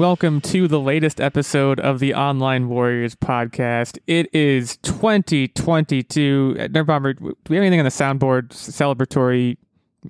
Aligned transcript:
welcome 0.00 0.40
to 0.40 0.66
the 0.66 0.80
latest 0.80 1.20
episode 1.20 1.78
of 1.78 1.98
the 1.98 2.14
Online 2.14 2.70
Warriors 2.70 3.14
podcast. 3.14 3.98
It 4.06 4.34
is 4.34 4.78
2022. 4.78 6.56
Uh, 6.58 6.62
Nerd 6.68 6.86
Bomber, 6.86 7.12
do 7.12 7.36
we 7.50 7.56
have 7.56 7.62
anything 7.62 7.80
on 7.80 7.84
the 7.84 7.90
soundboard 7.90 8.48
celebratory? 8.48 9.58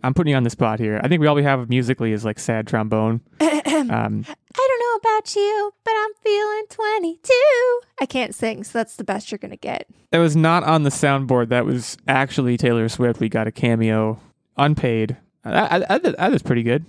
I'm 0.04 0.14
putting 0.14 0.30
you 0.30 0.36
on 0.36 0.44
the 0.44 0.50
spot 0.50 0.78
here. 0.78 1.00
I 1.02 1.08
think 1.08 1.20
we 1.20 1.26
all 1.26 1.34
we 1.34 1.42
have 1.42 1.68
musically 1.68 2.12
is 2.12 2.24
like 2.24 2.38
sad 2.38 2.68
trombone. 2.68 3.20
Um, 3.70 4.24
I 4.28 4.68
don't 4.68 5.04
know 5.04 5.10
about 5.10 5.34
you, 5.34 5.72
but 5.84 5.92
I'm 5.96 6.10
feeling 6.22 6.64
22. 6.68 7.80
I 8.00 8.06
can't 8.06 8.34
sing, 8.34 8.62
so 8.62 8.78
that's 8.78 8.96
the 8.96 9.04
best 9.04 9.30
you're 9.30 9.38
going 9.38 9.50
to 9.52 9.56
get. 9.56 9.88
that 10.10 10.18
was 10.18 10.36
not 10.36 10.64
on 10.64 10.82
the 10.82 10.90
soundboard. 10.90 11.48
That 11.48 11.64
was 11.64 11.96
actually 12.06 12.56
Taylor 12.56 12.88
Swift. 12.88 13.20
We 13.20 13.28
got 13.28 13.46
a 13.46 13.52
cameo, 13.52 14.20
unpaid. 14.56 15.16
I, 15.44 15.78
I, 15.78 15.94
I, 15.94 15.98
that 15.98 16.30
was 16.30 16.42
pretty 16.42 16.62
good. 16.62 16.84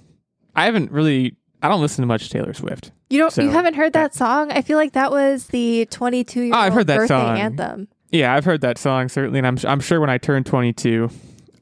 I 0.56 0.66
haven't 0.66 0.92
really. 0.92 1.38
I 1.62 1.68
don't 1.70 1.82
listen 1.82 2.02
to 2.02 2.08
much 2.08 2.30
Taylor 2.30 2.54
Swift. 2.54 2.92
You 3.10 3.20
don't 3.20 3.32
So- 3.32 3.42
you 3.44 3.50
haven't 3.50 3.76
heard 3.76 3.94
that 3.94 4.14
song? 4.16 4.52
I 4.52 4.62
feel 4.62 4.78
like 4.78 4.94
that 4.94 5.12
was 5.12 5.48
the 5.48 5.86
22 5.92 6.42
year 6.42 6.54
Oh, 6.54 6.58
old 6.58 6.66
I've 6.66 6.74
heard 6.74 6.88
that 6.88 6.98
birthday 6.98 7.08
song. 7.14 7.38
anthem. 7.38 7.88
Yeah, 8.12 8.34
I've 8.34 8.46
heard 8.46 8.62
that 8.62 8.78
song 8.78 9.08
certainly, 9.10 9.40
and 9.40 9.48
I'm 9.48 9.58
I'm 9.68 9.80
sure 9.80 10.00
when 10.00 10.10
I 10.10 10.18
turned 10.18 10.46
22, 10.46 11.10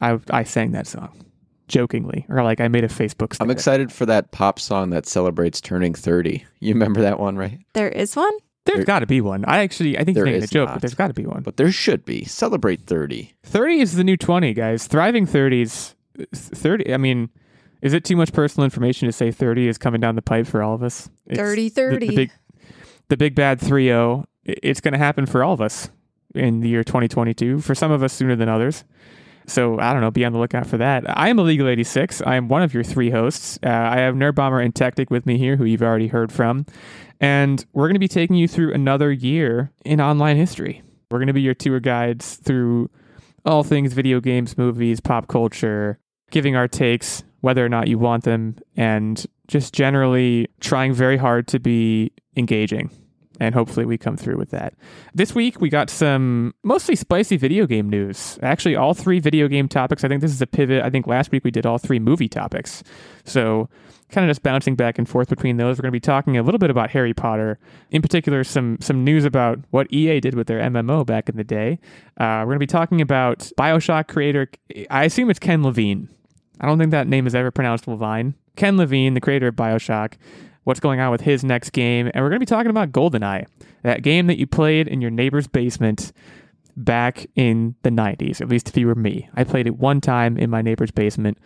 I 0.02 0.20
I 0.32 0.44
sang 0.44 0.72
that 0.72 0.88
song 0.88 1.10
jokingly, 1.68 2.26
or 2.30 2.42
like 2.44 2.60
I 2.62 2.68
made 2.68 2.84
a 2.84 2.88
Facebook. 2.88 3.38
I'm 3.40 3.52
excited 3.52 3.92
for 3.92 4.06
that 4.08 4.32
pop 4.32 4.60
song 4.60 4.90
that 4.90 5.06
celebrates 5.06 5.62
turning 5.62 5.94
30. 5.94 6.44
You 6.60 6.74
remember 6.74 7.02
that 7.02 7.20
one, 7.20 7.36
right? 7.38 7.60
There 7.74 7.90
is 7.90 8.16
one? 8.16 8.34
There's 8.66 8.78
There- 8.78 8.86
got 8.86 9.00
to 9.00 9.06
be 9.08 9.22
one. 9.22 9.46
I 9.46 9.60
actually 9.60 9.98
I 9.98 10.04
think 10.04 10.16
you're 10.18 10.26
There 10.26 10.34
making 10.34 10.42
a 10.42 10.46
is 10.46 10.50
joke, 10.50 10.68
not. 10.70 10.76
but 10.76 10.82
there's 10.82 10.96
got 10.96 11.08
to 11.08 11.14
be 11.14 11.26
one. 11.26 11.42
But 11.44 11.58
there 11.58 11.72
should 11.72 12.06
be. 12.06 12.24
Celebrate 12.26 12.82
30. 12.82 13.34
30 13.44 13.80
is 13.82 13.96
the 13.96 14.04
new 14.04 14.18
20, 14.18 14.54
guys. 14.54 14.88
Thriving 14.88 15.26
30s. 15.28 15.94
Uh, 16.20 16.26
30. 16.34 16.94
I 16.94 16.98
mean, 16.98 17.30
is 17.82 17.94
it 17.94 18.04
too 18.04 18.16
much 18.16 18.34
personal 18.34 18.66
information 18.66 19.08
to 19.08 19.12
say 19.12 19.32
30 19.32 19.68
is 19.68 19.78
coming 19.78 20.02
down 20.02 20.16
the 20.16 20.22
pipe 20.22 20.48
for 20.48 20.62
all 20.62 20.74
of 20.74 20.84
us? 20.84 21.10
It's 21.26 21.38
Dirty 21.38 21.70
the- 21.70 21.76
30. 21.76 22.08
The, 22.08 22.16
big, 22.16 22.32
the 23.10 23.18
big 23.18 23.36
bad 23.36 23.60
3-0. 23.60 24.26
It's 24.46 24.82
going 24.82 24.94
to 24.94 24.98
happen 24.98 25.26
for 25.26 25.44
all 25.44 25.54
of 25.54 25.62
us 25.62 25.90
in 26.36 26.62
the 26.62 26.70
year 26.70 26.84
2022. 26.84 27.60
For 27.60 27.76
some 27.76 27.92
of 27.92 28.04
us 28.04 28.14
sooner 28.14 28.36
than 28.36 28.50
others. 28.50 28.84
So 29.48 29.80
I 29.80 29.94
don't 29.94 30.02
know. 30.02 30.12
Be 30.12 30.26
on 30.26 30.34
the 30.34 30.40
lookout 30.40 30.68
for 30.68 30.78
that. 30.78 31.04
I 31.18 31.30
am 31.30 31.40
Illegal 31.40 31.68
86. 31.68 32.22
I 32.22 32.36
am 32.36 32.50
one 32.50 32.62
of 32.62 32.74
your 32.74 32.84
three 32.84 33.10
hosts. 33.10 33.58
Uh, 33.64 33.70
I 33.70 33.98
have 33.98 34.14
Nerd 34.16 34.36
Bomber 34.36 34.60
and 34.60 34.76
Tactic 34.76 35.10
with 35.10 35.26
me 35.26 35.38
here, 35.40 35.56
who 35.56 35.66
you've 35.66 35.82
already 35.82 36.08
heard 36.08 36.32
from, 36.32 36.68
and 37.20 37.66
we're 37.74 37.88
going 37.88 37.96
to 37.96 38.00
be 38.00 38.08
taking 38.08 38.36
you 38.36 38.48
through 38.48 38.74
another 38.74 39.12
year 39.12 39.72
in 39.84 40.00
online 40.00 40.38
history. 40.38 40.84
We're 41.10 41.18
going 41.18 41.28
to 41.28 41.34
be 41.34 41.42
your 41.42 41.56
tour 41.56 41.80
guides 41.80 42.36
through 42.36 42.92
all 43.44 43.64
things 43.64 43.94
video 43.94 44.20
games, 44.20 44.56
movies, 44.56 45.00
pop 45.00 45.28
culture, 45.28 45.98
giving 46.30 46.56
our 46.56 46.68
takes, 46.68 47.24
whether 47.42 47.66
or 47.66 47.70
not 47.70 47.88
you 47.88 47.98
want 47.98 48.24
them, 48.24 48.58
and 48.76 49.26
just 49.48 49.74
generally 49.74 50.48
trying 50.60 50.94
very 50.94 51.18
hard 51.18 51.48
to 51.48 51.60
be 51.60 52.12
engaging. 52.36 52.90
And 53.40 53.56
hopefully 53.56 53.86
we 53.86 53.98
come 53.98 54.18
through 54.18 54.38
with 54.38 54.50
that. 54.50 54.74
This 55.14 55.34
week 55.34 55.62
we 55.62 55.70
got 55.70 55.90
some 55.90 56.54
mostly 56.64 56.96
spicy 56.96 57.38
video 57.38 57.66
game 57.66 57.90
news. 57.90 58.38
Actually, 58.44 58.76
all 58.76 58.94
three 58.94 59.20
video 59.20 59.48
game 59.48 59.70
topics. 59.70 60.04
I 60.04 60.10
think 60.10 60.22
this 60.22 60.32
is 60.32 60.42
a 60.42 60.48
pivot. 60.48 60.84
I 60.84 60.90
think 60.90 61.08
last 61.08 61.32
week 61.32 61.46
we 61.46 61.52
did 61.52 61.66
all 61.66 61.78
three 61.78 62.00
movie 62.00 62.28
topics. 62.28 62.84
So 63.24 63.70
kind 64.10 64.26
of 64.26 64.30
just 64.30 64.44
bouncing 64.44 64.76
back 64.76 64.98
and 64.98 65.08
forth 65.08 65.30
between 65.30 65.58
those. 65.58 65.78
We're 65.78 65.84
going 65.84 65.92
to 65.92 65.96
be 65.96 66.00
talking 66.00 66.38
a 66.38 66.44
little 66.44 66.58
bit 66.58 66.70
about 66.70 66.90
Harry 66.92 67.14
Potter, 67.14 67.60
in 67.92 68.02
particular, 68.02 68.44
some 68.44 68.78
some 68.82 69.04
news 69.04 69.24
about 69.24 69.60
what 69.70 69.92
EA 69.92 70.20
did 70.20 70.36
with 70.36 70.48
their 70.48 70.60
MMO 70.60 71.06
back 71.06 71.30
in 71.30 71.38
the 71.38 71.44
day. 71.44 71.80
Uh, 72.20 72.42
we're 72.42 72.46
going 72.46 72.56
to 72.56 72.60
be 72.60 72.68
talking 72.68 73.02
about 73.02 73.40
Bioshock 73.58 74.08
creator. 74.08 74.50
I 74.90 75.06
assume 75.06 75.30
it's 75.30 75.40
Ken 75.40 75.64
Levine. 75.64 76.10
I 76.60 76.66
don't 76.66 76.78
think 76.78 76.92
that 76.92 77.08
name 77.08 77.28
is 77.28 77.36
ever 77.36 77.52
pronounced 77.52 77.88
Levine. 77.88 78.36
Ken 78.56 78.78
Levine, 78.78 79.14
the 79.14 79.22
creator 79.22 79.48
of 79.48 79.56
Bioshock. 79.56 80.14
What's 80.66 80.80
going 80.80 81.00
on 81.00 81.12
with 81.12 81.22
his 81.22 81.44
next 81.44 81.72
game? 81.72 82.12
And 82.14 82.24
we're 82.24 82.30
going 82.30 82.40
to 82.40 82.46
be 82.46 82.46
talking 82.46 82.70
about 82.70 82.92
GoldenEye, 82.92 83.48
that 83.84 84.04
game 84.04 84.28
that 84.28 84.38
you 84.38 84.46
played 84.46 84.88
in 84.88 85.02
your 85.02 85.12
neighbor's 85.12 85.48
basement 85.48 86.12
back 86.76 87.28
in 87.36 87.76
the 87.84 87.90
90s, 87.90 88.42
at 88.42 88.50
least 88.50 88.70
if 88.70 88.78
you 88.78 88.88
were 88.88 88.96
me. 88.96 89.30
I 89.36 89.44
played 89.44 89.68
it 89.68 89.78
one 89.78 90.02
time 90.02 90.38
in 90.38 90.50
my 90.50 90.62
neighbor's 90.62 90.92
basement. 90.92 91.38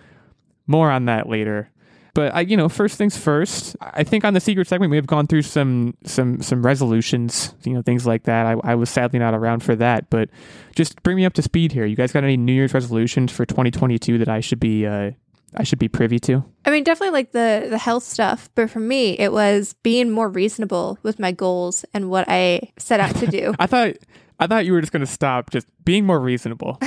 More 0.67 0.91
on 0.91 1.05
that 1.05 1.29
later. 1.29 1.69
But 2.15 2.35
I, 2.35 2.41
you 2.41 2.55
know, 2.55 2.69
first 2.69 2.97
things 2.97 3.17
first. 3.17 3.75
I 3.81 4.03
think 4.03 4.23
on 4.23 4.35
the 4.35 4.39
secret 4.39 4.67
segment 4.67 4.91
we 4.91 4.97
have 4.97 5.07
gone 5.07 5.25
through 5.25 5.41
some 5.41 5.95
some 6.05 6.41
some 6.41 6.63
resolutions, 6.63 7.55
you 7.63 7.73
know, 7.73 7.81
things 7.81 8.05
like 8.05 8.23
that. 8.23 8.45
I, 8.45 8.55
I 8.63 8.75
was 8.75 8.89
sadly 8.89 9.17
not 9.17 9.33
around 9.33 9.63
for 9.63 9.75
that, 9.77 10.09
but 10.09 10.29
just 10.75 11.01
bring 11.01 11.17
me 11.17 11.25
up 11.25 11.33
to 11.33 11.41
speed 11.41 11.71
here. 11.71 11.85
You 11.85 11.95
guys 11.95 12.11
got 12.11 12.23
any 12.23 12.37
New 12.37 12.53
Year's 12.53 12.73
resolutions 12.73 13.31
for 13.31 13.45
2022 13.45 14.19
that 14.19 14.29
I 14.29 14.41
should 14.41 14.59
be 14.59 14.85
uh, 14.85 15.11
I 15.55 15.63
should 15.63 15.79
be 15.79 15.87
privy 15.87 16.19
to? 16.19 16.43
I 16.65 16.71
mean, 16.71 16.83
definitely 16.83 17.13
like 17.13 17.31
the 17.31 17.67
the 17.69 17.77
health 17.77 18.03
stuff, 18.03 18.49
but 18.55 18.69
for 18.69 18.79
me, 18.79 19.13
it 19.13 19.31
was 19.31 19.73
being 19.83 20.11
more 20.11 20.29
reasonable 20.29 20.99
with 21.03 21.19
my 21.19 21.31
goals 21.31 21.85
and 21.93 22.09
what 22.09 22.25
I 22.27 22.71
set 22.77 22.99
out 22.99 23.15
to 23.17 23.27
do. 23.27 23.53
I 23.59 23.67
thought 23.67 23.95
I 24.43 24.47
thought 24.47 24.65
you 24.65 24.73
were 24.73 24.81
just 24.81 24.91
going 24.91 25.05
to 25.05 25.11
stop 25.11 25.51
just 25.51 25.65
being 25.85 26.05
more 26.05 26.19
reasonable. 26.19 26.77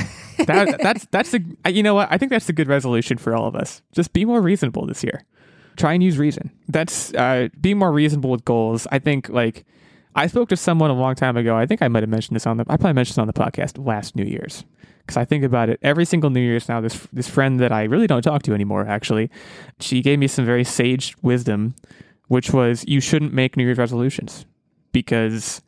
That, 0.41 0.79
that's 0.83 1.07
that's 1.07 1.35
a 1.35 1.71
you 1.71 1.83
know 1.83 1.95
what 1.95 2.09
I 2.11 2.19
think 2.19 2.31
that's 2.31 2.49
a 2.51 2.53
good 2.53 2.69
resolution 2.69 3.17
for 3.17 3.35
all 3.35 3.47
of 3.47 3.57
us. 3.57 3.81
Just 3.93 4.13
be 4.13 4.27
more 4.27 4.43
reasonable 4.43 4.87
this 4.87 5.03
year. 5.03 5.25
Try 5.79 5.95
and 5.95 6.03
use 6.03 6.19
reason. 6.19 6.51
That's 6.69 7.15
uh, 7.15 7.49
be 7.59 7.73
more 7.73 7.93
reasonable 7.93 8.31
with 8.31 8.45
goals. 8.45 8.87
I 8.93 8.99
think 8.99 9.31
like 9.31 9.65
I 10.15 10.27
spoke 10.27 10.51
to 10.51 10.57
someone 10.57 10.91
a 10.91 10.95
long 10.95 11.15
time 11.15 11.39
ago. 11.39 11.57
I 11.57 11.65
think 11.65 11.81
I 11.81 11.89
might 11.89 12.03
have 12.03 12.11
mentioned 12.11 12.37
this 12.37 12.47
on 12.47 12.59
the 12.59 12.65
I 12.69 12.77
probably 12.77 12.93
mentioned 12.93 13.15
this 13.15 13.19
on 13.19 13.27
the 13.27 13.33
podcast 13.33 13.83
last 13.83 14.15
New 14.17 14.25
Year's 14.25 14.65
because 15.01 15.17
I 15.17 15.25
think 15.25 15.43
about 15.43 15.71
it 15.71 15.81
every 15.81 16.05
single 16.05 16.29
New 16.29 16.41
Year's 16.41 16.69
now. 16.69 16.83
This 16.83 17.09
this 17.11 17.29
friend 17.29 17.59
that 17.61 17.73
I 17.73 17.85
really 17.85 18.07
don't 18.07 18.21
talk 18.21 18.43
to 18.43 18.53
anymore. 18.53 18.87
Actually, 18.87 19.31
she 19.81 20.03
gave 20.03 20.19
me 20.19 20.27
some 20.27 20.45
very 20.45 20.65
sage 20.65 21.17
wisdom, 21.23 21.75
which 22.29 22.53
was 22.53 22.85
you 22.87 23.01
shouldn't 23.01 23.33
make 23.33 23.57
New 23.57 23.65
Year's 23.65 23.79
resolutions 23.79 24.45
because 24.93 25.63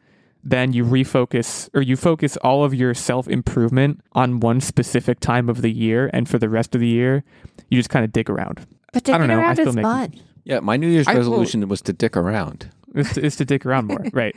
then 0.50 0.72
you 0.72 0.84
refocus 0.84 1.68
or 1.74 1.82
you 1.82 1.96
focus 1.96 2.36
all 2.38 2.64
of 2.64 2.74
your 2.74 2.94
self 2.94 3.28
improvement 3.28 4.00
on 4.12 4.40
one 4.40 4.60
specific 4.60 5.20
time 5.20 5.48
of 5.48 5.62
the 5.62 5.70
year, 5.72 6.10
and 6.12 6.28
for 6.28 6.38
the 6.38 6.48
rest 6.48 6.74
of 6.74 6.80
the 6.80 6.88
year, 6.88 7.24
you 7.70 7.78
just 7.78 7.90
kind 7.90 8.04
of 8.04 8.12
dig 8.12 8.30
around. 8.30 8.66
But 8.92 9.08
I 9.08 9.18
don't 9.18 9.20
digging 9.28 9.36
know, 9.36 9.42
I 9.42 9.46
around 9.46 9.56
still 9.56 9.68
is 9.68 9.76
make- 9.76 9.82
fun. 9.84 10.14
Yeah, 10.44 10.60
my 10.60 10.76
New 10.78 10.88
Year's 10.88 11.06
I- 11.06 11.12
well- 11.12 11.18
resolution 11.18 11.68
was 11.68 11.82
to 11.82 11.92
dick 11.92 12.16
around. 12.16 12.70
Is 12.94 13.12
to, 13.12 13.24
is 13.24 13.36
to 13.36 13.44
dig 13.44 13.66
around 13.66 13.86
more, 13.86 14.02
right? 14.12 14.34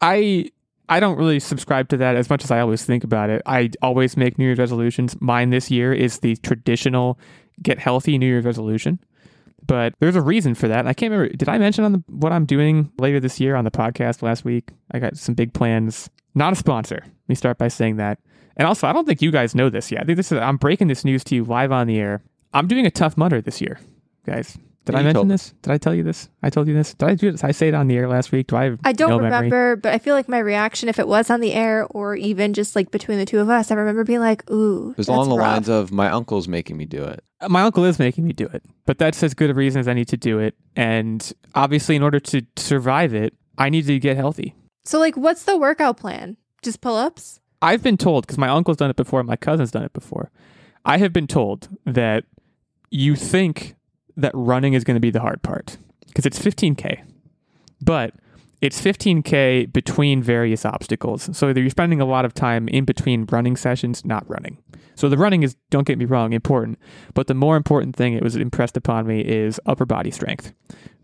I 0.00 0.50
I 0.88 0.98
don't 1.00 1.18
really 1.18 1.38
subscribe 1.38 1.88
to 1.90 1.96
that 1.98 2.16
as 2.16 2.30
much 2.30 2.42
as 2.42 2.50
I 2.50 2.60
always 2.60 2.84
think 2.84 3.04
about 3.04 3.28
it. 3.30 3.42
I 3.46 3.70
always 3.82 4.16
make 4.16 4.38
New 4.38 4.46
Year's 4.46 4.58
resolutions. 4.58 5.20
Mine 5.20 5.50
this 5.50 5.70
year 5.70 5.92
is 5.92 6.18
the 6.20 6.36
traditional 6.36 7.18
get 7.62 7.78
healthy 7.78 8.16
New 8.18 8.26
Year's 8.26 8.44
resolution. 8.46 8.98
But 9.70 9.94
there's 10.00 10.16
a 10.16 10.20
reason 10.20 10.56
for 10.56 10.66
that. 10.66 10.80
And 10.80 10.88
I 10.88 10.92
can't 10.92 11.12
remember. 11.12 11.32
Did 11.32 11.48
I 11.48 11.56
mention 11.56 11.84
on 11.84 11.92
the, 11.92 12.02
what 12.08 12.32
I'm 12.32 12.44
doing 12.44 12.90
later 12.98 13.20
this 13.20 13.38
year 13.38 13.54
on 13.54 13.64
the 13.64 13.70
podcast 13.70 14.20
last 14.20 14.44
week? 14.44 14.70
I 14.90 14.98
got 14.98 15.16
some 15.16 15.36
big 15.36 15.54
plans. 15.54 16.10
Not 16.34 16.52
a 16.52 16.56
sponsor. 16.56 16.98
Let 17.04 17.28
me 17.28 17.36
start 17.36 17.56
by 17.56 17.68
saying 17.68 17.94
that. 17.98 18.18
And 18.56 18.66
also, 18.66 18.88
I 18.88 18.92
don't 18.92 19.06
think 19.06 19.22
you 19.22 19.30
guys 19.30 19.54
know 19.54 19.70
this 19.70 19.92
yet. 19.92 20.02
I 20.02 20.04
think 20.06 20.16
this 20.16 20.32
is. 20.32 20.38
I'm 20.38 20.56
breaking 20.56 20.88
this 20.88 21.04
news 21.04 21.22
to 21.22 21.36
you 21.36 21.44
live 21.44 21.70
on 21.70 21.86
the 21.86 22.00
air. 22.00 22.20
I'm 22.52 22.66
doing 22.66 22.84
a 22.84 22.90
tough 22.90 23.16
mudder 23.16 23.40
this 23.40 23.60
year, 23.60 23.78
guys. 24.26 24.58
Did 24.90 24.96
Yeah, 24.96 25.00
I 25.00 25.02
mention 25.04 25.14
told 25.14 25.28
this? 25.30 25.54
Did 25.62 25.72
I 25.72 25.78
tell 25.78 25.94
you 25.94 26.02
this? 26.02 26.28
I 26.42 26.50
told 26.50 26.68
you 26.68 26.74
this. 26.74 26.94
Did 26.94 27.08
I 27.08 27.14
do 27.14 27.30
this? 27.32 27.44
I 27.44 27.50
say 27.52 27.68
it 27.68 27.74
on 27.74 27.86
the 27.88 27.96
air 27.96 28.08
last 28.08 28.32
week. 28.32 28.48
Do 28.48 28.56
I? 28.56 28.64
Have 28.64 28.80
I 28.84 28.92
don't 28.92 29.10
no 29.10 29.18
memory? 29.18 29.30
remember, 29.36 29.76
but 29.76 29.92
I 29.94 29.98
feel 29.98 30.14
like 30.14 30.28
my 30.28 30.38
reaction, 30.38 30.88
if 30.88 30.98
it 30.98 31.08
was 31.08 31.30
on 31.30 31.40
the 31.40 31.52
air 31.52 31.86
or 31.90 32.14
even 32.16 32.52
just 32.54 32.74
like 32.76 32.90
between 32.90 33.18
the 33.18 33.24
two 33.26 33.38
of 33.38 33.48
us, 33.48 33.70
I 33.70 33.74
remember 33.74 34.04
being 34.04 34.20
like, 34.20 34.48
"Ooh, 34.50 34.90
It 34.92 34.98
was 34.98 35.06
that's 35.06 35.08
along 35.08 35.28
the 35.30 35.36
rough. 35.36 35.46
lines 35.46 35.68
of 35.68 35.92
my 35.92 36.10
uncle's 36.10 36.48
making 36.48 36.76
me 36.76 36.84
do 36.86 37.02
it. 37.04 37.22
Uh, 37.40 37.48
My 37.48 37.62
uncle 37.62 37.84
is 37.84 37.98
making 37.98 38.24
me 38.24 38.32
do 38.32 38.46
it, 38.46 38.62
but 38.86 38.98
that's 38.98 39.22
as 39.22 39.34
good 39.34 39.50
a 39.50 39.54
reason 39.54 39.80
as 39.80 39.88
I 39.88 39.94
need 39.94 40.08
to 40.08 40.16
do 40.16 40.38
it. 40.38 40.54
And 40.76 41.32
obviously, 41.54 41.96
in 41.96 42.02
order 42.02 42.20
to 42.20 42.42
survive 42.56 43.14
it, 43.14 43.34
I 43.58 43.68
need 43.70 43.86
to 43.86 43.98
get 43.98 44.16
healthy. 44.16 44.54
So, 44.84 44.98
like, 44.98 45.16
what's 45.16 45.44
the 45.44 45.56
workout 45.58 45.96
plan? 45.96 46.36
Just 46.62 46.80
pull 46.80 46.96
ups? 46.96 47.40
I've 47.62 47.82
been 47.82 47.96
told 47.98 48.26
because 48.26 48.38
my 48.38 48.48
uncle's 48.48 48.78
done 48.78 48.88
it 48.90 48.96
before, 48.96 49.22
my 49.22 49.36
cousin's 49.36 49.70
done 49.70 49.82
it 49.84 49.92
before. 49.92 50.30
I 50.84 50.96
have 50.96 51.12
been 51.12 51.26
told 51.26 51.68
that 51.84 52.24
you 52.90 53.14
think 53.14 53.74
that 54.20 54.32
running 54.34 54.74
is 54.74 54.84
going 54.84 54.94
to 54.96 55.00
be 55.00 55.10
the 55.10 55.20
hard 55.20 55.42
part 55.42 55.76
because 56.06 56.26
it's 56.26 56.38
15k, 56.38 57.02
but 57.80 58.14
it's 58.60 58.80
15k 58.80 59.72
between 59.72 60.22
various 60.22 60.64
obstacles. 60.64 61.34
So 61.36 61.48
either 61.48 61.60
you're 61.60 61.70
spending 61.70 62.00
a 62.00 62.04
lot 62.04 62.24
of 62.24 62.34
time 62.34 62.68
in 62.68 62.84
between 62.84 63.26
running 63.30 63.56
sessions, 63.56 64.04
not 64.04 64.28
running. 64.28 64.58
So 64.96 65.08
the 65.08 65.16
running 65.16 65.42
is, 65.42 65.56
don't 65.70 65.86
get 65.86 65.96
me 65.98 66.04
wrong, 66.04 66.32
important, 66.34 66.78
but 67.14 67.26
the 67.26 67.34
more 67.34 67.56
important 67.56 67.96
thing 67.96 68.12
it 68.14 68.22
was 68.22 68.36
impressed 68.36 68.76
upon 68.76 69.06
me 69.06 69.20
is 69.22 69.58
upper 69.64 69.86
body 69.86 70.10
strength, 70.10 70.52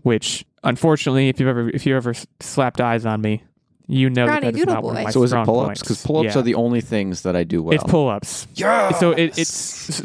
which 0.03 0.45
unfortunately, 0.65 1.29
if 1.31 1.41
you've 1.41 1.49
ever 1.49 1.71
if 1.71 1.87
you 1.87 1.97
ever 1.97 2.13
slapped 2.41 2.81
eyes 2.81 3.07
on 3.07 3.23
me, 3.23 3.43
you 3.87 4.11
know 4.11 4.27
that, 4.27 4.41
Brownie 4.43 4.47
that 4.49 4.55
is 4.55 4.61
Doodle 4.61 4.75
not 4.75 4.83
one 4.83 4.97
of 4.97 5.01
Boy. 5.01 5.05
my 5.05 5.11
so 5.11 5.23
is 5.23 5.31
it 5.31 5.33
strong 5.33 5.47
pull 5.47 5.61
ups? 5.61 5.81
Because 5.81 6.05
pull 6.05 6.19
ups 6.19 6.35
Yeah. 6.35 6.41
are 6.41 6.43
the 6.43 6.57
only 6.57 6.83
things 6.83 7.23
that 7.23 7.37
I 7.37 7.45
do 7.45 7.63
well. 7.63 7.75
It's 7.75 7.85
pull 7.85 8.09
ups. 8.11 8.47
yeah. 8.55 8.91
So 8.99 9.13
it, 9.13 9.39
it's 9.39 9.49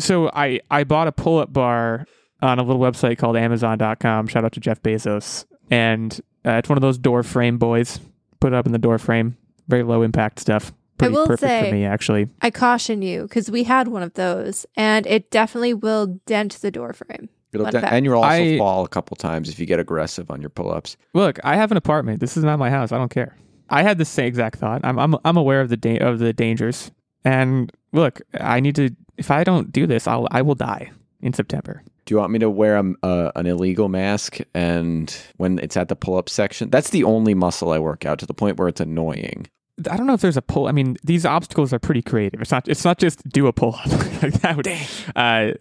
so 0.06 0.30
I 0.34 0.62
I 0.72 0.86
bought 0.86 1.08
a 1.08 1.12
pull 1.12 1.40
up 1.40 1.52
bar 1.52 2.06
on 2.42 2.60
a 2.60 2.64
little 2.64 2.82
website 2.82 3.18
called 3.18 3.38
Amazon.com. 3.38 4.28
Shout 4.28 4.46
out 4.46 4.52
to 4.54 4.60
Jeff 4.60 4.82
Bezos, 4.82 5.46
and 5.70 6.20
uh, 6.46 6.52
it's 6.54 6.70
one 6.70 6.78
of 6.78 6.82
those 6.82 6.98
door 6.98 7.24
frame 7.24 7.58
boys. 7.58 8.00
Put 8.40 8.54
it 8.54 8.56
up 8.56 8.66
in 8.66 8.72
the 8.72 8.80
door 8.80 8.98
frame. 8.98 9.38
Very 9.68 9.84
low 9.84 10.02
impact 10.02 10.40
stuff. 10.40 10.74
Pretty 10.98 11.14
will 11.16 11.26
perfect 11.28 11.50
say- 11.50 11.70
for 11.70 11.76
me 11.76 11.86
actually. 11.86 12.28
I 12.42 12.52
caution 12.52 13.02
you 13.02 13.24
because 13.24 13.50
we 13.50 13.64
had 13.64 13.88
one 13.88 14.04
of 14.04 14.14
those 14.14 14.66
and 14.76 15.08
it 15.08 15.32
definitely 15.32 15.74
will 15.74 16.20
dent 16.26 16.54
the 16.62 16.70
door 16.72 16.94
frame. 16.94 17.30
It'll 17.54 17.66
Fun 17.70 17.84
and 17.86 18.06
you'll 18.06 18.16
also 18.22 18.30
I- 18.30 18.58
fall 18.58 18.86
a 18.86 18.88
couple 18.88 19.16
times 19.16 19.50
if 19.50 19.60
you 19.60 19.66
get 19.66 19.80
aggressive 19.80 20.30
on 20.32 20.42
your 20.42 20.50
pull-ups. 20.50 20.98
Look, 21.14 21.40
I 21.44 21.56
have 21.56 21.72
an 21.72 21.78
apartment. 21.78 22.20
This 22.20 22.38
is 22.38 22.44
not 22.44 22.60
my 22.60 22.70
house. 22.70 22.92
I 22.92 22.98
don't 22.98 23.10
care. 23.10 23.36
I 23.70 23.84
had 23.84 23.98
the 23.98 24.06
same 24.06 24.26
exact 24.28 24.60
thought. 24.60 24.82
I'm 24.84 25.00
I'm 25.00 25.16
I'm 25.26 25.38
aware 25.38 25.62
of 25.62 25.70
the 25.70 25.78
da- 25.78 26.00
of 26.00 26.20
the 26.20 26.34
dangers. 26.34 26.92
And 27.24 27.72
look, 27.94 28.22
I 28.40 28.60
need 28.60 28.76
to. 28.76 28.90
If 29.18 29.32
I 29.32 29.44
don't 29.44 29.72
do 29.72 29.88
this, 29.88 30.08
I'll 30.08 30.28
I 30.32 30.42
will 30.42 30.56
die 30.56 30.92
in 31.22 31.34
September. 31.34 31.84
Do 32.06 32.14
you 32.14 32.18
want 32.18 32.32
me 32.32 32.40
to 32.40 32.50
wear 32.50 32.78
a, 32.78 32.94
uh, 33.04 33.32
an 33.36 33.46
illegal 33.46 33.88
mask 33.88 34.40
and 34.54 35.16
when 35.38 35.60
it's 35.60 35.78
at 35.78 35.88
the 35.88 35.96
pull-up 35.96 36.30
section? 36.30 36.70
That's 36.70 36.90
the 36.90 37.04
only 37.04 37.34
muscle 37.34 37.72
I 37.72 37.80
work 37.80 38.06
out 38.06 38.20
to 38.20 38.26
the 38.26 38.34
point 38.34 38.58
where 38.58 38.68
it's 38.68 38.82
annoying. 38.82 39.48
I 39.90 39.98
don't 39.98 40.08
know 40.08 40.14
if 40.14 40.22
there's 40.22 40.38
a 40.38 40.42
pull. 40.42 40.68
I 40.68 40.72
mean, 40.72 40.98
these 41.04 41.26
obstacles 41.26 41.74
are 41.74 41.80
pretty 41.80 42.02
creative. 42.02 42.42
It's 42.42 42.52
not. 42.52 42.68
It's 42.68 42.86
not 42.86 42.98
just 42.98 43.28
do 43.30 43.48
a 43.48 43.54
pull 43.54 43.76
up 43.76 43.88
like 44.22 44.34
that. 44.42 44.58
Would, 44.58 44.68
uh, 44.68 44.74
I 45.16 45.56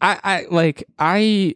I 0.00 0.46
like 0.50 0.84
I. 0.98 1.54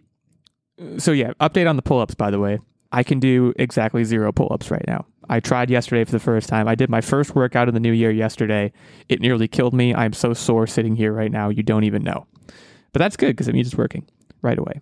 So 0.98 1.12
yeah, 1.12 1.32
update 1.40 1.68
on 1.68 1.76
the 1.76 1.82
pull 1.82 1.98
ups. 1.98 2.14
By 2.14 2.30
the 2.30 2.38
way, 2.38 2.60
I 2.92 3.02
can 3.02 3.20
do 3.20 3.52
exactly 3.56 4.04
zero 4.04 4.32
pull 4.32 4.48
ups 4.50 4.70
right 4.70 4.84
now. 4.86 5.06
I 5.28 5.40
tried 5.40 5.68
yesterday 5.68 6.04
for 6.04 6.12
the 6.12 6.20
first 6.20 6.48
time. 6.48 6.68
I 6.68 6.74
did 6.74 6.88
my 6.88 7.02
first 7.02 7.34
workout 7.34 7.68
of 7.68 7.74
the 7.74 7.80
new 7.80 7.92
year 7.92 8.10
yesterday. 8.10 8.72
It 9.08 9.20
nearly 9.20 9.48
killed 9.48 9.74
me. 9.74 9.94
I'm 9.94 10.14
so 10.14 10.32
sore 10.32 10.66
sitting 10.66 10.96
here 10.96 11.12
right 11.12 11.30
now. 11.30 11.50
You 11.50 11.62
don't 11.62 11.84
even 11.84 12.02
know. 12.02 12.26
But 12.92 13.00
that's 13.00 13.16
good 13.16 13.36
because 13.36 13.48
it 13.48 13.54
means 13.54 13.66
it's 13.66 13.76
working 13.76 14.06
right 14.42 14.58
away. 14.58 14.80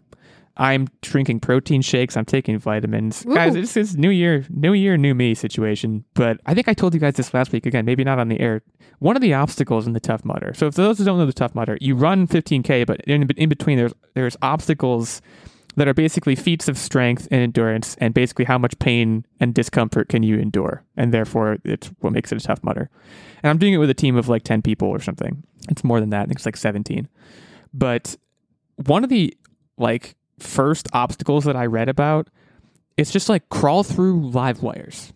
I'm 0.59 0.89
drinking 1.03 1.41
protein 1.41 1.83
shakes. 1.83 2.17
I'm 2.17 2.25
taking 2.25 2.59
vitamins. 2.59 3.25
Guys, 3.25 3.53
this 3.53 3.77
is 3.77 3.97
new 3.97 4.09
year, 4.09 4.47
new 4.49 4.73
year, 4.73 4.97
new 4.97 5.15
me 5.15 5.35
situation. 5.35 6.05
But 6.15 6.41
I 6.47 6.55
think 6.55 6.67
I 6.67 6.73
told 6.73 6.95
you 6.95 7.01
guys 7.01 7.15
this 7.15 7.35
last 7.35 7.53
week. 7.53 7.67
Again, 7.67 7.85
maybe 7.85 8.05
not 8.05 8.19
on 8.19 8.29
the 8.29 8.41
air. 8.41 8.63
One 8.99 9.17
of 9.17 9.23
the 9.23 9.35
obstacles 9.35 9.87
in 9.87 9.93
the 9.93 10.01
Tough 10.01 10.25
Mudder. 10.25 10.55
So, 10.55 10.67
if 10.67 10.75
those 10.75 10.97
who 10.97 11.05
don't 11.05 11.19
know 11.19 11.27
the 11.27 11.35
Tough 11.35 11.55
Mudder, 11.55 11.77
you 11.81 11.95
run 11.95 12.27
15k, 12.27 12.87
but 12.87 13.03
in, 13.03 13.29
in 13.37 13.49
between 13.51 13.77
there's 13.77 13.93
there's 14.15 14.37
obstacles 14.41 15.21
that 15.77 15.87
are 15.87 15.95
basically 15.95 16.35
feats 16.35 16.69
of 16.69 16.79
strength 16.79 17.29
and 17.31 17.43
endurance, 17.43 17.97
and 18.01 18.15
basically 18.15 18.47
how 18.47 18.57
much 18.57 18.79
pain 18.79 19.27
and 19.39 19.53
discomfort 19.53 20.09
can 20.09 20.23
you 20.23 20.39
endure, 20.39 20.83
and 20.97 21.13
therefore 21.13 21.59
it's 21.65 21.89
what 22.01 22.15
makes 22.15 22.33
it 22.33 22.43
a 22.43 22.47
Tough 22.47 22.65
Mudder. 22.65 22.89
And 23.43 23.51
I'm 23.51 23.59
doing 23.59 23.75
it 23.75 23.79
with 23.79 23.91
a 23.91 23.95
team 23.95 24.17
of 24.17 24.31
like 24.31 24.43
10 24.43 24.63
people 24.63 24.89
or 24.89 25.01
something. 25.01 25.43
It's 25.69 25.85
more 25.85 26.01
than 26.01 26.09
that. 26.11 26.23
I 26.23 26.25
think 26.25 26.39
it's 26.39 26.47
like 26.47 26.57
17. 26.57 27.09
But 27.75 28.17
one 28.87 29.05
of 29.05 29.11
the 29.11 29.37
like 29.79 30.17
first 30.39 30.89
obstacles 30.93 31.45
that 31.45 31.57
I 31.57 31.67
read 31.67 31.89
about, 31.89 32.29
it's 32.97 33.11
just 33.11 33.29
like 33.29 33.49
crawl 33.49 33.83
through 33.83 34.31
live 34.31 34.63
wires. 34.63 35.13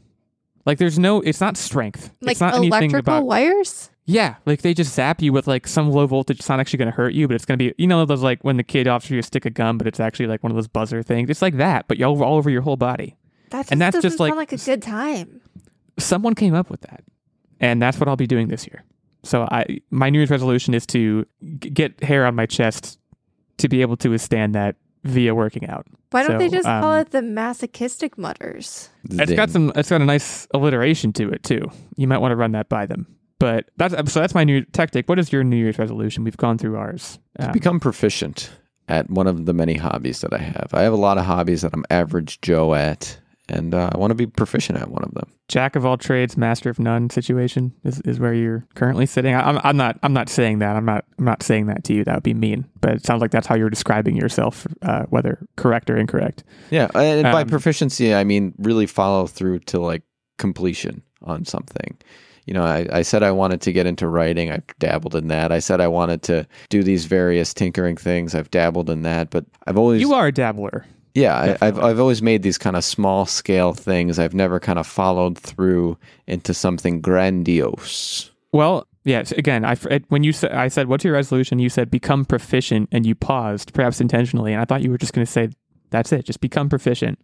Like 0.67 0.79
there's 0.79 0.99
no, 0.99 1.21
it's 1.21 1.41
not 1.41 1.57
strength. 1.57 2.13
Like 2.21 2.33
it's 2.33 2.41
not 2.41 2.55
anything 2.55 2.69
electrical 2.69 2.99
about 2.99 3.27
wires? 3.27 3.91
yeah, 4.11 4.37
like 4.45 4.63
they 4.63 4.75
just 4.75 4.95
zap 4.95 5.23
you 5.23 5.33
with 5.33 5.47
like 5.47 5.67
some 5.67 5.91
low 5.91 6.07
voltage. 6.07 6.41
It's 6.41 6.49
not 6.49 6.59
actually 6.59 6.79
going 6.79 6.91
to 6.91 6.97
hurt 6.97 7.15
you, 7.15 7.29
but 7.29 7.35
it's 7.35 7.45
going 7.45 7.59
to 7.59 7.65
be 7.65 7.75
you 7.79 7.87
know 7.87 8.05
those 8.05 8.23
like 8.23 8.43
when 8.43 8.57
the 8.57 8.65
kid 8.65 8.89
offers 8.89 9.11
you 9.11 9.19
a 9.19 9.23
stick 9.23 9.47
of 9.47 9.55
gum, 9.55 9.79
but 9.79 9.87
it's 9.87 10.01
actually 10.01 10.27
like 10.27 10.43
one 10.43 10.51
of 10.51 10.57
those 10.57 10.69
buzzer 10.69 11.03
things. 11.03 11.31
It's 11.31 11.43
like 11.43 11.57
that, 11.59 11.87
but 11.87 11.99
y'all 11.99 12.21
all 12.23 12.37
over 12.37 12.51
your 12.51 12.63
whole 12.63 12.77
body. 12.77 13.17
That 13.51 13.63
just 13.63 13.73
And 13.73 13.81
that's 13.81 14.01
just, 14.01 14.21
like, 14.21 14.35
like 14.35 14.53
a 14.53 14.57
good 14.57 14.83
time. 14.83 15.41
Someone 15.99 16.35
came 16.35 16.55
up 16.55 16.71
with 16.71 16.83
that, 16.83 17.03
and 17.59 17.81
that's 17.81 17.99
what 17.99 18.09
I'll 18.09 18.17
be 18.17 18.27
doing 18.27 18.49
this 18.49 18.67
year. 18.67 18.85
So 19.23 19.43
I 19.43 19.81
my 19.91 20.11
New 20.11 20.19
Year's 20.19 20.31
resolution 20.31 20.75
is 20.75 20.87
to 20.87 21.27
g- 21.59 21.71
get 21.71 22.03
hair 22.03 22.27
on 22.27 22.35
my 22.35 22.47
chest 22.47 22.99
to 23.61 23.69
be 23.69 23.83
able 23.83 23.97
to 23.99 24.09
withstand 24.09 24.55
that 24.55 24.77
via 25.05 25.35
working 25.35 25.67
out. 25.69 25.87
Why 26.11 26.27
don't 26.27 26.39
they 26.39 26.49
So, 26.49 26.57
just 26.57 26.67
call 26.67 26.93
um, 26.93 27.01
it 27.01 27.11
the 27.11 27.23
masochistic 27.23 28.19
mutters? 28.19 28.91
It's 29.11 29.33
got 29.33 29.51
some. 29.51 29.73
It's 29.77 29.91
got 29.91 30.01
a 30.01 30.05
nice 30.05 30.47
alliteration 30.53 31.13
to 31.15 31.31
it 31.31 31.43
too. 31.43 31.71
You 31.97 32.07
might 32.09 32.19
want 32.19 32.33
to 32.33 32.37
run 32.37 32.53
that 32.53 32.69
by 32.69 32.87
them. 32.87 33.07
But 33.39 33.71
that's 33.77 33.95
so. 34.13 34.21
That's 34.21 34.35
my 34.35 34.45
new 34.45 34.65
tactic. 34.67 35.09
What 35.09 35.19
is 35.19 35.33
your 35.33 35.45
New 35.45 35.57
Year's 35.57 35.79
resolution? 35.79 36.25
We've 36.25 36.37
gone 36.37 36.59
through 36.59 36.77
ours. 36.77 37.19
Um, 37.39 37.53
become 37.53 37.81
proficient 37.81 38.51
at 38.89 39.09
one 39.09 39.27
of 39.27 39.47
the 39.47 39.55
many 39.55 39.75
hobbies 39.75 40.21
that 40.21 40.35
I 40.35 40.39
have. 40.39 40.71
I 40.73 40.83
have 40.83 40.93
a 40.93 40.97
lot 40.97 41.17
of 41.17 41.25
hobbies 41.25 41.63
that 41.63 41.73
I'm 41.73 41.85
average 41.91 42.41
Joe 42.41 42.75
at, 42.75 43.19
and 43.51 43.75
uh, 43.75 43.91
I 43.93 43.99
want 43.99 44.11
to 44.11 44.15
be 44.15 44.27
proficient 44.27 44.79
at 44.79 44.89
one 44.89 45.03
of 45.03 45.13
them. 45.15 45.31
jack 45.49 45.77
of 45.77 45.85
all 45.85 45.97
trades, 45.97 46.37
master 46.37 46.71
of 46.71 46.79
none 46.79 47.11
situation 47.11 47.73
is, 47.85 48.01
is 48.03 48.19
where 48.21 48.33
you're 48.33 48.65
currently 48.75 49.07
sitting. 49.07 49.35
I, 49.35 49.41
I'm, 49.49 49.61
I'm 49.65 49.77
not. 49.77 49.99
I'm 50.03 50.13
not 50.13 50.29
saying 50.29 50.61
that. 50.61 50.77
I'm 50.77 50.85
not. 50.85 51.05
I'm 51.19 51.25
not 51.25 51.43
saying 51.43 51.67
that 51.67 51.85
to 51.85 51.93
you. 51.95 52.05
That 52.05 52.15
would 52.15 52.23
be 52.23 52.35
mean. 52.35 52.65
But 52.81 52.93
it 52.93 53.05
sounds 53.05 53.21
like 53.21 53.31
that's 53.31 53.47
how 53.47 53.57
you're 53.57 53.71
describing 53.71 54.17
yourself, 54.17 54.67
uh, 54.83 55.05
whether 55.11 55.39
correct 55.57 55.91
or 55.91 55.97
incorrect. 55.97 56.45
Yeah, 56.71 56.89
and 56.95 57.25
by 57.25 57.43
Um, 57.43 57.49
proficiency, 57.49 58.15
I 58.15 58.25
mean 58.25 58.55
really 58.59 58.87
follow 58.87 59.27
through 59.27 59.61
to 59.61 59.81
like 59.81 60.03
completion 60.39 61.03
on 61.23 61.45
something. 61.45 61.99
You 62.47 62.55
know, 62.55 62.65
I, 62.65 62.87
I 62.91 63.03
said 63.03 63.23
I 63.23 63.31
wanted 63.31 63.61
to 63.61 63.73
get 63.73 63.87
into 63.87 64.09
writing. 64.09 64.51
I've 64.51 64.67
dabbled 64.79 65.15
in 65.15 65.29
that. 65.29 65.53
I 65.53 65.59
said 65.61 65.81
I 65.81 65.87
wanted 65.89 66.23
to 66.23 66.47
do 66.69 66.83
these 66.83 67.05
various 67.05 67.55
tinkering 67.55 67.97
things. 67.97 68.35
I've 68.35 68.51
dabbled 68.51 68.91
in 68.91 69.03
that, 69.03 69.31
but 69.31 69.45
I've 69.67 69.77
always 69.77 70.01
You 70.01 70.15
are 70.15 70.27
a 70.29 70.33
dabbler. 70.33 70.87
Yeah, 71.15 71.57
I, 71.61 71.67
I've 71.67 71.79
I've 71.79 72.01
always 72.01 72.23
made 72.23 72.43
these 72.43 72.59
kind 72.59 72.77
of 72.77 72.85
small 72.85 73.27
scale 73.27 73.75
things. 73.75 74.19
I've 74.19 74.35
never 74.35 74.61
kind 74.61 74.79
of 74.79 74.87
followed 74.87 75.39
through 75.39 75.99
into 76.27 76.55
something 76.55 77.01
grandiose. 77.01 78.31
Well, 78.53 78.87
yes. 79.05 79.33
Again, 79.33 79.65
I 79.65 79.75
when 80.09 80.23
you 80.23 80.33
said 80.33 80.53
I 80.53 80.69
said 80.69 80.89
what's 80.89 81.05
your 81.05 81.15
resolution, 81.15 81.59
you 81.59 81.69
said 81.69 81.91
become 81.91 82.25
proficient, 82.25 82.89
and 82.93 83.05
you 83.05 83.15
paused, 83.15 83.73
perhaps 83.75 84.01
intentionally, 84.01 84.53
and 84.53 84.61
I 84.61 84.65
thought 84.65 84.83
you 84.83 84.91
were 84.91 84.99
just 84.99 85.13
going 85.13 85.27
to 85.27 85.31
say 85.31 85.51
that's 85.91 86.13
it, 86.13 86.25
just 86.25 86.41
become 86.41 86.69
proficient, 86.69 87.19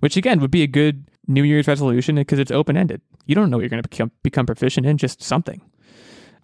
which 0.00 0.16
again 0.16 0.40
would 0.40 0.52
be 0.52 0.62
a 0.62 0.68
good 0.68 1.04
New 1.26 1.42
Year's 1.42 1.66
resolution 1.66 2.16
because 2.16 2.38
it's 2.38 2.50
open 2.50 2.76
ended. 2.76 3.00
You 3.26 3.34
don't 3.34 3.50
know 3.50 3.56
what 3.56 3.62
you're 3.62 3.70
going 3.70 3.82
to 3.82 3.88
become 3.88 4.12
become 4.22 4.46
proficient 4.46 4.86
in, 4.86 4.98
just 4.98 5.22
something. 5.22 5.60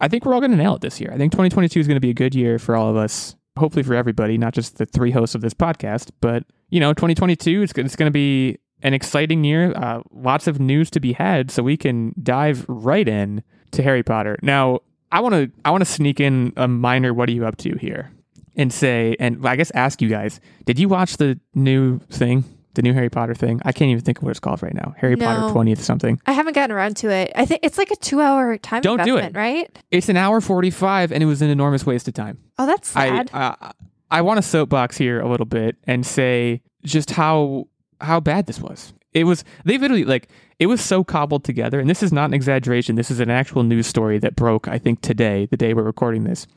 I 0.01 0.07
think 0.07 0.25
we're 0.25 0.33
all 0.33 0.41
going 0.41 0.51
to 0.51 0.57
nail 0.57 0.75
it 0.75 0.81
this 0.81 1.01
year. 1.01 1.11
I 1.13 1.17
think 1.17 1.31
2022 1.31 1.79
is 1.79 1.87
going 1.87 1.95
to 1.95 2.01
be 2.01 2.09
a 2.09 2.13
good 2.13 2.33
year 2.33 2.57
for 2.57 2.75
all 2.75 2.89
of 2.89 2.95
us. 2.95 3.35
Hopefully 3.57 3.83
for 3.83 3.93
everybody, 3.93 4.37
not 4.37 4.53
just 4.53 4.77
the 4.77 4.85
three 4.85 5.11
hosts 5.11 5.35
of 5.35 5.41
this 5.41 5.53
podcast, 5.53 6.11
but 6.21 6.45
you 6.69 6.79
know, 6.79 6.93
2022 6.93 7.61
it's, 7.63 7.73
it's 7.75 7.95
going 7.95 8.07
to 8.07 8.11
be 8.11 8.57
an 8.81 8.93
exciting 8.93 9.43
year. 9.43 9.73
Uh, 9.75 10.01
lots 10.11 10.47
of 10.47 10.59
news 10.59 10.89
to 10.91 10.99
be 10.99 11.13
had, 11.13 11.51
so 11.51 11.61
we 11.63 11.75
can 11.77 12.13
dive 12.21 12.65
right 12.69 13.07
in 13.07 13.43
to 13.71 13.83
Harry 13.83 14.03
Potter. 14.03 14.37
Now, 14.41 14.79
I 15.11 15.19
want 15.21 15.33
to 15.35 15.51
I 15.65 15.71
want 15.71 15.81
to 15.81 15.89
sneak 15.91 16.19
in 16.19 16.53
a 16.55 16.67
minor 16.67 17.13
"What 17.13 17.27
are 17.29 17.31
you 17.33 17.45
up 17.45 17.57
to?" 17.57 17.75
here, 17.77 18.11
and 18.55 18.71
say, 18.71 19.15
and 19.19 19.45
I 19.45 19.55
guess 19.55 19.71
ask 19.71 20.01
you 20.01 20.07
guys: 20.09 20.39
Did 20.65 20.79
you 20.79 20.87
watch 20.87 21.17
the 21.17 21.39
new 21.55 21.99
thing, 22.09 22.43
the 22.75 22.81
new 22.83 22.93
Harry 22.93 23.09
Potter 23.09 23.33
thing? 23.35 23.59
I 23.65 23.71
can't 23.71 23.89
even 23.89 24.03
think 24.03 24.19
of 24.19 24.23
what 24.23 24.29
it's 24.31 24.39
called 24.39 24.61
right 24.63 24.73
now. 24.73 24.93
Harry 24.97 25.15
Potter 25.17 25.51
twentieth 25.51 25.81
something. 25.83 26.21
I 26.27 26.31
haven't 26.33 26.53
gotten 26.53 26.73
around 26.75 26.95
to 26.97 27.09
it. 27.09 27.31
I 27.35 27.45
think 27.45 27.61
it's 27.63 27.77
like 27.79 27.91
a 27.91 27.95
two-hour 27.95 28.57
time 28.59 28.81
Don't 28.81 29.03
do 29.03 29.17
it. 29.17 29.35
right? 29.35 29.67
It's 29.91 30.09
an 30.09 30.15
hour 30.17 30.39
forty 30.41 30.69
five, 30.69 31.11
and 31.11 31.21
it 31.23 31.25
was 31.25 31.41
an 31.41 31.49
enormous 31.49 31.85
waste 31.85 32.07
of 32.07 32.13
time. 32.13 32.37
Oh, 32.59 32.65
that's 32.67 32.95
I 32.95 33.07
sad. 33.09 33.29
uh, 33.33 33.71
I 34.11 34.21
want 34.21 34.37
to 34.37 34.41
soapbox 34.41 34.97
here 34.97 35.19
a 35.19 35.29
little 35.29 35.45
bit 35.45 35.77
and 35.85 36.05
say 36.05 36.61
just 36.83 37.11
how 37.11 37.67
how 38.01 38.19
bad 38.19 38.45
this 38.47 38.59
was. 38.59 38.93
It 39.13 39.23
was 39.23 39.43
they 39.65 39.77
literally 39.77 40.05
like 40.05 40.29
it 40.59 40.67
was 40.67 40.81
so 40.81 41.03
cobbled 41.03 41.43
together, 41.43 41.79
and 41.79 41.89
this 41.89 42.03
is 42.03 42.13
not 42.13 42.25
an 42.25 42.33
exaggeration. 42.33 42.95
This 42.95 43.11
is 43.11 43.19
an 43.19 43.29
actual 43.29 43.63
news 43.63 43.87
story 43.87 44.19
that 44.19 44.35
broke. 44.35 44.67
I 44.67 44.77
think 44.77 45.01
today, 45.01 45.47
the 45.47 45.57
day 45.57 45.73
we're 45.73 45.83
recording 45.83 46.23
this, 46.23 46.47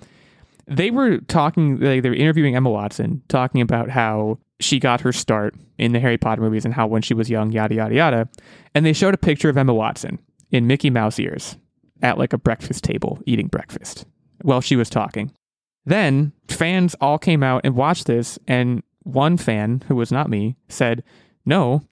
they 0.66 0.90
were 0.90 1.18
talking. 1.18 1.78
Like, 1.80 2.02
they 2.02 2.08
were 2.10 2.14
interviewing 2.14 2.56
Emma 2.56 2.70
Watson, 2.70 3.22
talking 3.28 3.60
about 3.60 3.90
how 3.90 4.38
she 4.60 4.78
got 4.78 5.00
her 5.00 5.12
start 5.12 5.54
in 5.78 5.92
the 5.92 6.00
Harry 6.00 6.18
Potter 6.18 6.42
movies 6.42 6.64
and 6.64 6.74
how 6.74 6.86
when 6.86 7.02
she 7.02 7.14
was 7.14 7.30
young, 7.30 7.52
yada 7.52 7.74
yada 7.74 7.94
yada. 7.94 8.28
And 8.74 8.84
they 8.84 8.92
showed 8.92 9.14
a 9.14 9.18
picture 9.18 9.48
of 9.48 9.56
Emma 9.56 9.74
Watson 9.74 10.18
in 10.50 10.66
Mickey 10.66 10.90
Mouse 10.90 11.18
ears 11.18 11.56
at 12.02 12.18
like 12.18 12.32
a 12.32 12.38
breakfast 12.38 12.84
table 12.84 13.18
eating 13.24 13.46
breakfast 13.46 14.04
while 14.42 14.60
she 14.60 14.76
was 14.76 14.90
talking. 14.90 15.32
Then 15.84 16.32
fans 16.48 16.94
all 17.00 17.18
came 17.18 17.42
out 17.42 17.62
and 17.64 17.74
watched 17.74 18.06
this, 18.06 18.38
and 18.46 18.82
one 19.02 19.36
fan, 19.36 19.82
who 19.88 19.96
was 19.96 20.12
not 20.12 20.30
me, 20.30 20.56
said, 20.68 21.02
No, 21.44 21.82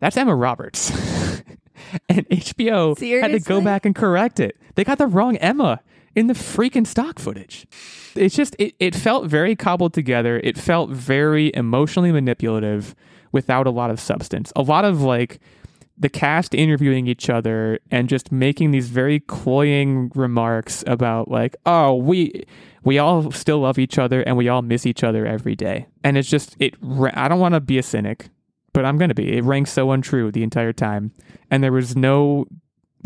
that's 0.00 0.16
Emma 0.16 0.34
Roberts. 0.34 0.90
and 2.08 2.28
HBO 2.28 2.98
had 3.20 3.32
to 3.32 3.40
go 3.40 3.60
back 3.60 3.86
and 3.86 3.94
correct 3.94 4.40
it. 4.40 4.56
They 4.74 4.84
got 4.84 4.98
the 4.98 5.06
wrong 5.06 5.36
Emma 5.36 5.80
in 6.14 6.26
the 6.26 6.34
freaking 6.34 6.86
stock 6.86 7.18
footage. 7.18 7.66
It's 8.14 8.34
just, 8.34 8.56
it, 8.58 8.74
it 8.80 8.94
felt 8.94 9.26
very 9.26 9.54
cobbled 9.54 9.94
together. 9.94 10.40
It 10.42 10.58
felt 10.58 10.90
very 10.90 11.52
emotionally 11.54 12.10
manipulative 12.10 12.94
without 13.32 13.66
a 13.66 13.70
lot 13.70 13.90
of 13.90 14.00
substance. 14.00 14.52
A 14.56 14.62
lot 14.62 14.84
of 14.84 15.02
like, 15.02 15.38
the 16.00 16.08
cast 16.08 16.54
interviewing 16.54 17.06
each 17.06 17.28
other 17.28 17.78
and 17.90 18.08
just 18.08 18.32
making 18.32 18.70
these 18.70 18.88
very 18.88 19.20
cloying 19.20 20.10
remarks 20.14 20.82
about 20.86 21.30
like 21.30 21.54
oh 21.66 21.94
we 21.94 22.42
we 22.82 22.98
all 22.98 23.30
still 23.30 23.60
love 23.60 23.78
each 23.78 23.98
other 23.98 24.22
and 24.22 24.36
we 24.36 24.48
all 24.48 24.62
miss 24.62 24.86
each 24.86 25.04
other 25.04 25.26
every 25.26 25.54
day. 25.54 25.86
And 26.02 26.16
it's 26.16 26.28
just 26.28 26.56
it 26.58 26.74
i 27.14 27.28
don't 27.28 27.38
want 27.38 27.54
to 27.54 27.60
be 27.60 27.78
a 27.78 27.82
cynic 27.82 28.30
but 28.72 28.84
i'm 28.84 28.98
going 28.98 29.10
to 29.10 29.14
be. 29.14 29.36
It 29.36 29.44
rang 29.44 29.66
so 29.66 29.92
untrue 29.92 30.32
the 30.32 30.42
entire 30.42 30.72
time. 30.72 31.12
And 31.50 31.62
there 31.62 31.72
was 31.72 31.94
no 31.94 32.46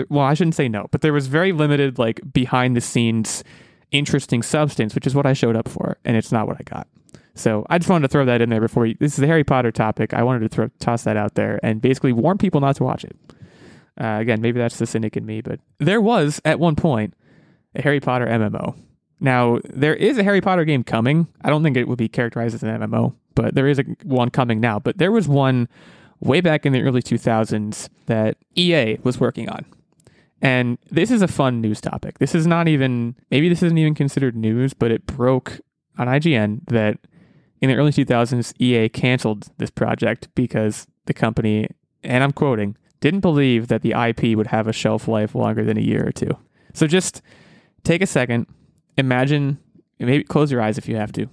well 0.09 0.25
i 0.25 0.35
shouldn't 0.35 0.55
say 0.55 0.69
no 0.69 0.87
but 0.91 1.01
there 1.03 1.13
was 1.13 1.27
very 1.27 1.53
limited 1.53 1.99
like 1.99 2.21
behind 2.33 2.77
the 2.77 2.81
scenes 2.81 3.45
interesting 3.93 4.43
substance 4.43 4.93
which 4.95 5.07
is 5.07 5.15
what 5.15 5.25
i 5.25 5.33
showed 5.33 5.55
up 5.55 5.69
for 5.69 5.97
and 6.05 6.17
it's 6.17 6.33
not 6.33 6.49
what 6.49 6.57
i 6.59 6.63
got 6.65 6.89
so 7.35 7.67
I 7.69 7.79
just 7.79 7.91
wanted 7.91 8.09
to 8.09 8.13
throw 8.13 8.25
that 8.25 8.41
in 8.41 8.49
there 8.49 8.61
before 8.61 8.87
you, 8.87 8.97
this 8.99 9.19
is 9.19 9.23
a 9.23 9.27
Harry 9.27 9.45
Potter 9.45 9.73
topic. 9.73 10.15
I 10.15 10.23
wanted 10.23 10.41
to 10.41 10.49
throw, 10.49 10.69
toss 10.79 11.03
that 11.05 11.17
out 11.17 11.35
there 11.35 11.59
and 11.63 11.81
basically 11.81 12.13
warn 12.13 12.39
people 12.39 12.61
not 12.61 12.77
to 12.77 12.85
watch 12.85 13.05
it. 13.05 13.17
Uh, 14.01 14.19
again, 14.21 14.41
maybe 14.41 14.59
that's 14.59 14.79
the 14.79 14.87
cynic 14.87 15.17
in 15.17 15.27
me, 15.27 15.41
but 15.41 15.61
there 15.79 16.01
was 16.01 16.41
at 16.45 16.59
one 16.59 16.77
point 16.77 17.15
a 17.75 17.83
Harry 17.83 18.01
Potter 18.01 18.27
MMO. 18.27 18.77
Now 19.21 19.59
there 19.65 19.95
is 19.95 20.19
a 20.19 20.25
Harry 20.25 20.41
Potter 20.41 20.65
game 20.65 20.85
coming. 20.85 21.29
I 21.43 21.51
don't 21.51 21.63
think 21.63 21.77
it 21.77 21.89
would 21.89 21.99
be 21.99 22.09
characterized 22.09 22.55
as 22.55 22.63
an 22.63 22.81
MMO, 22.81 23.15
but 23.35 23.55
there 23.55 23.69
is 23.69 23.79
a 23.79 23.85
one 24.05 24.31
coming 24.31 24.61
now. 24.61 24.79
But 24.79 24.99
there 24.99 25.13
was 25.13 25.29
one 25.29 25.69
way 26.21 26.41
back 26.41 26.65
in 26.67 26.73
the 26.73 26.83
early 26.83 27.03
2000s 27.03 27.89
that 28.07 28.37
EA 28.57 28.99
was 29.03 29.21
working 29.21 29.49
on. 29.49 29.65
And 30.41 30.79
this 30.91 31.11
is 31.11 31.23
a 31.23 31.29
fun 31.29 31.61
news 31.61 31.81
topic. 31.81 32.19
This 32.19 32.35
is 32.35 32.47
not 32.47 32.69
even, 32.69 33.17
maybe 33.31 33.49
this 33.49 33.63
isn't 33.63 33.79
even 33.79 33.95
considered 33.95 34.37
news, 34.37 34.75
but 34.75 34.91
it 34.91 35.07
broke 35.07 35.61
on 35.97 36.07
IGN 36.07 36.61
that 36.67 36.99
in 37.65 37.71
the 37.71 37.77
early 37.77 37.91
2000s, 37.93 38.53
EA 38.59 38.89
canceled 38.91 39.49
this 39.57 39.71
project 39.71 40.29
because 40.35 40.87
the 41.07 41.15
company, 41.15 41.67
and 42.03 42.23
I'm 42.23 42.33
quoting, 42.33 42.77
didn't 43.01 43.21
believe 43.21 43.69
that 43.69 43.81
the 43.83 43.93
IP 43.93 44.37
would 44.37 44.49
have 44.49 44.69
a 44.69 44.73
shelf 44.73 45.09
life 45.09 45.35
longer 45.35 45.65
than 45.65 45.79
a 45.79 45.81
year 45.81 46.07
or 46.07 46.13
two. 46.13 46.37
So 46.75 46.87
just 46.87 47.23
take 47.83 48.03
a 48.03 48.07
second, 48.07 48.47
imagine, 48.99 49.59
maybe 49.99 50.25
close 50.25 50.53
your 50.53 50.61
eyes 50.61 50.77
if 50.77 50.89
you 50.89 50.97
have 50.97 51.13
to, 51.13 51.27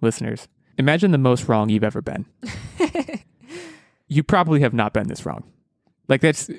listeners. 0.00 0.48
Imagine 0.78 1.10
the 1.10 1.18
most 1.18 1.48
wrong 1.48 1.68
you've 1.68 1.84
ever 1.84 2.00
been. 2.00 2.24
you 4.08 4.22
probably 4.22 4.60
have 4.60 4.72
not 4.72 4.92
been 4.94 5.08
this 5.08 5.26
wrong. 5.26 5.44
Like 6.08 6.20
that's 6.22 6.50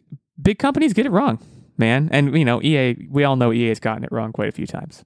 big 0.42 0.60
companies 0.60 0.94
get 0.94 1.06
it 1.06 1.12
wrong, 1.12 1.40
man. 1.78 2.10
And 2.12 2.38
you 2.38 2.46
know, 2.46 2.62
EA, 2.62 3.08
we 3.10 3.24
all 3.24 3.36
know 3.36 3.52
EA 3.52 3.70
has 3.70 3.80
gotten 3.80 4.04
it 4.04 4.12
wrong 4.12 4.32
quite 4.32 4.50
a 4.50 4.52
few 4.54 4.68
times. 4.68 5.04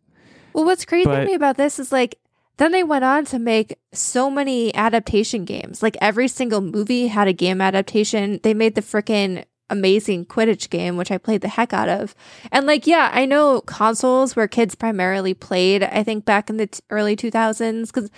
Well, 0.54 0.66
what's 0.66 0.84
crazy 0.84 1.06
But- 1.06 1.22
to 1.22 1.26
me 1.26 1.36
about 1.36 1.56
this 1.58 1.80
is 1.80 1.92
like, 1.92 2.20
then 2.60 2.74
they 2.74 2.84
went 2.84 3.06
on 3.06 3.24
to 3.24 3.40
make 3.40 3.80
so 3.94 4.30
many 4.30 4.76
adaptation 4.76 5.46
games. 5.46 5.82
Like 5.82 5.98
every 6.02 6.28
single 6.28 6.60
movie 6.60 7.08
had 7.08 7.30
a 7.30 7.34
game 7.34 7.62
adaptation. 7.62 8.42
They 8.44 8.54
made 8.54 8.76
the 8.76 8.82
freaking 8.82 9.46
amazing 9.70 10.26
Quidditch 10.26 10.70
game, 10.70 10.98
which 10.98 11.10
I 11.10 11.18
played 11.18 11.40
the 11.40 11.48
heck 11.48 11.72
out 11.72 11.88
of. 11.88 12.14
And 12.52 12.66
like, 12.66 12.86
yeah, 12.86 13.12
I 13.14 13.26
know 13.26 13.62
consoles 13.62 14.36
where 14.36 14.48
kids 14.48 14.76
primarily 14.76 15.34
played, 15.34 15.84
I 15.84 16.04
think 16.04 16.26
back 16.26 16.50
in 16.50 16.58
the 16.58 16.68
t- 16.68 16.82
early 16.90 17.16
2000s, 17.16 17.88
because 17.88 18.10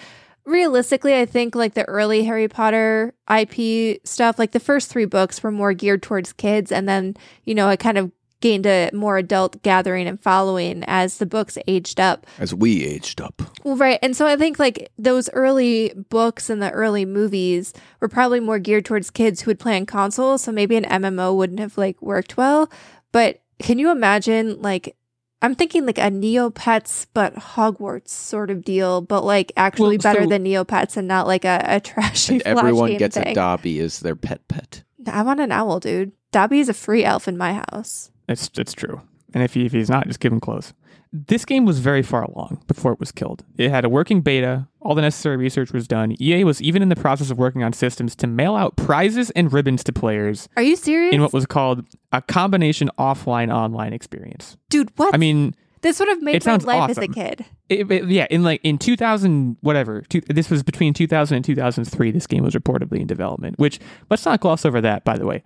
realistically, 0.44 1.20
I 1.20 1.28
think 1.28 1.54
like 1.54 1.76
the 1.76 1.86
early 1.86 2.24
Harry 2.24 2.48
Potter 2.48 3.14
IP 3.30 4.02
stuff, 4.08 4.40
like 4.40 4.54
the 4.54 4.60
first 4.60 4.90
three 4.90 5.06
books 5.06 5.44
were 5.44 5.52
more 5.52 5.74
geared 5.74 6.02
towards 6.02 6.34
kids. 6.34 6.72
And 6.72 6.90
then, 6.90 7.16
you 7.44 7.54
know, 7.54 7.70
it 7.70 7.80
kind 7.80 8.00
of 8.00 8.12
gained 8.42 8.66
a 8.66 8.90
more 8.94 9.18
adult 9.18 9.62
gathering 9.64 10.08
and 10.08 10.20
following 10.22 10.84
as 10.88 11.18
the 11.20 11.26
books 11.26 11.58
aged 11.68 12.00
up. 12.00 12.26
As 12.40 12.54
we 12.54 12.84
aged 12.84 13.22
up. 13.22 13.42
Well, 13.64 13.78
right. 13.78 14.00
And 14.02 14.16
so 14.16 14.28
I 14.28 14.36
think 14.36 14.60
like 14.60 14.92
those 14.98 15.30
early 15.30 15.94
books 16.10 16.50
and 16.50 16.62
the 16.62 16.72
early 16.72 17.06
movies 17.06 17.74
were 18.00 18.10
probably 18.10 18.40
more 18.40 18.60
geared 18.60 18.86
towards 18.86 19.10
kids 19.10 19.42
who 19.42 19.50
would 19.52 19.60
play 19.60 19.78
on 19.78 19.86
consoles. 19.86 20.42
So 20.44 20.52
maybe 20.52 20.76
an 20.76 20.84
MMO 20.86 21.36
wouldn't 21.36 21.60
have 21.60 21.78
like 21.78 22.02
worked 22.02 22.36
well. 22.36 22.70
But 23.12 23.42
can 23.60 23.80
you 23.80 23.92
imagine 23.92 24.62
like, 24.62 24.96
I'm 25.44 25.56
thinking 25.56 25.86
like 25.86 25.98
a 25.98 26.10
Neopets 26.12 27.08
but 27.14 27.36
Hogwarts 27.36 28.10
sort 28.10 28.50
of 28.52 28.64
deal, 28.64 29.02
but 29.02 29.24
like 29.24 29.52
actually 29.58 29.98
Well, 29.98 30.14
better 30.14 30.24
so- 30.24 30.30
than 30.30 30.44
Neopets 30.44 30.98
and 30.98 31.08
not 31.08 31.28
like 31.28 31.46
a, 31.46 31.62
a 31.68 31.80
trashy 31.80 32.36
And 32.36 32.42
everyone 32.44 32.98
gets 32.98 33.16
thing. 33.18 33.28
a 33.30 33.34
Dobby 33.36 33.80
as 33.80 34.00
their 34.02 34.16
pet 34.16 34.48
pet. 34.48 34.84
I 35.08 35.24
want 35.24 35.40
an 35.40 35.52
owl, 35.52 35.80
dude. 35.80 36.12
Dobby 36.32 36.60
is 36.60 36.70
a 36.70 36.74
free 36.74 37.04
elf 37.04 37.28
in 37.28 37.38
my 37.38 37.54
house. 37.72 38.10
It's 38.32 38.50
it's 38.58 38.74
true. 38.74 39.02
And 39.34 39.44
if, 39.44 39.54
he, 39.54 39.66
if 39.66 39.72
he's 39.72 39.90
not, 39.90 40.08
just 40.08 40.20
give 40.20 40.34
him 40.34 40.42
clothes. 40.42 40.74
This 41.14 41.46
game 41.46 41.66
was 41.66 41.80
very 41.80 42.02
far 42.04 42.24
along 42.24 42.64
before 42.68 42.92
it 42.92 43.00
was 43.00 43.12
killed. 43.14 43.46
It 43.58 43.70
had 43.70 43.86
a 43.86 43.90
working 43.90 44.20
beta. 44.22 44.68
All 44.82 44.94
the 44.94 45.02
necessary 45.02 45.38
research 45.38 45.72
was 45.72 45.88
done. 45.88 46.16
EA 46.22 46.44
was 46.44 46.62
even 46.62 46.82
in 46.82 46.90
the 46.90 46.96
process 46.98 47.30
of 47.32 47.38
working 47.38 47.64
on 47.64 47.72
systems 47.72 48.14
to 48.18 48.28
mail 48.28 48.56
out 48.56 48.76
prizes 48.76 49.30
and 49.32 49.52
ribbons 49.54 49.86
to 49.86 49.94
players 49.94 50.50
Are 50.58 50.64
you 50.64 50.76
serious? 50.76 51.14
in 51.14 51.22
what 51.22 51.32
was 51.32 51.46
called 51.46 51.86
a 52.12 52.22
combination 52.22 52.90
offline 53.00 53.54
online 53.54 53.94
experience. 53.94 54.58
dude, 54.70 54.92
what? 54.98 55.14
I 55.14 55.18
mean, 55.18 55.56
this 55.82 56.00
would 56.00 56.10
have 56.10 56.22
made 56.22 56.36
it 56.36 56.46
my 56.46 56.58
life 56.58 56.90
as 56.92 56.98
a 56.98 57.08
kid. 57.08 57.46
it, 57.70 57.90
it- 57.92 58.10
yeah, 58.10 58.28
in 58.30 58.44
like 58.44 58.60
in 58.64 58.78
2000 58.78 59.58
whatever, 59.62 60.02
two, 60.10 60.20
this 60.22 60.50
was 60.50 60.62
between 60.62 60.94
2000 60.94 61.36
and 61.38 61.46
2003 61.46 62.12
this 62.12 62.28
game 62.28 62.44
was 62.44 62.54
reportedly 62.54 63.00
in 63.00 63.08
development, 63.08 63.58
which 63.60 63.80
let's 64.10 64.26
not 64.26 64.40
gloss 64.42 64.66
over 64.66 64.82
that 64.82 65.06
by 65.06 65.18
the 65.18 65.26
way. 65.26 65.42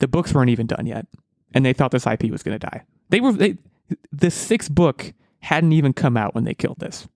The 0.00 0.08
books 0.08 0.32
weren't 0.34 0.50
even 0.50 0.66
done 0.66 0.86
yet 0.86 1.06
and 1.54 1.64
they 1.64 1.72
thought 1.72 1.90
this 1.90 2.06
IP 2.06 2.24
was 2.30 2.42
going 2.42 2.58
to 2.58 2.66
die. 2.66 2.82
They 3.10 3.20
were 3.20 3.32
they, 3.32 3.56
the 4.12 4.30
sixth 4.30 4.74
book 4.74 5.12
hadn't 5.40 5.72
even 5.72 5.92
come 5.92 6.16
out 6.16 6.34
when 6.34 6.44
they 6.44 6.54
killed 6.54 6.78
this. 6.78 7.08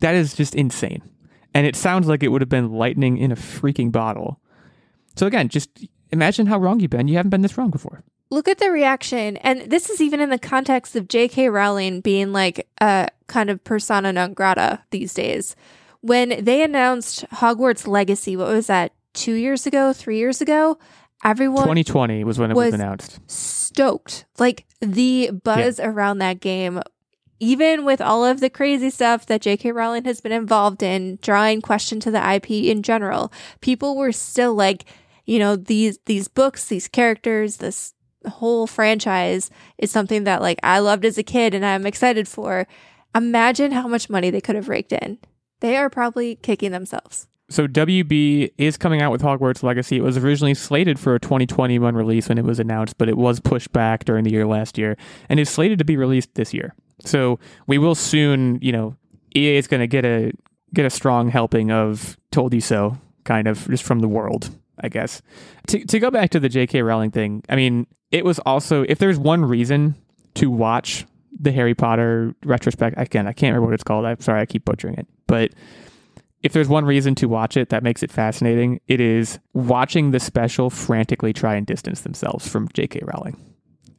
That 0.00 0.14
is 0.14 0.34
just 0.34 0.54
insane. 0.54 1.02
And 1.54 1.66
it 1.66 1.76
sounds 1.76 2.06
like 2.08 2.22
it 2.22 2.28
would 2.28 2.40
have 2.42 2.48
been 2.48 2.72
lightning 2.72 3.18
in 3.18 3.32
a 3.32 3.36
freaking 3.36 3.90
bottle. 3.92 4.40
So 5.16 5.26
again, 5.26 5.48
just 5.48 5.70
imagine 6.10 6.46
how 6.46 6.58
wrong 6.58 6.80
you've 6.80 6.90
been. 6.90 7.08
You 7.08 7.16
haven't 7.16 7.30
been 7.30 7.42
this 7.42 7.58
wrong 7.58 7.70
before. 7.70 8.02
look 8.30 8.46
at 8.48 8.58
the 8.58 8.70
reaction 8.70 9.36
and 9.38 9.70
this 9.70 9.88
is 9.90 10.00
even 10.00 10.20
in 10.20 10.28
the 10.28 10.38
context 10.38 10.94
of 10.94 11.08
jk 11.08 11.50
rowling 11.50 12.02
being 12.02 12.30
like 12.30 12.68
a 12.80 13.08
kind 13.26 13.48
of 13.48 13.62
persona 13.64 14.12
non 14.12 14.34
grata 14.34 14.82
these 14.90 15.14
days 15.14 15.56
when 16.02 16.44
they 16.44 16.62
announced 16.62 17.24
hogwarts 17.30 17.86
legacy 17.88 18.36
what 18.36 18.48
was 18.48 18.66
that 18.66 18.92
two 19.14 19.32
years 19.32 19.66
ago 19.66 19.94
three 19.94 20.18
years 20.18 20.42
ago 20.42 20.76
everyone 21.24 21.62
2020 21.62 22.22
was 22.24 22.38
when 22.38 22.50
it 22.50 22.54
was, 22.54 22.66
was- 22.66 22.74
announced. 22.74 23.18
Stoked 23.78 24.24
like 24.40 24.66
the 24.80 25.30
buzz 25.44 25.78
around 25.78 26.18
that 26.18 26.40
game 26.40 26.82
even 27.38 27.84
with 27.84 28.00
all 28.00 28.24
of 28.24 28.40
the 28.40 28.50
crazy 28.50 28.90
stuff 28.90 29.26
that 29.26 29.42
J.K. 29.42 29.70
Rowling 29.70 30.04
has 30.04 30.20
been 30.20 30.32
involved 30.32 30.82
in, 30.82 31.20
drawing 31.22 31.62
question 31.62 32.00
to 32.00 32.10
the 32.10 32.34
IP 32.34 32.50
in 32.50 32.82
general, 32.82 33.32
people 33.60 33.96
were 33.96 34.10
still 34.10 34.56
like, 34.56 34.84
you 35.24 35.38
know, 35.38 35.54
these 35.54 36.00
these 36.06 36.26
books, 36.26 36.66
these 36.66 36.88
characters, 36.88 37.58
this 37.58 37.94
whole 38.28 38.66
franchise 38.66 39.52
is 39.78 39.92
something 39.92 40.24
that 40.24 40.42
like 40.42 40.58
I 40.64 40.80
loved 40.80 41.04
as 41.04 41.16
a 41.16 41.22
kid 41.22 41.54
and 41.54 41.64
I'm 41.64 41.86
excited 41.86 42.26
for. 42.26 42.66
Imagine 43.14 43.70
how 43.70 43.86
much 43.86 44.10
money 44.10 44.30
they 44.30 44.40
could 44.40 44.56
have 44.56 44.68
raked 44.68 44.92
in. 44.92 45.18
They 45.60 45.76
are 45.76 45.88
probably 45.88 46.34
kicking 46.34 46.72
themselves. 46.72 47.28
So 47.50 47.66
WB 47.66 48.52
is 48.58 48.76
coming 48.76 49.00
out 49.00 49.10
with 49.10 49.22
Hogwarts 49.22 49.62
Legacy. 49.62 49.96
It 49.96 50.02
was 50.02 50.18
originally 50.18 50.54
slated 50.54 50.98
for 50.98 51.14
a 51.14 51.20
2021 51.20 51.94
release 51.94 52.28
when 52.28 52.36
it 52.36 52.44
was 52.44 52.60
announced, 52.60 52.98
but 52.98 53.08
it 53.08 53.16
was 53.16 53.40
pushed 53.40 53.72
back 53.72 54.04
during 54.04 54.24
the 54.24 54.30
year 54.30 54.46
last 54.46 54.76
year 54.76 54.96
and 55.30 55.40
is 55.40 55.48
slated 55.48 55.78
to 55.78 55.84
be 55.84 55.96
released 55.96 56.34
this 56.34 56.52
year. 56.52 56.74
So 57.04 57.38
we 57.66 57.78
will 57.78 57.94
soon, 57.94 58.58
you 58.60 58.72
know, 58.72 58.96
EA 59.34 59.56
is 59.56 59.66
going 59.66 59.80
to 59.80 59.86
get 59.86 60.04
a 60.04 60.32
get 60.74 60.84
a 60.84 60.90
strong 60.90 61.30
helping 61.30 61.70
of 61.70 62.18
"Told 62.30 62.52
You 62.52 62.60
So," 62.60 62.98
kind 63.24 63.48
of 63.48 63.66
just 63.68 63.84
from 63.84 64.00
the 64.00 64.08
world, 64.08 64.50
I 64.80 64.88
guess. 64.88 65.22
To 65.68 65.84
to 65.84 65.98
go 65.98 66.10
back 66.10 66.30
to 66.30 66.40
the 66.40 66.48
J.K. 66.48 66.82
Rowling 66.82 67.10
thing, 67.10 67.44
I 67.48 67.56
mean, 67.56 67.86
it 68.10 68.24
was 68.24 68.38
also 68.40 68.84
if 68.88 68.98
there's 68.98 69.18
one 69.18 69.44
reason 69.44 69.94
to 70.34 70.50
watch 70.50 71.06
the 71.40 71.52
Harry 71.52 71.74
Potter 71.74 72.34
retrospect, 72.44 72.96
again, 72.98 73.26
I 73.26 73.32
can't 73.32 73.52
remember 73.52 73.66
what 73.66 73.74
it's 73.74 73.84
called. 73.84 74.04
I'm 74.04 74.20
sorry, 74.20 74.40
I 74.40 74.46
keep 74.46 74.64
butchering 74.64 74.94
it, 74.94 75.06
but 75.26 75.52
if 76.42 76.52
there's 76.52 76.68
one 76.68 76.84
reason 76.84 77.14
to 77.16 77.26
watch 77.26 77.56
it 77.56 77.70
that 77.70 77.82
makes 77.82 78.02
it 78.02 78.12
fascinating, 78.12 78.80
it 78.86 79.00
is 79.00 79.38
watching 79.54 80.12
the 80.12 80.20
special 80.20 80.70
frantically 80.70 81.32
try 81.32 81.56
and 81.56 81.66
distance 81.66 82.02
themselves 82.02 82.46
from 82.46 82.68
J.K. 82.72 83.00
Rowling. 83.02 83.36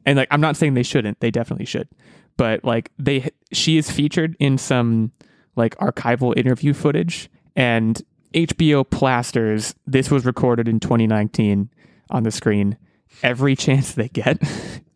And 0.06 0.16
like, 0.16 0.28
I'm 0.30 0.40
not 0.40 0.56
saying 0.56 0.74
they 0.74 0.82
shouldn't; 0.82 1.20
they 1.20 1.30
definitely 1.30 1.66
should. 1.66 1.88
But 2.36 2.64
like, 2.64 2.90
they 2.98 3.30
she 3.52 3.76
is 3.76 3.90
featured 3.90 4.36
in 4.38 4.56
some 4.56 5.12
like 5.56 5.76
archival 5.76 6.36
interview 6.36 6.72
footage, 6.72 7.30
and 7.54 8.00
HBO 8.32 8.88
plasters 8.88 9.74
this 9.86 10.10
was 10.10 10.24
recorded 10.24 10.68
in 10.68 10.80
2019 10.80 11.68
on 12.10 12.22
the 12.22 12.30
screen 12.30 12.78
every 13.22 13.56
chance 13.56 13.92
they 13.92 14.08
get. 14.08 14.40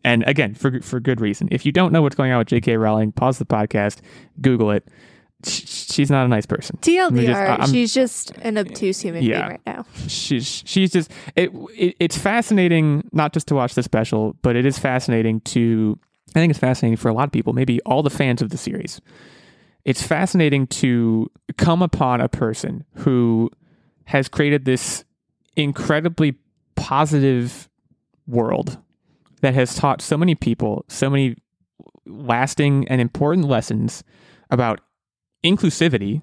And 0.03 0.23
again, 0.27 0.53
for 0.53 0.81
for 0.81 0.99
good 0.99 1.19
reason. 1.19 1.47
If 1.49 1.65
you 1.65 1.71
don't 1.71 1.91
know 1.91 2.03
what's 2.03 2.15
going 2.15 2.31
on 2.31 2.37
with 2.37 2.47
J.K. 2.47 2.77
Rowling, 2.77 3.11
pause 3.11 3.39
the 3.39 3.45
podcast, 3.45 4.01
Google 4.39 4.69
it. 4.69 4.87
Sh- 5.43 5.63
She's 5.93 6.09
not 6.09 6.25
a 6.25 6.27
nice 6.29 6.45
person. 6.45 6.77
TLDR, 6.81 7.25
just- 7.25 7.39
I- 7.39 7.45
I'm- 7.55 7.71
she's 7.71 7.93
just 7.93 8.31
an 8.41 8.57
obtuse 8.57 8.99
human 9.01 9.23
Yeah. 9.23 9.39
being 9.39 9.49
right 9.51 9.61
now. 9.65 9.85
she's 10.07 10.63
she's 10.65 10.91
just 10.91 11.11
it, 11.35 11.51
it 11.77 11.95
it's 11.99 12.17
fascinating 12.17 13.07
not 13.11 13.33
just 13.33 13.47
to 13.47 13.55
watch 13.55 13.75
the 13.75 13.83
special 13.83 14.35
but 14.41 14.55
it 14.55 14.65
is 14.65 14.77
fascinating 14.79 15.41
to 15.41 15.97
i 16.35 16.39
think 16.39 16.49
it's 16.49 16.59
fascinating 16.59 16.97
for 16.97 17.09
a 17.09 17.13
lot 17.13 17.25
of 17.25 17.31
people 17.31 17.53
maybe 17.53 17.79
all 17.81 18.01
the 18.03 18.09
fans 18.09 18.41
of 18.41 18.49
the 18.49 18.57
series 18.57 18.99
it's 19.85 20.01
fascinating 20.01 20.67
to 20.67 21.29
come 21.57 21.81
upon 21.81 22.19
a 22.21 22.27
person 22.27 22.83
who 22.95 23.49
has 24.05 24.27
created 24.27 24.65
this 24.65 25.03
incredibly 25.55 26.35
positive 26.75 27.69
world 28.27 28.77
that 29.41 29.53
has 29.53 29.75
taught 29.75 30.01
so 30.01 30.17
many 30.17 30.35
people 30.35 30.83
so 30.87 31.09
many 31.09 31.35
lasting 32.05 32.87
and 32.89 32.99
important 33.01 33.47
lessons 33.47 34.03
about 34.51 34.79
inclusivity 35.45 36.21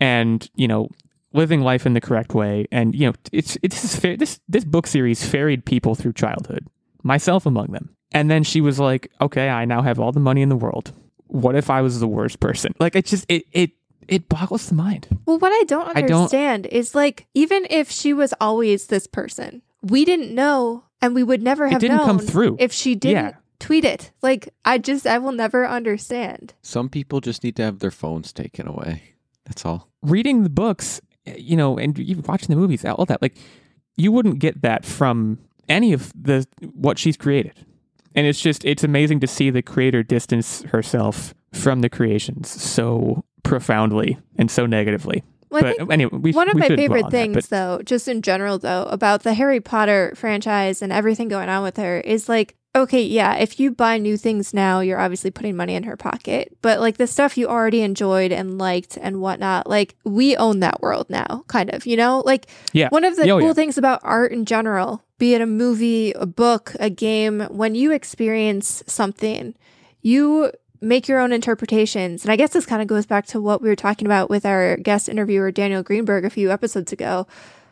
and 0.00 0.48
you 0.54 0.66
know 0.68 0.88
living 1.32 1.60
life 1.60 1.86
in 1.86 1.92
the 1.94 2.00
correct 2.00 2.34
way. 2.34 2.66
And 2.72 2.94
you 2.94 3.06
know 3.06 3.14
it's 3.32 3.56
it's 3.62 3.80
this 3.82 3.96
fair, 3.96 4.16
this 4.16 4.40
this 4.48 4.64
book 4.64 4.86
series 4.86 5.24
ferried 5.24 5.64
people 5.64 5.94
through 5.94 6.14
childhood 6.14 6.66
myself 7.02 7.46
among 7.46 7.68
them. 7.72 7.90
And 8.12 8.30
then 8.30 8.42
she 8.42 8.60
was 8.60 8.78
like 8.80 9.10
okay 9.20 9.48
i 9.48 9.64
now 9.64 9.82
have 9.82 10.00
all 10.00 10.12
the 10.12 10.20
money 10.20 10.42
in 10.42 10.48
the 10.48 10.56
world. 10.56 10.92
What 11.26 11.54
if 11.54 11.70
i 11.70 11.80
was 11.80 12.00
the 12.00 12.08
worst 12.08 12.40
person? 12.40 12.74
Like 12.80 12.96
it 12.96 13.06
just 13.06 13.24
it 13.28 13.44
it 13.52 13.70
it 14.08 14.28
boggles 14.28 14.68
the 14.68 14.74
mind. 14.74 15.06
Well, 15.26 15.38
what 15.38 15.52
I 15.52 15.62
don't 15.64 15.96
I 15.96 16.00
don't- 16.02 16.22
understand 16.22 16.66
is 16.66 16.94
like, 16.96 17.28
even 17.34 17.64
if 17.70 17.90
she 17.92 18.12
was 18.12 18.34
always 18.40 18.86
this 18.88 19.06
person, 19.06 19.62
we 19.82 20.04
didn't 20.04 20.34
know 20.34 20.82
and 21.00 21.14
we 21.14 21.22
would 21.22 21.42
never 21.42 21.68
have 21.68 21.76
It 21.76 21.80
didn't 21.86 21.98
known 21.98 22.06
come 22.06 22.18
through. 22.18 22.56
if 22.58 22.72
she 22.72 22.96
didn't 22.96 23.24
Yeah. 23.26 23.39
Tweet 23.60 23.84
it. 23.84 24.10
Like, 24.22 24.52
I 24.64 24.78
just, 24.78 25.06
I 25.06 25.18
will 25.18 25.32
never 25.32 25.66
understand. 25.68 26.54
Some 26.62 26.88
people 26.88 27.20
just 27.20 27.44
need 27.44 27.54
to 27.56 27.62
have 27.62 27.78
their 27.78 27.92
phones 27.92 28.32
taken 28.32 28.66
away. 28.66 29.02
That's 29.44 29.64
all. 29.64 29.88
reading 30.02 30.42
the 30.42 30.50
books 30.50 31.00
you 31.36 31.56
know, 31.56 31.78
and 31.78 31.98
even 31.98 32.24
watching 32.26 32.48
the 32.48 32.56
movies, 32.56 32.84
all 32.84 33.06
that, 33.06 33.22
like 33.22 33.36
you 33.96 34.12
wouldn't 34.12 34.38
get 34.38 34.62
that 34.62 34.84
from 34.84 35.38
any 35.68 35.92
of 35.92 36.12
the 36.20 36.46
what 36.72 36.98
she's 36.98 37.16
created. 37.16 37.66
And 38.14 38.26
it's 38.26 38.40
just 38.40 38.64
it's 38.64 38.82
amazing 38.82 39.20
to 39.20 39.26
see 39.26 39.50
the 39.50 39.62
creator 39.62 40.02
distance 40.02 40.62
herself 40.62 41.34
from 41.52 41.80
the 41.80 41.88
creations 41.88 42.48
so 42.48 43.24
profoundly 43.42 44.18
and 44.36 44.50
so 44.50 44.66
negatively. 44.66 45.22
Well, 45.50 45.64
I 45.64 45.68
but 45.70 45.76
think 45.78 45.92
anyway, 45.92 46.18
we, 46.18 46.32
one 46.32 46.48
of 46.48 46.54
we 46.54 46.60
my 46.60 46.68
favorite 46.68 47.04
on 47.04 47.10
that, 47.10 47.16
things, 47.16 47.34
but- 47.34 47.50
though, 47.50 47.82
just 47.84 48.08
in 48.08 48.22
general, 48.22 48.58
though, 48.58 48.84
about 48.84 49.24
the 49.24 49.34
Harry 49.34 49.60
Potter 49.60 50.12
franchise 50.14 50.80
and 50.80 50.92
everything 50.92 51.28
going 51.28 51.48
on 51.48 51.62
with 51.62 51.76
her 51.76 51.98
is 52.00 52.28
like, 52.28 52.56
okay, 52.74 53.02
yeah, 53.02 53.34
if 53.34 53.58
you 53.58 53.72
buy 53.72 53.98
new 53.98 54.16
things 54.16 54.54
now, 54.54 54.80
you're 54.80 55.00
obviously 55.00 55.30
putting 55.30 55.56
money 55.56 55.74
in 55.74 55.82
her 55.82 55.96
pocket. 55.96 56.56
But 56.62 56.80
like 56.80 56.98
the 56.98 57.06
stuff 57.06 57.36
you 57.36 57.48
already 57.48 57.82
enjoyed 57.82 58.30
and 58.32 58.58
liked 58.58 58.96
and 59.00 59.20
whatnot, 59.20 59.68
like 59.68 59.96
we 60.04 60.36
own 60.36 60.60
that 60.60 60.80
world 60.80 61.10
now, 61.10 61.44
kind 61.48 61.72
of, 61.74 61.84
you 61.86 61.96
know? 61.96 62.22
Like 62.24 62.46
yeah, 62.72 62.88
one 62.90 63.04
of 63.04 63.16
the 63.16 63.22
Oh, 63.30 63.38
cool 63.38 63.48
yeah. 63.48 63.52
things 63.54 63.76
about 63.76 64.00
art 64.04 64.32
in 64.32 64.44
general, 64.44 65.04
be 65.18 65.34
it 65.34 65.40
a 65.40 65.46
movie, 65.46 66.12
a 66.12 66.26
book, 66.26 66.74
a 66.78 66.90
game, 66.90 67.40
when 67.50 67.74
you 67.74 67.90
experience 67.92 68.82
something, 68.86 69.54
you 70.00 70.52
make 70.80 71.08
your 71.08 71.18
own 71.18 71.32
interpretations. 71.32 72.24
And 72.24 72.32
I 72.32 72.36
guess 72.36 72.50
this 72.52 72.64
kind 72.66 72.80
of 72.80 72.88
goes 72.88 73.04
back 73.04 73.26
to 73.26 73.40
what 73.40 73.60
we 73.60 73.68
were 73.68 73.76
talking 73.76 74.06
about 74.06 74.30
with 74.30 74.46
our 74.46 74.76
guest 74.78 75.08
interviewer, 75.08 75.50
Daniel 75.50 75.82
Greenberg, 75.82 76.24
a 76.24 76.30
few 76.30 76.50
episodes 76.50 76.92
ago. 76.92 77.26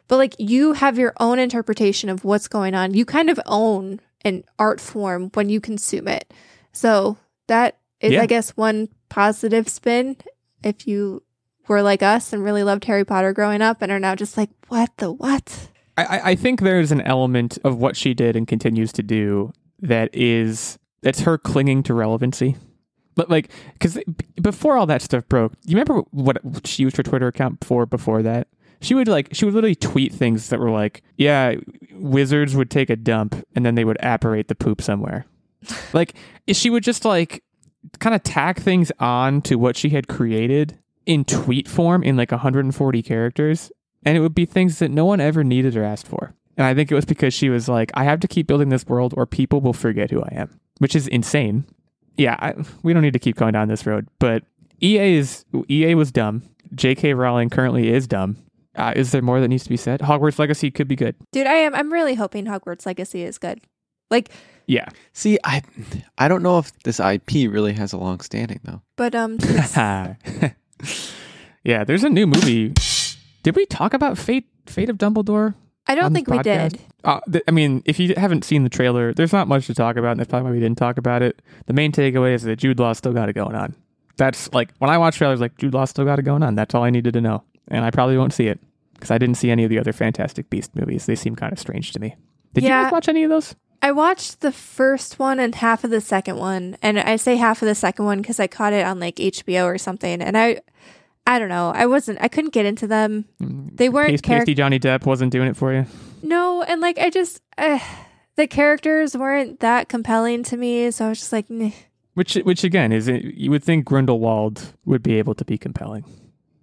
But 0.09 0.17
like 0.17 0.35
you 0.39 0.73
have 0.75 0.99
your 0.99 1.15
own 1.21 1.39
interpretation 1.39 2.11
of 2.11 2.25
what's 2.25 2.49
going 2.49 2.75
on. 2.75 2.95
You 2.95 3.05
kind 3.05 3.31
of 3.31 3.41
own 3.47 4.01
an 4.25 4.45
art 4.59 4.81
form 4.81 5.31
when 5.35 5.49
you 5.49 5.61
consume 5.61 6.09
it. 6.09 6.33
So 6.73 7.17
that 7.47 7.79
is, 8.01 8.13
Yeah. 8.13 8.23
I 8.23 8.27
guess, 8.27 8.51
one 8.57 8.89
positive 9.09 9.69
spin. 9.69 10.17
If 10.63 10.87
you 10.87 11.23
were 11.69 11.83
like 11.83 12.03
us 12.03 12.33
and 12.33 12.43
really 12.43 12.63
loved 12.65 12.85
Harry 12.87 13.05
Potter 13.05 13.33
growing 13.33 13.63
up 13.63 13.83
and 13.83 13.93
are 13.93 14.01
now 14.01 14.15
just 14.15 14.37
like, 14.37 14.51
what 14.69 14.91
the 14.99 15.13
what? 15.13 15.69
I, 15.97 16.21
I- 16.31 16.35
think 16.37 16.61
there's 16.61 16.93
an 16.93 17.01
element 17.03 17.59
of 17.65 17.79
what 17.79 17.97
she 17.97 18.15
did 18.15 18.37
and 18.37 18.47
continues 18.47 18.93
to 18.93 19.03
do 19.03 19.53
that 19.81 20.11
is 20.13 20.79
that's 21.03 21.21
her 21.21 21.39
clinging 21.39 21.83
to 21.85 21.95
relevancy. 21.95 22.57
But 23.17 23.29
like, 23.31 23.51
because 23.73 23.99
before 24.41 24.77
all 24.77 24.87
that 24.87 25.03
stuff 25.03 25.29
broke, 25.29 25.53
you 25.65 25.75
remember 25.77 26.03
what 26.13 26.39
she 26.65 26.85
used 26.85 26.97
her 26.99 27.03
Twitter 27.03 27.27
account 27.27 27.65
for 27.65 27.85
before 27.85 28.23
that? 28.23 28.47
She 28.81 28.95
would 28.95 29.09
like, 29.09 29.29
she 29.33 29.45
would 29.45 29.55
literally 29.55 29.75
tweet 29.75 30.13
things 30.13 30.49
that 30.51 30.61
were 30.61 30.71
like, 30.71 31.03
yeah, 31.17 31.55
wizards 31.93 32.55
would 32.55 32.71
take 32.71 32.91
a 32.91 32.97
dump 32.97 33.45
and 33.55 33.67
then 33.67 33.75
they 33.75 33.85
would 33.85 33.99
apparate 34.01 34.49
the 34.49 34.55
poop 34.55 34.81
somewhere. 34.81 35.27
like, 35.93 36.15
she 36.53 36.71
would 36.71 36.85
just 36.85 37.05
like 37.05 37.43
kind 37.99 38.15
of 38.15 38.23
tack 38.23 38.61
things 38.61 38.93
on 39.01 39.43
to 39.43 39.57
what 39.57 39.77
she 39.77 39.91
had 39.91 40.09
created 40.09 40.79
in 41.07 41.25
tweet 41.25 41.67
form 41.69 42.03
in 42.03 42.17
like 42.17 42.31
140 42.31 43.03
characters 43.03 43.73
and 44.05 44.17
it 44.17 44.21
would 44.21 44.35
be 44.35 44.47
things 44.47 44.79
that 44.79 44.91
no 44.91 45.05
one 45.05 45.21
ever 45.21 45.43
needed 45.43 45.77
or 45.77 45.85
asked 45.85 46.07
for. 46.07 46.35
And 46.57 46.67
I 46.67 46.75
think 46.75 46.91
it 46.91 46.95
was 46.95 47.05
because 47.05 47.33
she 47.33 47.51
was 47.51 47.69
like, 47.69 47.91
I 47.95 48.05
have 48.05 48.21
to 48.21 48.29
keep 48.29 48.47
building 48.47 48.69
this 48.69 48.87
world 48.87 49.15
or 49.17 49.27
people 49.27 49.61
will 49.61 49.73
forget 49.73 50.11
who 50.11 50.23
I 50.23 50.33
am, 50.33 50.61
which 50.79 50.97
is 50.97 51.07
insane. 51.09 51.65
Yeah, 52.17 52.37
I, 52.39 52.55
we 52.83 52.93
don't 52.93 53.03
need 53.03 53.13
to 53.13 53.19
keep 53.19 53.37
going 53.37 53.53
down 53.53 53.69
this 53.69 53.87
road, 53.87 54.09
but 54.19 54.43
EA 54.83 55.17
is 55.17 55.45
EA 55.69 55.95
was 55.95 56.11
dumb. 56.11 56.43
J.K. 56.75 57.15
Rowling 57.15 57.49
currently 57.49 57.89
is 57.91 58.07
dumb. 58.07 58.37
Uh, 58.79 58.93
is 58.97 59.11
there 59.13 59.21
more 59.23 59.41
that 59.41 59.49
needs 59.49 59.65
to 59.65 59.69
be 59.69 59.77
said? 59.77 60.01
Hogwarts 60.01 60.39
Legacy 60.39 60.71
could 60.71 60.89
be 60.89 60.97
good. 60.97 61.17
Dude, 61.33 61.47
I 61.47 61.55
am 61.55 61.75
I'm 61.75 61.93
really 61.93 62.15
hoping 62.15 62.47
Hogwarts 62.47 62.87
Legacy 62.87 63.23
is 63.25 63.37
good. 63.39 63.61
Like, 64.11 64.31
Yeah. 64.67 64.89
See, 65.13 65.39
I 65.45 65.63
I 66.17 66.29
don't 66.29 66.43
know 66.43 66.59
if 66.59 66.73
this 66.85 67.01
IP 67.01 67.51
really 67.51 67.73
has 67.75 67.93
a 67.93 67.99
long 67.99 68.21
standing 68.21 68.61
though. 68.65 68.81
but 68.97 69.15
um 69.15 69.35
it's- 69.41 69.77
yeah, 71.65 71.85
there's 71.85 72.05
a 72.05 72.09
new 72.11 72.27
movie. 72.27 72.73
Did 73.43 73.57
we 73.57 73.67
talk 73.67 73.95
about 73.95 74.17
Fate 74.19 74.47
Fate 74.67 74.89
of 74.91 74.97
Dumbledore? 74.99 75.55
I 75.87 75.95
don't 75.95 76.13
think 76.13 76.29
we 76.29 76.39
did. 76.43 76.79
Uh, 77.03 77.21
th- 77.33 77.43
I 77.49 77.51
mean, 77.51 77.83
if 77.87 77.99
you 77.99 78.13
haven't 78.17 78.45
seen 78.45 78.63
the 78.63 78.69
trailer, 78.69 79.15
there's 79.15 79.33
not 79.33 79.49
much 79.49 79.67
to 79.69 79.75
talk 79.75 79.97
about, 79.97 80.11
and 80.13 80.21
that's 80.21 80.29
probably 80.29 80.51
why 80.51 80.55
we 80.55 80.61
didn't 80.61 80.77
talk 80.77 80.99
about 80.99 81.23
it. 81.23 81.41
The 81.67 81.73
main 81.73 81.93
takeaway 81.93 82.35
is 82.35 82.43
that 82.43 82.57
Jude 82.57 82.79
Law 82.79 82.93
still 82.93 83.15
got 83.15 83.31
it 83.31 83.33
going 83.33 83.55
on. 83.55 83.75
That's 84.19 84.53
like 84.53 84.75
when 84.79 84.91
I 84.91 84.99
watch 84.99 85.17
trailers, 85.17 85.41
like 85.41 85.57
Jude 85.57 85.73
Law 85.73 85.87
still 85.87 86.05
got 86.05 86.19
it 86.19 86.23
going 86.23 86.43
on. 86.43 86.55
That's 86.57 86.75
all 86.75 86.83
I 86.85 86.91
needed 86.91 87.15
to 87.15 87.21
know, 87.23 87.43
and 87.69 87.85
I 87.87 87.91
probably 87.91 88.19
won't 88.19 88.35
see 88.35 88.49
it 88.49 88.61
because 88.99 89.11
I 89.11 89.19
didn't 89.19 89.37
see 89.37 89.51
any 89.51 89.65
of 89.65 89.71
the 89.71 89.79
other 89.79 89.93
Fantastic 89.93 90.51
Beast 90.51 90.75
movies. 90.75 91.07
They 91.07 91.15
seem 91.15 91.37
kind 91.37 91.53
of 91.53 91.59
strange 91.59 91.93
to 91.93 92.01
me. 92.01 92.17
Did 92.53 92.65
you 92.65 92.71
guys 92.71 92.91
watch 92.91 93.09
any 93.09 93.23
of 93.23 93.31
those? 93.31 93.55
I 93.81 93.93
watched 93.93 94.41
the 94.41 94.51
first 94.51 95.21
one 95.21 95.39
and 95.39 95.55
half 95.55 95.85
of 95.85 95.91
the 95.91 96.01
second 96.01 96.37
one, 96.37 96.77
and 96.83 96.99
I 96.99 97.15
say 97.17 97.37
half 97.37 97.63
of 97.63 97.69
the 97.69 97.77
second 97.77 98.07
one 98.07 98.21
because 98.21 98.41
I 98.41 98.49
caught 98.49 98.73
it 98.73 98.85
on 98.85 98.99
like 98.99 99.17
HBO 99.17 99.67
or 99.67 99.79
something, 99.79 100.21
and 100.21 100.37
I, 100.37 100.61
I 101.27 101.39
don't 101.39 101.49
know, 101.49 101.71
I 101.75 101.87
wasn't, 101.87 102.19
I 102.21 102.27
couldn't 102.27 102.53
get 102.53 102.67
into 102.67 102.89
them. 102.89 103.27
They 103.39 103.89
weren't 103.89 104.11
Pasty 104.11 104.27
characters. 104.27 104.55
Johnny 104.57 104.81
Depp 104.81 105.07
wasn't 105.07 105.31
doing 105.31 105.49
it 105.49 105.57
for 105.57 105.73
you. 105.73 105.87
No, 106.23 106.63
and 106.65 106.81
like 106.81 106.99
I 106.99 107.11
just, 107.11 107.41
uh, 107.57 107.79
the 108.35 108.49
characters 108.49 109.17
weren't 109.17 109.61
that 109.61 109.89
compelling 109.89 110.43
to 110.45 110.57
me, 110.57 110.91
so 110.91 111.07
I 111.07 111.09
was 111.11 111.21
just 111.21 111.33
like, 111.33 111.49
Meh. 111.49 111.71
Which, 112.15 112.35
which 112.35 112.65
again, 112.65 112.91
is 112.91 113.07
it, 113.07 113.23
you 113.23 113.51
would 113.51 113.63
think 113.63 113.85
Grindelwald 113.85 114.73
would 114.87 115.05
be 115.05 115.19
able 115.21 115.37
to 115.37 115.45
be 115.45 115.57
compelling. 115.57 116.05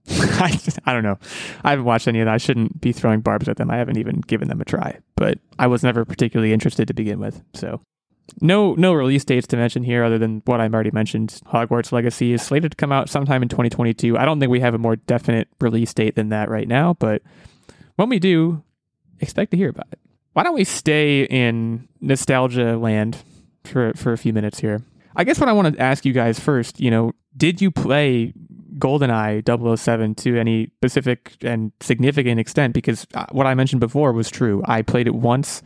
I, 0.10 0.60
I 0.86 0.94
don't 0.94 1.04
know. 1.04 1.18
I 1.64 1.72
haven't 1.72 1.86
watched 1.86 2.08
any 2.08 2.20
of 2.20 2.26
that. 2.26 2.34
I 2.34 2.38
shouldn't 2.38 2.80
be 2.80 2.92
throwing 2.92 3.22
barbs 3.22 3.50
at 3.50 3.58
them. 3.58 3.72
I 3.72 3.78
haven't 3.78 3.98
even 3.98 4.22
given 4.22 4.48
them 4.48 4.62
a 4.62 4.66
try. 4.66 5.00
But 5.16 5.40
I 5.58 5.68
was 5.68 5.84
never 5.84 6.06
particularly 6.06 6.54
interested 6.54 6.88
to 6.88 6.94
begin 6.94 7.20
with. 7.20 7.42
So, 7.54 7.82
no, 8.42 8.74
no 8.76 8.94
release 8.94 9.26
dates 9.26 9.48
to 9.48 9.58
mention 9.58 9.84
here, 9.84 10.04
other 10.04 10.18
than 10.18 10.42
what 10.46 10.60
I've 10.60 10.74
already 10.74 10.92
mentioned. 10.92 11.40
Hogwarts 11.48 11.92
Legacy 11.92 12.34
is 12.34 12.42
slated 12.42 12.72
to 12.72 12.76
come 12.76 12.92
out 12.92 13.10
sometime 13.10 13.42
in 13.42 13.50
2022. 13.50 14.18
I 14.18 14.26
don't 14.26 14.40
think 14.40 14.52
we 14.52 14.60
have 14.60 14.74
a 14.74 14.80
more 14.80 14.96
definite 14.96 15.48
release 15.60 15.94
date 15.94 16.16
than 16.16 16.30
that 16.30 16.50
right 16.50 16.68
now. 16.68 16.94
But 16.94 17.22
when 17.96 18.10
we 18.10 18.20
do, 18.20 18.64
expect 19.20 19.52
to 19.52 19.58
hear 19.58 19.70
about 19.70 19.88
it. 19.92 20.00
Why 20.34 20.44
don't 20.44 20.56
we 20.56 20.66
stay 20.66 21.24
in 21.24 21.88
nostalgia 22.02 22.78
land 22.78 23.18
for 23.64 23.94
for 23.94 24.12
a 24.12 24.18
few 24.18 24.34
minutes 24.34 24.60
here? 24.60 24.82
I 25.16 25.24
guess 25.24 25.40
what 25.40 25.48
I 25.48 25.54
want 25.54 25.74
to 25.74 25.82
ask 25.82 26.06
you 26.06 26.12
guys 26.12 26.40
first, 26.40 26.80
you 26.80 26.92
know, 26.92 27.14
did 27.38 27.62
you 27.62 27.72
play 27.72 28.34
GoldenEye 28.78 29.78
007 29.78 30.16
to 30.16 30.38
any 30.40 30.72
specific 30.78 31.34
and 31.42 31.72
significant 31.82 32.40
extent? 32.40 32.74
Because 32.74 33.08
uh, 33.14 33.26
what 33.32 33.48
I 33.48 33.54
mentioned 33.56 33.80
before 33.80 34.12
was 34.12 34.30
true. 34.30 34.62
I 34.66 34.82
played 34.82 35.08
it 35.08 35.16
once 35.16 35.62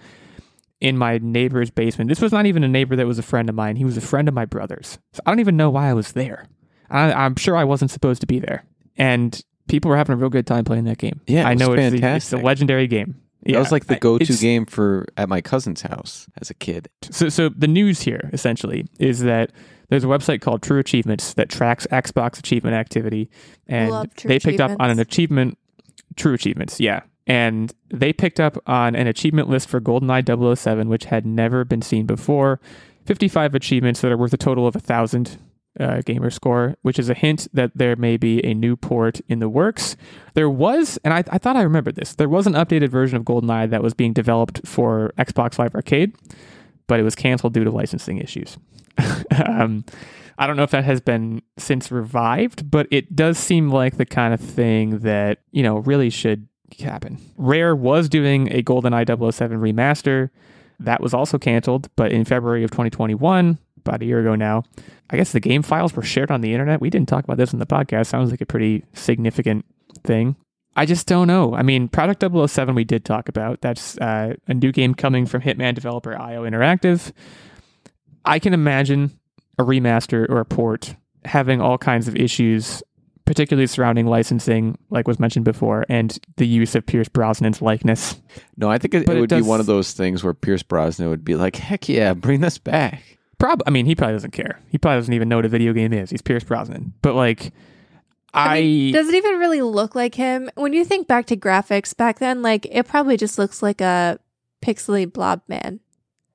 in 0.81 0.97
my 0.97 1.17
neighbor's 1.21 1.69
basement. 1.69 2.09
This 2.09 2.21
was 2.21 2.31
not 2.31 2.45
even 2.45 2.63
a 2.63 2.67
neighbor 2.67 2.95
that 2.95 3.05
was 3.05 3.19
a 3.19 3.23
friend 3.23 3.49
of 3.49 3.55
mine. 3.55 3.75
He 3.75 3.85
was 3.85 3.97
a 3.97 4.01
friend 4.01 4.27
of 4.27 4.33
my 4.33 4.45
brother's. 4.45 4.97
So 5.13 5.21
I 5.25 5.31
don't 5.31 5.39
even 5.39 5.57
know 5.57 5.69
why 5.69 5.89
I 5.89 5.93
was 5.93 6.13
there. 6.13 6.47
I, 6.89 7.11
I'm 7.11 7.35
sure 7.35 7.55
I 7.55 7.65
wasn't 7.65 7.91
supposed 7.91 8.21
to 8.21 8.27
be 8.27 8.39
there. 8.39 8.63
And 8.97 9.39
people 9.67 9.89
were 9.89 9.97
having 9.97 10.13
a 10.13 10.17
real 10.17 10.29
good 10.29 10.47
time 10.47 10.63
playing 10.63 10.85
that 10.85 10.97
game. 10.97 11.21
Yeah, 11.27 11.47
I 11.47 11.53
know 11.53 11.73
it's, 11.73 11.99
the- 11.99 12.15
it's 12.15 12.33
a 12.33 12.37
legendary 12.37 12.87
game. 12.87 13.21
That 13.43 13.57
was 13.59 13.71
like 13.71 13.85
the 13.85 13.95
go-to 13.95 14.33
game 14.33 14.65
for 14.65 15.05
at 15.15 15.29
my 15.29 15.39
cousin's 15.39 15.81
house 15.81 16.27
as 16.41 16.49
a 16.49 16.53
kid. 16.53 16.89
so, 17.09 17.29
so 17.29 17.47
the 17.49 17.67
news 17.67 18.01
here 18.01 18.29
essentially 18.33 18.85
is 18.99 19.21
that 19.21 19.51
there's 19.89 20.03
a 20.03 20.07
website 20.07 20.41
called 20.41 20.61
True 20.61 20.79
Achievements 20.79 21.33
that 21.33 21.49
tracks 21.49 21.85
Xbox 21.91 22.39
achievement 22.39 22.75
activity, 22.75 23.29
and 23.67 24.09
they 24.23 24.39
picked 24.39 24.61
up 24.61 24.71
on 24.79 24.89
an 24.89 24.99
achievement. 24.99 25.57
True 26.15 26.33
Achievements, 26.33 26.79
yeah, 26.79 27.01
and 27.27 27.73
they 27.89 28.11
picked 28.11 28.39
up 28.39 28.57
on 28.65 28.95
an 28.95 29.07
achievement 29.07 29.49
list 29.49 29.69
for 29.69 29.79
GoldenEye 29.79 30.57
007, 30.57 30.89
which 30.89 31.05
had 31.05 31.25
never 31.25 31.63
been 31.63 31.81
seen 31.81 32.05
before. 32.05 32.59
55 33.05 33.55
achievements 33.55 34.01
that 34.01 34.11
are 34.11 34.17
worth 34.17 34.33
a 34.33 34.37
total 34.37 34.67
of 34.67 34.75
a 34.75 34.79
thousand 34.79 35.37
uh, 35.79 36.01
gamer 36.05 36.29
score, 36.29 36.75
which 36.81 36.99
is 36.99 37.09
a 37.09 37.13
hint 37.13 37.47
that 37.53 37.71
there 37.75 37.95
may 37.95 38.17
be 38.17 38.43
a 38.45 38.53
new 38.53 38.75
port 38.75 39.21
in 39.29 39.39
the 39.39 39.49
works. 39.49 39.95
There 40.33 40.49
was, 40.49 40.97
and 41.03 41.13
I, 41.13 41.23
I 41.29 41.37
thought 41.37 41.55
I 41.55 41.61
remembered 41.61 41.95
this, 41.95 42.15
there 42.15 42.29
was 42.29 42.47
an 42.47 42.53
updated 42.53 42.89
version 42.89 43.17
of 43.17 43.23
GoldenEye 43.23 43.69
that 43.69 43.83
was 43.83 43.93
being 43.93 44.13
developed 44.13 44.67
for 44.67 45.13
Xbox 45.17 45.57
Live 45.57 45.75
Arcade, 45.75 46.15
but 46.87 46.99
it 46.99 47.03
was 47.03 47.15
canceled 47.15 47.53
due 47.53 47.63
to 47.63 47.71
licensing 47.71 48.17
issues. 48.17 48.57
um, 49.45 49.85
I 50.37 50.47
don't 50.47 50.55
know 50.55 50.63
if 50.63 50.71
that 50.71 50.85
has 50.85 51.01
been 51.01 51.41
since 51.57 51.91
revived, 51.91 52.71
but 52.71 52.87
it 52.91 53.15
does 53.15 53.37
seem 53.37 53.69
like 53.69 53.97
the 53.97 54.05
kind 54.05 54.33
of 54.33 54.39
thing 54.39 54.99
that, 54.99 55.39
you 55.51 55.63
know, 55.63 55.79
really 55.79 56.09
should 56.09 56.47
happen. 56.79 57.19
Rare 57.37 57.75
was 57.75 58.07
doing 58.07 58.51
a 58.51 58.63
GoldenEye 58.63 59.33
007 59.33 59.59
remaster. 59.59 60.29
That 60.79 61.01
was 61.01 61.13
also 61.13 61.37
canceled, 61.37 61.89
but 61.97 62.13
in 62.13 62.23
February 62.23 62.63
of 62.63 62.71
2021, 62.71 63.57
about 63.77 64.01
a 64.01 64.05
year 64.05 64.21
ago 64.21 64.35
now, 64.35 64.63
I 65.09 65.17
guess 65.17 65.31
the 65.33 65.39
game 65.39 65.61
files 65.61 65.93
were 65.93 66.03
shared 66.03 66.31
on 66.31 66.41
the 66.41 66.53
internet. 66.53 66.79
We 66.79 66.89
didn't 66.89 67.09
talk 67.09 67.25
about 67.25 67.37
this 67.37 67.51
in 67.51 67.59
the 67.59 67.65
podcast. 67.65 68.07
Sounds 68.07 68.31
like 68.31 68.41
a 68.41 68.45
pretty 68.45 68.85
significant 68.93 69.65
thing. 70.05 70.35
I 70.75 70.85
just 70.85 71.07
don't 71.07 71.27
know. 71.27 71.55
I 71.55 71.63
mean, 71.63 71.89
Project 71.89 72.23
007 72.23 72.75
we 72.75 72.85
did 72.85 73.03
talk 73.03 73.27
about. 73.27 73.59
That's 73.61 73.97
uh, 73.97 74.35
a 74.47 74.53
new 74.53 74.71
game 74.71 74.93
coming 74.93 75.25
from 75.25 75.41
Hitman 75.41 75.75
developer 75.75 76.17
IO 76.17 76.43
Interactive. 76.43 77.11
I 78.25 78.39
can 78.39 78.53
imagine 78.53 79.11
a 79.57 79.63
remaster 79.63 80.29
or 80.29 80.39
a 80.39 80.45
port 80.45 80.95
having 81.25 81.61
all 81.61 81.77
kinds 81.77 82.07
of 82.07 82.15
issues, 82.15 82.81
particularly 83.25 83.67
surrounding 83.67 84.07
licensing, 84.07 84.77
like 84.89 85.07
was 85.07 85.19
mentioned 85.19 85.45
before, 85.45 85.85
and 85.89 86.17
the 86.37 86.47
use 86.47 86.75
of 86.75 86.85
Pierce 86.85 87.09
Brosnan's 87.09 87.61
likeness. 87.61 88.21
No, 88.57 88.69
I 88.69 88.77
think 88.77 88.93
it, 88.93 89.05
But 89.05 89.13
it 89.13 89.17
it 89.17 89.21
would 89.21 89.29
be 89.29 89.41
one 89.41 89.59
of 89.59 89.65
those 89.65 89.93
things 89.93 90.23
where 90.23 90.33
Pierce 90.33 90.63
Brosnan 90.63 91.09
would 91.09 91.25
be 91.25 91.35
like, 91.35 91.55
"Heck 91.55 91.89
yeah, 91.89 92.13
bring 92.13 92.41
this 92.41 92.57
back." 92.57 93.03
Prob 93.37 93.61
I 93.65 93.69
mean, 93.69 93.85
he 93.85 93.95
probably 93.95 94.15
doesn't 94.15 94.31
care. 94.31 94.59
He 94.69 94.77
probably 94.77 94.97
doesn't 94.99 95.13
even 95.13 95.29
know 95.29 95.37
what 95.37 95.45
a 95.45 95.49
video 95.49 95.73
game 95.73 95.93
is. 95.93 96.09
He's 96.09 96.21
Pierce 96.21 96.43
Brosnan. 96.43 96.93
But 97.01 97.15
like, 97.15 97.53
I, 98.33 98.61
mean, 98.61 98.93
does 98.93 99.07
it 99.07 99.15
even 99.15 99.39
really 99.39 99.61
look 99.61 99.95
like 99.95 100.15
him? 100.15 100.49
When 100.55 100.73
you 100.73 100.83
think 100.83 101.07
back 101.07 101.25
to 101.27 101.37
graphics 101.37 101.95
back 101.95 102.19
then, 102.19 102.41
like 102.41 102.67
it 102.69 102.87
probably 102.87 103.17
just 103.17 103.37
looks 103.39 103.63
like 103.63 103.81
a 103.81 104.19
pixely 104.61 105.11
blob 105.11 105.41
man. 105.47 105.79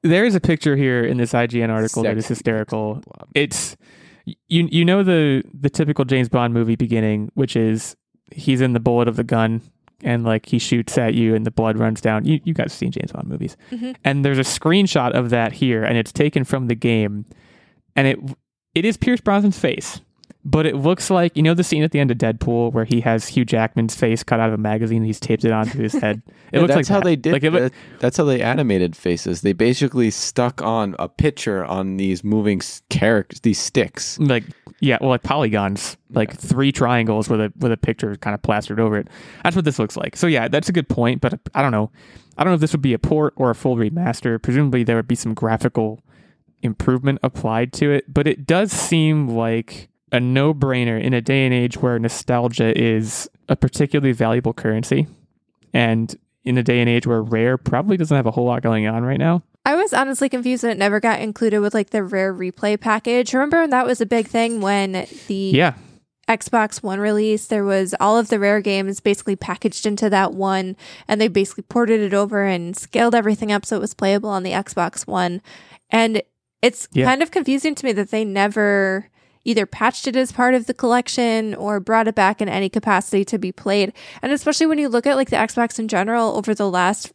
There 0.05 0.25
is 0.25 0.35
a 0.37 0.41
picture 0.41 0.77
here 0.77 1.03
in 1.05 1.17
this 1.17 1.33
IGN 1.33 1.71
article 1.71 2.03
that 2.05 2.17
is 2.17 2.25
Sexy 2.27 2.35
hysterical. 2.35 3.03
It's 3.35 3.77
you 4.25 4.69
you 4.71 4.85
know 4.85 5.03
the 5.03 5.43
the 5.53 5.69
typical 5.71 6.05
James 6.05 6.29
Bond 6.29 6.55
movie 6.55 6.77
beginning, 6.77 7.31
which 7.35 7.57
is 7.57 7.97
he's 8.31 8.61
in 8.61 8.73
the 8.75 8.81
bullet 8.81 9.09
of 9.09 9.17
the 9.17 9.25
gun 9.25 9.61
and 10.03 10.25
like 10.25 10.47
he 10.47 10.59
shoots 10.59 10.97
at 10.99 11.15
you 11.15 11.35
and 11.35 11.45
the 11.47 11.51
blood 11.51 11.79
runs 11.79 12.01
down. 12.01 12.25
You 12.25 12.39
you 12.45 12.55
guys 12.55 12.65
have 12.67 12.73
seen 12.73 12.91
James 12.93 13.13
Bond 13.13 13.27
movies. 13.29 13.57
Mhm. 13.73 13.97
And 14.05 14.25
there's 14.25 14.39
a 14.39 14.43
screenshot 14.43 15.13
of 15.13 15.31
that 15.31 15.53
here 15.53 15.83
and 15.83 15.97
it's 15.99 16.13
taken 16.13 16.45
from 16.45 16.69
the 16.69 16.75
game 16.75 17.25
and 17.97 18.07
it 18.07 18.19
it 18.75 18.85
is 18.85 18.97
Pierce 18.97 19.21
Brosnan's 19.21 19.59
face. 19.59 20.01
But 20.47 20.67
it 20.67 20.77
looks 20.77 21.09
like 21.11 21.35
you 21.37 21.43
know 21.43 21.55
the 21.55 21.65
scene 21.65 21.83
at 21.83 21.91
the 21.93 21.99
end 22.01 22.11
of 22.11 22.19
Deadpool 22.19 22.73
where 22.73 22.85
he 22.85 23.01
has 23.01 23.27
Hugh 23.29 23.47
Jackman's 23.47 23.95
face 23.95 24.23
cut 24.23 24.41
out 24.41 24.49
of 24.49 24.55
a 24.55 24.59
magazine 24.59 24.99
and 24.99 25.07
he's 25.07 25.19
taped 25.19 25.45
it 25.45 25.53
onto 25.53 25.79
his 25.79 25.95
head. 25.95 26.21
It 26.53 26.59
Yeah, 26.59 26.61
looks 26.61 26.75
that's 26.75 26.91
like 26.91 26.95
how 26.95 27.01
that. 27.01 27.05
they 27.07 27.17
did. 27.17 27.33
Like 27.33 27.43
it 27.45 27.51
that- 27.53 27.73
that's 27.99 28.17
how 28.19 28.25
they 28.25 28.41
animated 28.43 28.95
faces. 28.95 29.41
They 29.41 29.53
basically 29.55 30.11
stuck 30.11 30.63
on 30.63 30.95
a 30.99 31.09
picture 31.09 31.65
on 31.65 31.97
these 31.97 32.23
moving 32.23 32.61
characters, 32.91 33.41
these 33.41 33.59
sticks. 33.59 34.19
like 34.21 34.45
yeah, 34.81 34.99
well, 35.01 35.09
like 35.11 35.23
polygons, 35.23 35.97
like 36.11 36.37
three 36.37 36.71
triangles 36.73 37.29
with 37.31 37.41
a 37.41 37.53
with 37.59 37.73
a 37.73 37.77
picture 37.77 38.15
kind 38.17 38.35
of 38.35 38.43
plastered 38.43 38.79
over 38.79 38.99
it. 38.99 39.09
That's 39.43 39.57
what 39.57 39.65
this 39.65 39.79
looks 39.79 39.97
like. 39.97 40.15
So 40.17 40.27
yeah, 40.27 40.47
that's 40.49 40.69
a 40.69 40.73
good 40.73 40.89
point, 40.89 41.21
but 41.23 41.33
uh, 41.35 41.37
I 41.55 41.63
don't 41.63 41.73
know. 41.73 41.91
I 42.37 42.45
don't 42.45 42.51
know 42.51 42.57
if 42.57 42.61
this 42.61 42.73
would 42.73 42.83
be 42.83 42.93
a 42.93 42.99
port 42.99 43.33
or 43.37 43.49
a 43.51 43.55
full 43.55 43.77
remaster. 43.77 44.41
Presumably 44.41 44.85
there 44.85 44.97
would 44.97 45.09
be 45.09 45.15
some 45.15 45.33
graphical 45.33 46.03
improvement 46.63 47.19
applied 47.23 47.73
to 47.75 47.91
it, 47.93 48.13
but 48.13 48.27
it 48.27 48.47
does 48.47 48.71
seem 48.73 49.29
like 49.29 49.89
a 50.15 50.21
no-brainer 50.21 51.03
in 51.03 51.13
a 51.13 51.21
day 51.21 51.45
and 51.45 51.53
age 51.53 51.77
where 51.79 51.99
nostalgia 51.99 52.77
is 52.81 53.29
a 53.49 53.57
particularly 53.57 54.13
valuable 54.13 54.53
currency 54.53 55.07
and 55.73 56.17
in 56.45 56.57
a 56.57 56.63
day 56.63 56.81
and 56.81 56.89
age 56.89 57.07
where 57.07 57.21
rare 57.23 57.59
probably 57.59 57.97
doesn't 57.97 58.17
have 58.17 58.27
a 58.27 58.31
whole 58.31 58.45
lot 58.45 58.63
going 58.63 58.87
on 58.87 59.03
right 59.03 59.19
now. 59.19 59.43
I 59.67 59.75
was 59.75 59.93
honestly 59.93 60.29
confused 60.29 60.63
that 60.63 60.71
it 60.73 60.79
never 60.79 61.01
got 61.01 61.21
included 61.21 61.61
with 61.61 61.75
like 61.75 61.91
the 61.91 62.05
rare 62.05 62.33
replay 62.33 62.79
package. 62.79 63.33
Remember 63.35 63.61
when 63.63 63.71
that 63.71 63.87
was 63.87 64.01
a 64.01 64.07
big 64.07 64.29
thing 64.29 64.61
when 64.61 65.07
the 65.27 65.35
Yeah. 65.55 65.75
Xbox 66.29 66.83
One 66.83 67.01
release, 67.01 67.47
there 67.47 67.65
was 67.65 67.95
all 68.01 68.17
of 68.17 68.29
the 68.29 68.39
rare 68.39 68.61
games 68.61 69.01
basically 69.01 69.37
packaged 69.37 69.85
into 69.85 70.09
that 70.09 70.33
one, 70.33 70.75
and 71.07 71.21
they 71.21 71.29
basically 71.29 71.65
ported 71.65 72.01
it 72.01 72.15
over 72.15 72.45
and 72.45 72.75
scaled 72.77 73.15
everything 73.15 73.53
up 73.53 73.67
so 73.67 73.77
it 73.77 73.81
was 73.81 73.93
playable 73.95 74.31
on 74.31 74.43
the 74.43 74.53
Xbox 74.53 75.07
One. 75.07 75.43
And 75.91 76.23
it's 76.63 76.89
Yeah. 76.93 77.05
kind 77.07 77.23
of 77.23 77.31
confusing 77.31 77.75
to 77.75 77.85
me 77.85 77.93
that 77.93 78.11
they 78.11 78.25
never 78.25 79.11
either 79.45 79.67
patched 79.67 80.07
it 80.07 80.17
as 80.17 80.33
part 80.33 80.55
of 80.55 80.67
the 80.67 80.75
collection 80.75 81.55
or 81.55 81.81
brought 81.81 82.09
it 82.09 82.15
back 82.15 82.41
in 82.41 82.49
any 82.49 82.69
capacity 82.69 83.25
to 83.27 83.39
be 83.39 83.53
played. 83.53 83.93
And 84.23 84.33
especially 84.33 84.67
when 84.67 84.79
you 84.79 84.89
look 84.89 85.07
at 85.07 85.17
like 85.17 85.31
the 85.31 85.37
Xbox 85.37 85.79
in 85.79 85.89
general 85.89 86.37
over 86.37 86.55
the 86.55 86.71
last 86.71 87.13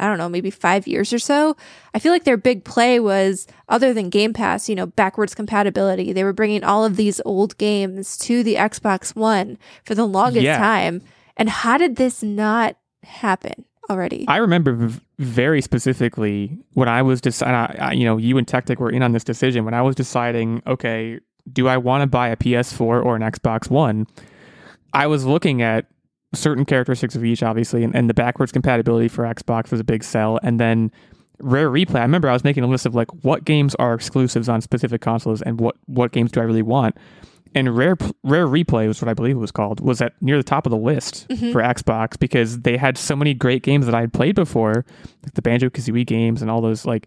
I 0.00 0.08
don't 0.08 0.18
know, 0.18 0.28
maybe 0.28 0.50
five 0.50 0.88
years 0.88 1.12
or 1.12 1.20
so. 1.20 1.56
I 1.94 2.00
feel 2.00 2.10
like 2.10 2.24
their 2.24 2.36
big 2.36 2.64
play 2.64 2.98
was, 2.98 3.46
other 3.68 3.94
than 3.94 4.10
Game 4.10 4.32
Pass, 4.32 4.68
you 4.68 4.74
know, 4.74 4.86
backwards 4.86 5.36
compatibility. 5.36 6.12
They 6.12 6.24
were 6.24 6.32
bringing 6.32 6.64
all 6.64 6.84
of 6.84 6.96
these 6.96 7.20
old 7.24 7.56
games 7.58 8.18
to 8.18 8.42
the 8.42 8.56
Xbox 8.56 9.14
One 9.14 9.56
for 9.84 9.94
the 9.94 10.04
longest 10.04 10.42
Yeah. 10.42 10.58
time. 10.58 11.00
And 11.36 11.48
how 11.48 11.78
did 11.78 11.94
this 11.94 12.24
not 12.24 12.76
happen 13.04 13.64
already? 13.88 14.24
I 14.26 14.38
remember 14.38 14.72
v- 14.74 15.00
very 15.20 15.60
specifically 15.62 16.58
when 16.72 16.88
I 16.88 17.02
was 17.02 17.20
deciding, 17.20 17.54
I, 17.80 17.92
you 17.92 18.04
know, 18.04 18.16
you 18.16 18.36
and 18.36 18.48
Tactic 18.48 18.80
were 18.80 18.90
in 18.90 19.00
on 19.02 19.12
this 19.12 19.22
decision 19.22 19.64
when 19.64 19.74
I 19.74 19.82
was 19.82 19.94
deciding, 19.94 20.60
okay, 20.66 21.20
do 21.52 21.68
I 21.68 21.76
want 21.76 22.02
to 22.02 22.06
buy 22.06 22.28
a 22.28 22.36
PS4 22.36 22.80
or 22.80 23.16
an 23.16 23.22
Xbox 23.22 23.70
One? 23.70 24.06
I 24.92 25.06
was 25.06 25.24
looking 25.24 25.62
at 25.62 25.86
certain 26.34 26.64
characteristics 26.64 27.14
of 27.14 27.24
each, 27.24 27.42
obviously, 27.42 27.84
and, 27.84 27.94
and 27.94 28.08
the 28.08 28.14
backwards 28.14 28.52
compatibility 28.52 29.08
for 29.08 29.24
Xbox 29.24 29.70
was 29.70 29.80
a 29.80 29.84
big 29.84 30.02
sell. 30.04 30.38
And 30.42 30.58
then 30.58 30.90
Rare 31.40 31.70
Replay, 31.70 31.96
I 31.96 32.02
remember 32.02 32.28
I 32.28 32.32
was 32.32 32.44
making 32.44 32.64
a 32.64 32.66
list 32.66 32.86
of 32.86 32.94
like 32.94 33.08
what 33.24 33.44
games 33.44 33.74
are 33.76 33.94
exclusives 33.94 34.48
on 34.48 34.60
specific 34.60 35.00
consoles 35.00 35.42
and 35.42 35.60
what, 35.60 35.76
what 35.86 36.12
games 36.12 36.32
do 36.32 36.40
I 36.40 36.44
really 36.44 36.62
want. 36.62 36.96
And 37.56 37.76
Rare 37.76 37.96
Rare 38.24 38.48
Replay 38.48 38.88
was 38.88 39.00
what 39.00 39.08
I 39.08 39.14
believe 39.14 39.36
it 39.36 39.40
was 39.40 39.52
called, 39.52 39.78
was 39.78 40.02
at 40.02 40.20
near 40.20 40.36
the 40.36 40.42
top 40.42 40.66
of 40.66 40.70
the 40.70 40.76
list 40.76 41.28
mm-hmm. 41.28 41.52
for 41.52 41.62
Xbox 41.62 42.18
because 42.18 42.60
they 42.62 42.76
had 42.76 42.98
so 42.98 43.14
many 43.14 43.32
great 43.32 43.62
games 43.62 43.86
that 43.86 43.94
I 43.94 44.00
had 44.00 44.12
played 44.12 44.34
before, 44.34 44.84
like 45.22 45.34
the 45.34 45.42
Banjo 45.42 45.68
Kazooie 45.68 46.04
games 46.04 46.42
and 46.42 46.50
all 46.50 46.60
those. 46.60 46.84
Like, 46.84 47.06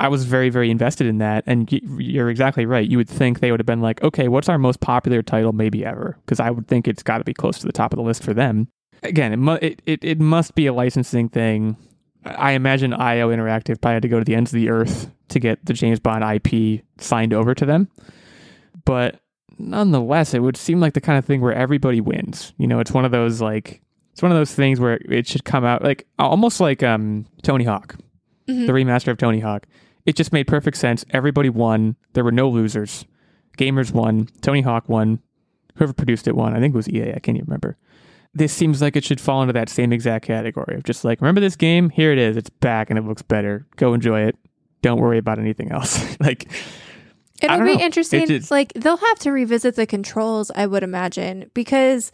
I 0.00 0.08
was 0.08 0.24
very 0.24 0.50
very 0.50 0.70
invested 0.70 1.06
in 1.06 1.18
that. 1.18 1.44
And 1.46 1.70
you're 1.72 2.30
exactly 2.30 2.66
right. 2.66 2.88
You 2.88 2.96
would 2.98 3.08
think 3.08 3.40
they 3.40 3.50
would 3.50 3.60
have 3.60 3.66
been 3.66 3.80
like, 3.80 4.02
okay, 4.02 4.28
what's 4.28 4.48
our 4.48 4.58
most 4.58 4.80
popular 4.80 5.22
title 5.22 5.52
maybe 5.52 5.84
ever? 5.84 6.16
Because 6.24 6.40
I 6.40 6.50
would 6.50 6.66
think 6.66 6.88
it's 6.88 7.02
got 7.02 7.18
to 7.18 7.24
be 7.24 7.34
close 7.34 7.58
to 7.60 7.66
the 7.66 7.72
top 7.72 7.92
of 7.92 7.96
the 7.96 8.02
list 8.02 8.22
for 8.22 8.34
them. 8.34 8.68
Again, 9.02 9.32
it, 9.32 9.36
mu- 9.36 9.58
it 9.60 9.82
it 9.86 10.02
it 10.02 10.20
must 10.20 10.54
be 10.54 10.66
a 10.66 10.72
licensing 10.72 11.28
thing. 11.28 11.76
I 12.24 12.52
imagine 12.52 12.94
IO 12.94 13.28
Interactive 13.30 13.80
probably 13.80 13.94
had 13.94 14.02
to 14.02 14.08
go 14.08 14.18
to 14.18 14.24
the 14.24 14.34
ends 14.34 14.50
of 14.50 14.56
the 14.56 14.70
earth 14.70 15.10
to 15.28 15.38
get 15.38 15.64
the 15.66 15.74
James 15.74 16.00
Bond 16.00 16.24
IP 16.24 16.82
signed 16.98 17.34
over 17.34 17.54
to 17.54 17.66
them. 17.66 17.88
But 18.84 19.20
nonetheless, 19.58 20.34
it 20.34 20.40
would 20.40 20.56
seem 20.56 20.80
like 20.80 20.94
the 20.94 21.00
kind 21.00 21.18
of 21.18 21.24
thing 21.24 21.40
where 21.40 21.52
everybody 21.54 22.00
wins. 22.00 22.52
You 22.58 22.66
know, 22.66 22.80
it's 22.80 22.92
one 22.92 23.04
of 23.04 23.10
those 23.12 23.40
like 23.40 23.80
it's 24.12 24.22
one 24.22 24.32
of 24.32 24.38
those 24.38 24.54
things 24.54 24.80
where 24.80 24.98
it 25.08 25.26
should 25.26 25.44
come 25.44 25.64
out 25.64 25.82
like 25.82 26.06
almost 26.18 26.60
like 26.60 26.82
um 26.82 27.26
Tony 27.42 27.64
Hawk, 27.64 27.96
Mhm. 28.48 28.66
the 28.66 28.72
remaster 28.72 29.08
of 29.08 29.18
Tony 29.18 29.40
Hawk. 29.40 29.66
It 30.06 30.16
just 30.16 30.32
made 30.32 30.46
perfect 30.46 30.76
sense. 30.76 31.04
Everybody 31.10 31.48
won. 31.48 31.96
There 32.12 32.24
were 32.24 32.32
no 32.32 32.48
losers. 32.48 33.04
Gamers 33.56 33.92
won. 33.92 34.28
Tony 34.42 34.60
Hawk 34.60 34.88
won. 34.88 35.20
Whoever 35.76 35.92
produced 35.92 36.28
it 36.28 36.36
won. 36.36 36.54
I 36.54 36.60
think 36.60 36.74
it 36.74 36.76
was 36.76 36.88
EA. 36.88 37.12
I 37.14 37.18
can't 37.20 37.36
even 37.36 37.46
remember. 37.46 37.76
This 38.34 38.52
seems 38.52 38.82
like 38.82 38.96
it 38.96 39.04
should 39.04 39.20
fall 39.20 39.42
into 39.42 39.52
that 39.52 39.68
same 39.68 39.92
exact 39.92 40.24
category 40.26 40.74
of 40.76 40.82
just 40.84 41.04
like, 41.04 41.20
remember 41.20 41.40
this 41.40 41.56
game? 41.56 41.88
Here 41.90 42.12
it 42.12 42.18
is. 42.18 42.36
It's 42.36 42.50
back 42.50 42.90
and 42.90 42.98
it 42.98 43.04
looks 43.06 43.22
better. 43.22 43.66
Go 43.76 43.94
enjoy 43.94 44.22
it. 44.22 44.36
Don't 44.82 45.00
worry 45.00 45.18
about 45.18 45.38
anything 45.38 45.70
else. 45.72 46.16
like, 46.20 46.50
It'll 47.42 47.58
be 47.60 47.74
know. 47.76 47.80
interesting. 47.80 48.22
It 48.22 48.28
just- 48.28 48.50
like 48.50 48.72
they'll 48.74 48.96
have 48.96 49.18
to 49.20 49.30
revisit 49.32 49.76
the 49.76 49.86
controls, 49.86 50.50
I 50.54 50.66
would 50.66 50.82
imagine, 50.82 51.50
because 51.54 52.10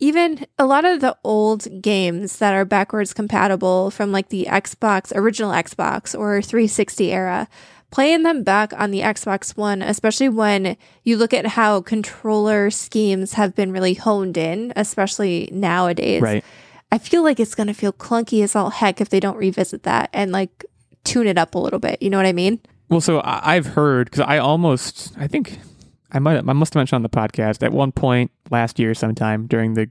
even 0.00 0.46
a 0.58 0.66
lot 0.66 0.84
of 0.84 1.00
the 1.00 1.16
old 1.24 1.82
games 1.82 2.38
that 2.38 2.54
are 2.54 2.64
backwards 2.64 3.12
compatible 3.12 3.90
from 3.90 4.12
like 4.12 4.28
the 4.28 4.46
Xbox, 4.48 5.12
original 5.14 5.52
Xbox 5.52 6.18
or 6.18 6.40
360 6.40 7.12
era, 7.12 7.48
playing 7.90 8.22
them 8.22 8.44
back 8.44 8.72
on 8.74 8.90
the 8.90 9.00
Xbox 9.00 9.56
One, 9.56 9.82
especially 9.82 10.28
when 10.28 10.76
you 11.02 11.16
look 11.16 11.34
at 11.34 11.46
how 11.46 11.80
controller 11.80 12.70
schemes 12.70 13.32
have 13.32 13.54
been 13.54 13.72
really 13.72 13.94
honed 13.94 14.36
in, 14.36 14.72
especially 14.76 15.48
nowadays. 15.52 16.22
right. 16.22 16.44
I 16.90 16.98
feel 16.98 17.22
like 17.22 17.38
it's 17.38 17.54
going 17.54 17.66
to 17.66 17.74
feel 17.74 17.92
clunky 17.92 18.42
as 18.42 18.56
all 18.56 18.70
heck 18.70 19.00
if 19.00 19.10
they 19.10 19.20
don't 19.20 19.36
revisit 19.36 19.82
that 19.82 20.08
and 20.14 20.32
like 20.32 20.64
tune 21.04 21.26
it 21.26 21.36
up 21.36 21.54
a 21.54 21.58
little 21.58 21.78
bit. 21.78 22.00
You 22.00 22.08
know 22.08 22.16
what 22.16 22.24
I 22.24 22.32
mean? 22.32 22.60
Well, 22.88 23.02
so 23.02 23.18
I, 23.20 23.56
I've 23.56 23.66
heard 23.66 24.06
because 24.06 24.20
I 24.20 24.38
almost, 24.38 25.12
I 25.18 25.26
think 25.26 25.58
I 26.12 26.18
might, 26.18 26.36
I 26.38 26.52
must 26.52 26.74
have 26.74 26.80
mentioned 26.80 26.96
on 26.96 27.02
the 27.02 27.08
podcast 27.08 27.62
at 27.62 27.72
one 27.72 27.92
point 27.92 28.30
last 28.50 28.78
year, 28.78 28.94
sometime 28.94 29.46
during 29.46 29.74
the 29.74 29.88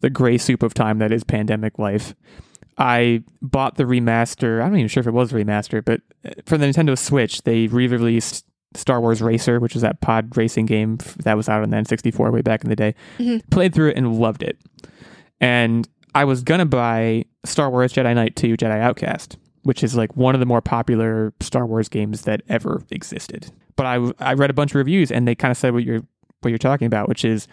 the 0.00 0.10
gray 0.10 0.38
soup 0.38 0.62
of 0.62 0.74
time 0.74 0.98
that 0.98 1.10
is 1.10 1.24
pandemic 1.24 1.78
life. 1.78 2.14
I 2.76 3.24
bought 3.42 3.74
the 3.76 3.82
remaster. 3.84 4.62
I'm 4.62 4.70
not 4.70 4.78
even 4.78 4.88
sure 4.88 5.00
if 5.00 5.08
it 5.08 5.12
was 5.12 5.32
a 5.32 5.34
remaster, 5.36 5.84
but 5.84 6.00
uh, 6.24 6.30
for 6.46 6.56
the 6.56 6.66
Nintendo 6.66 6.96
Switch, 6.96 7.42
they 7.42 7.66
re-released 7.66 8.46
Star 8.74 9.00
Wars 9.00 9.20
Racer, 9.20 9.58
which 9.58 9.74
is 9.74 9.82
that 9.82 10.00
pod 10.00 10.36
racing 10.36 10.66
game 10.66 10.98
that 11.24 11.36
was 11.36 11.48
out 11.48 11.62
on 11.64 11.70
the 11.70 11.76
N64 11.76 12.32
way 12.32 12.42
back 12.42 12.62
in 12.62 12.70
the 12.70 12.76
day. 12.76 12.94
Mhm. 13.18 13.42
Played 13.50 13.74
through 13.74 13.88
it 13.88 13.96
and 13.96 14.14
loved 14.20 14.44
it. 14.44 14.56
And 15.40 15.88
I 16.14 16.24
was 16.24 16.42
gonna 16.42 16.66
buy 16.66 17.24
Star 17.44 17.68
Wars 17.70 17.92
Jedi 17.92 18.14
Knight 18.14 18.36
2 18.36 18.56
Jedi 18.56 18.78
Outcast, 18.80 19.36
which 19.64 19.82
is 19.82 19.96
like 19.96 20.16
one 20.16 20.34
of 20.34 20.38
the 20.40 20.46
more 20.46 20.60
popular 20.60 21.32
Star 21.40 21.66
Wars 21.66 21.88
games 21.88 22.22
that 22.22 22.42
ever 22.48 22.82
existed. 22.90 23.50
But 23.78 23.86
I 23.86 24.12
I 24.18 24.34
read 24.34 24.50
a 24.50 24.54
bunch 24.54 24.72
of 24.72 24.74
reviews 24.74 25.12
and 25.12 25.26
they 25.26 25.36
kind 25.36 25.52
of 25.52 25.56
said 25.56 25.72
what 25.72 25.84
you're 25.84 26.02
what 26.40 26.50
you're 26.50 26.58
talking 26.58 26.86
about, 26.86 27.08
which 27.08 27.24
is 27.24 27.46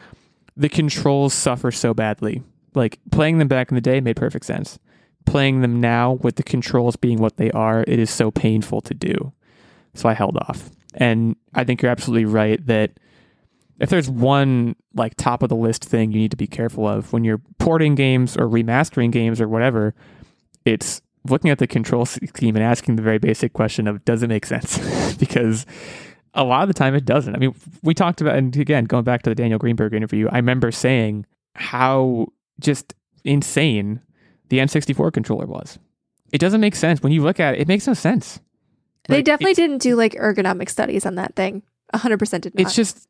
the 0.58 0.68
controls 0.68 1.36
suffer 1.36 1.72
so 1.72 1.94
badly. 1.94 2.42
Like 2.74 3.00
playing 3.12 3.38
them 3.38 3.48
back 3.48 3.70
in 3.70 3.76
the 3.76 3.82
day 3.82 4.02
made 4.02 4.16
perfect 4.16 4.46
sense. 4.46 4.80
Playing 5.28 5.62
them 5.62 5.80
now 5.80 6.14
with 6.14 6.36
the 6.36 6.44
controls 6.44 6.96
being 6.96 7.20
what 7.20 7.38
they 7.38 7.52
are, 7.52 7.86
it 7.88 8.00
is 8.00 8.10
so 8.10 8.32
painful 8.32 8.82
to 8.82 8.96
do. 8.96 9.34
So 9.94 10.10
I 10.10 10.14
held 10.14 10.38
off. 10.38 10.72
And 10.96 11.36
I 11.54 11.64
think 11.64 11.84
you're 11.84 11.92
absolutely 11.92 12.26
right 12.26 12.66
that 12.66 12.92
if 13.80 13.90
there's 13.90 14.10
one 14.10 14.76
like 14.96 15.14
top 15.18 15.44
of 15.44 15.50
the 15.50 15.56
list 15.56 15.86
thing 15.86 16.12
you 16.12 16.20
need 16.20 16.32
to 16.32 16.38
be 16.38 16.48
careful 16.48 16.88
of 16.88 17.14
when 17.14 17.24
you're 17.24 17.42
porting 17.60 17.94
games 17.94 18.36
or 18.36 18.48
remastering 18.48 19.12
games 19.12 19.40
or 19.40 19.48
whatever, 19.48 19.94
it's 20.64 21.04
looking 21.30 21.52
at 21.52 21.60
the 21.60 21.68
control 21.68 22.06
scheme 22.06 22.56
and 22.56 22.64
asking 22.66 22.96
the 22.96 23.02
very 23.02 23.20
basic 23.20 23.54
question 23.54 23.88
of 23.88 24.04
does 24.06 24.24
it 24.24 24.28
make 24.28 24.46
sense? 24.46 25.16
because 25.20 25.66
a 26.36 26.43
lot 26.43 26.63
of 26.63 26.67
the 26.67 26.74
time 26.74 26.93
it 26.95 27.06
doesn't. 27.06 27.34
I 27.34 27.39
mean, 27.39 27.56
we 27.82 27.93
talked 27.93 28.21
about, 28.21 28.36
and 28.36 28.56
again, 28.56 28.86
going 28.86 29.04
back 29.04 29.24
to 29.24 29.30
the 29.30 29.36
Daniel 29.36 29.58
Greenberg 29.58 29.93
interview, 29.93 30.28
I 30.30 30.38
remember 30.38 30.71
saying 30.71 31.26
how 31.56 32.28
just 32.60 32.93
insane 33.24 34.02
the 34.50 34.60
N64 34.60 35.12
controller 35.13 35.45
was. 35.45 35.80
It 36.32 36.39
doesn't 36.39 36.62
make 36.62 36.76
sense. 36.76 37.02
When 37.02 37.12
you 37.12 37.24
look 37.24 37.39
at 37.39 37.56
it, 37.56 37.62
it 37.62 37.67
makes 37.67 37.88
no 37.88 37.93
sense. 37.93 38.39
They 39.08 39.21
definitely 39.21 39.54
didn't 39.54 39.80
do 39.80 39.95
like 39.95 40.13
ergonomic 40.13 40.69
studies 40.69 41.06
on 41.06 41.15
that 41.15 41.36
thing. 41.36 41.63
100% 41.93 42.41
did 42.41 42.56
not. 42.56 42.62
It's 42.62 42.76
just 42.76 43.08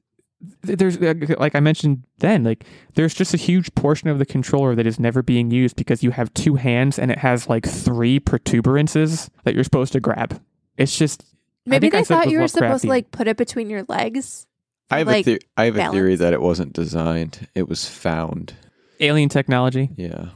there's 0.61 0.97
uh, 0.97 1.13
like 1.39 1.55
I 1.55 1.59
mentioned 1.59 2.03
then, 2.19 2.43
like 2.43 2.65
there's 2.95 3.13
just 3.13 3.33
a 3.33 3.37
huge 3.37 3.73
portion 3.73 4.09
of 4.09 4.19
the 4.19 4.25
controller 4.25 4.75
that 4.75 4.85
is 4.85 4.99
never 4.99 5.23
being 5.23 5.49
used 5.49 5.75
because 5.75 6.03
you 6.03 6.11
have 6.11 6.33
two 6.33 6.55
hands 6.55 6.99
and 6.99 7.09
it 7.09 7.19
has 7.19 7.47
like 7.47 7.65
three 7.65 8.19
protuberances 8.19 9.29
that 9.43 9.55
you're 9.55 9.63
supposed 9.63 9.93
to 9.93 9.99
grab. 9.99 10.41
It's 10.77 10.97
just 10.97 11.23
Maybe 11.65 11.87
I 11.87 11.89
they 11.91 12.03
said 12.03 12.15
thought 12.15 12.29
you 12.29 12.39
were 12.39 12.47
supposed 12.47 12.83
to 12.83 12.89
like 12.89 13.11
put 13.11 13.27
it 13.27 13.37
between 13.37 13.69
your 13.69 13.83
legs. 13.87 14.45
I 14.91 14.99
have 14.99 15.07
like, 15.07 15.25
a 15.27 15.33
the- 15.35 15.41
I 15.57 15.65
have 15.65 15.77
a 15.77 15.89
theory 15.91 16.15
that 16.15 16.33
it 16.33 16.41
wasn't 16.41 16.73
designed; 16.73 17.47
it 17.55 17.67
was 17.67 17.87
found. 17.87 18.53
alien 18.99 19.29
technology. 19.29 19.89
Yeah, 19.97 20.29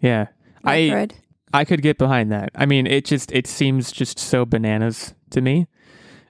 Yeah. 0.00 0.26
I 0.64 0.76
Metroid. 0.78 1.12
I 1.52 1.64
could 1.64 1.82
get 1.82 1.98
behind 1.98 2.32
that. 2.32 2.50
I 2.54 2.66
mean, 2.66 2.86
it 2.86 3.04
just 3.04 3.30
it 3.32 3.46
seems 3.46 3.92
just 3.92 4.18
so 4.18 4.44
bananas 4.44 5.14
to 5.30 5.40
me. 5.40 5.66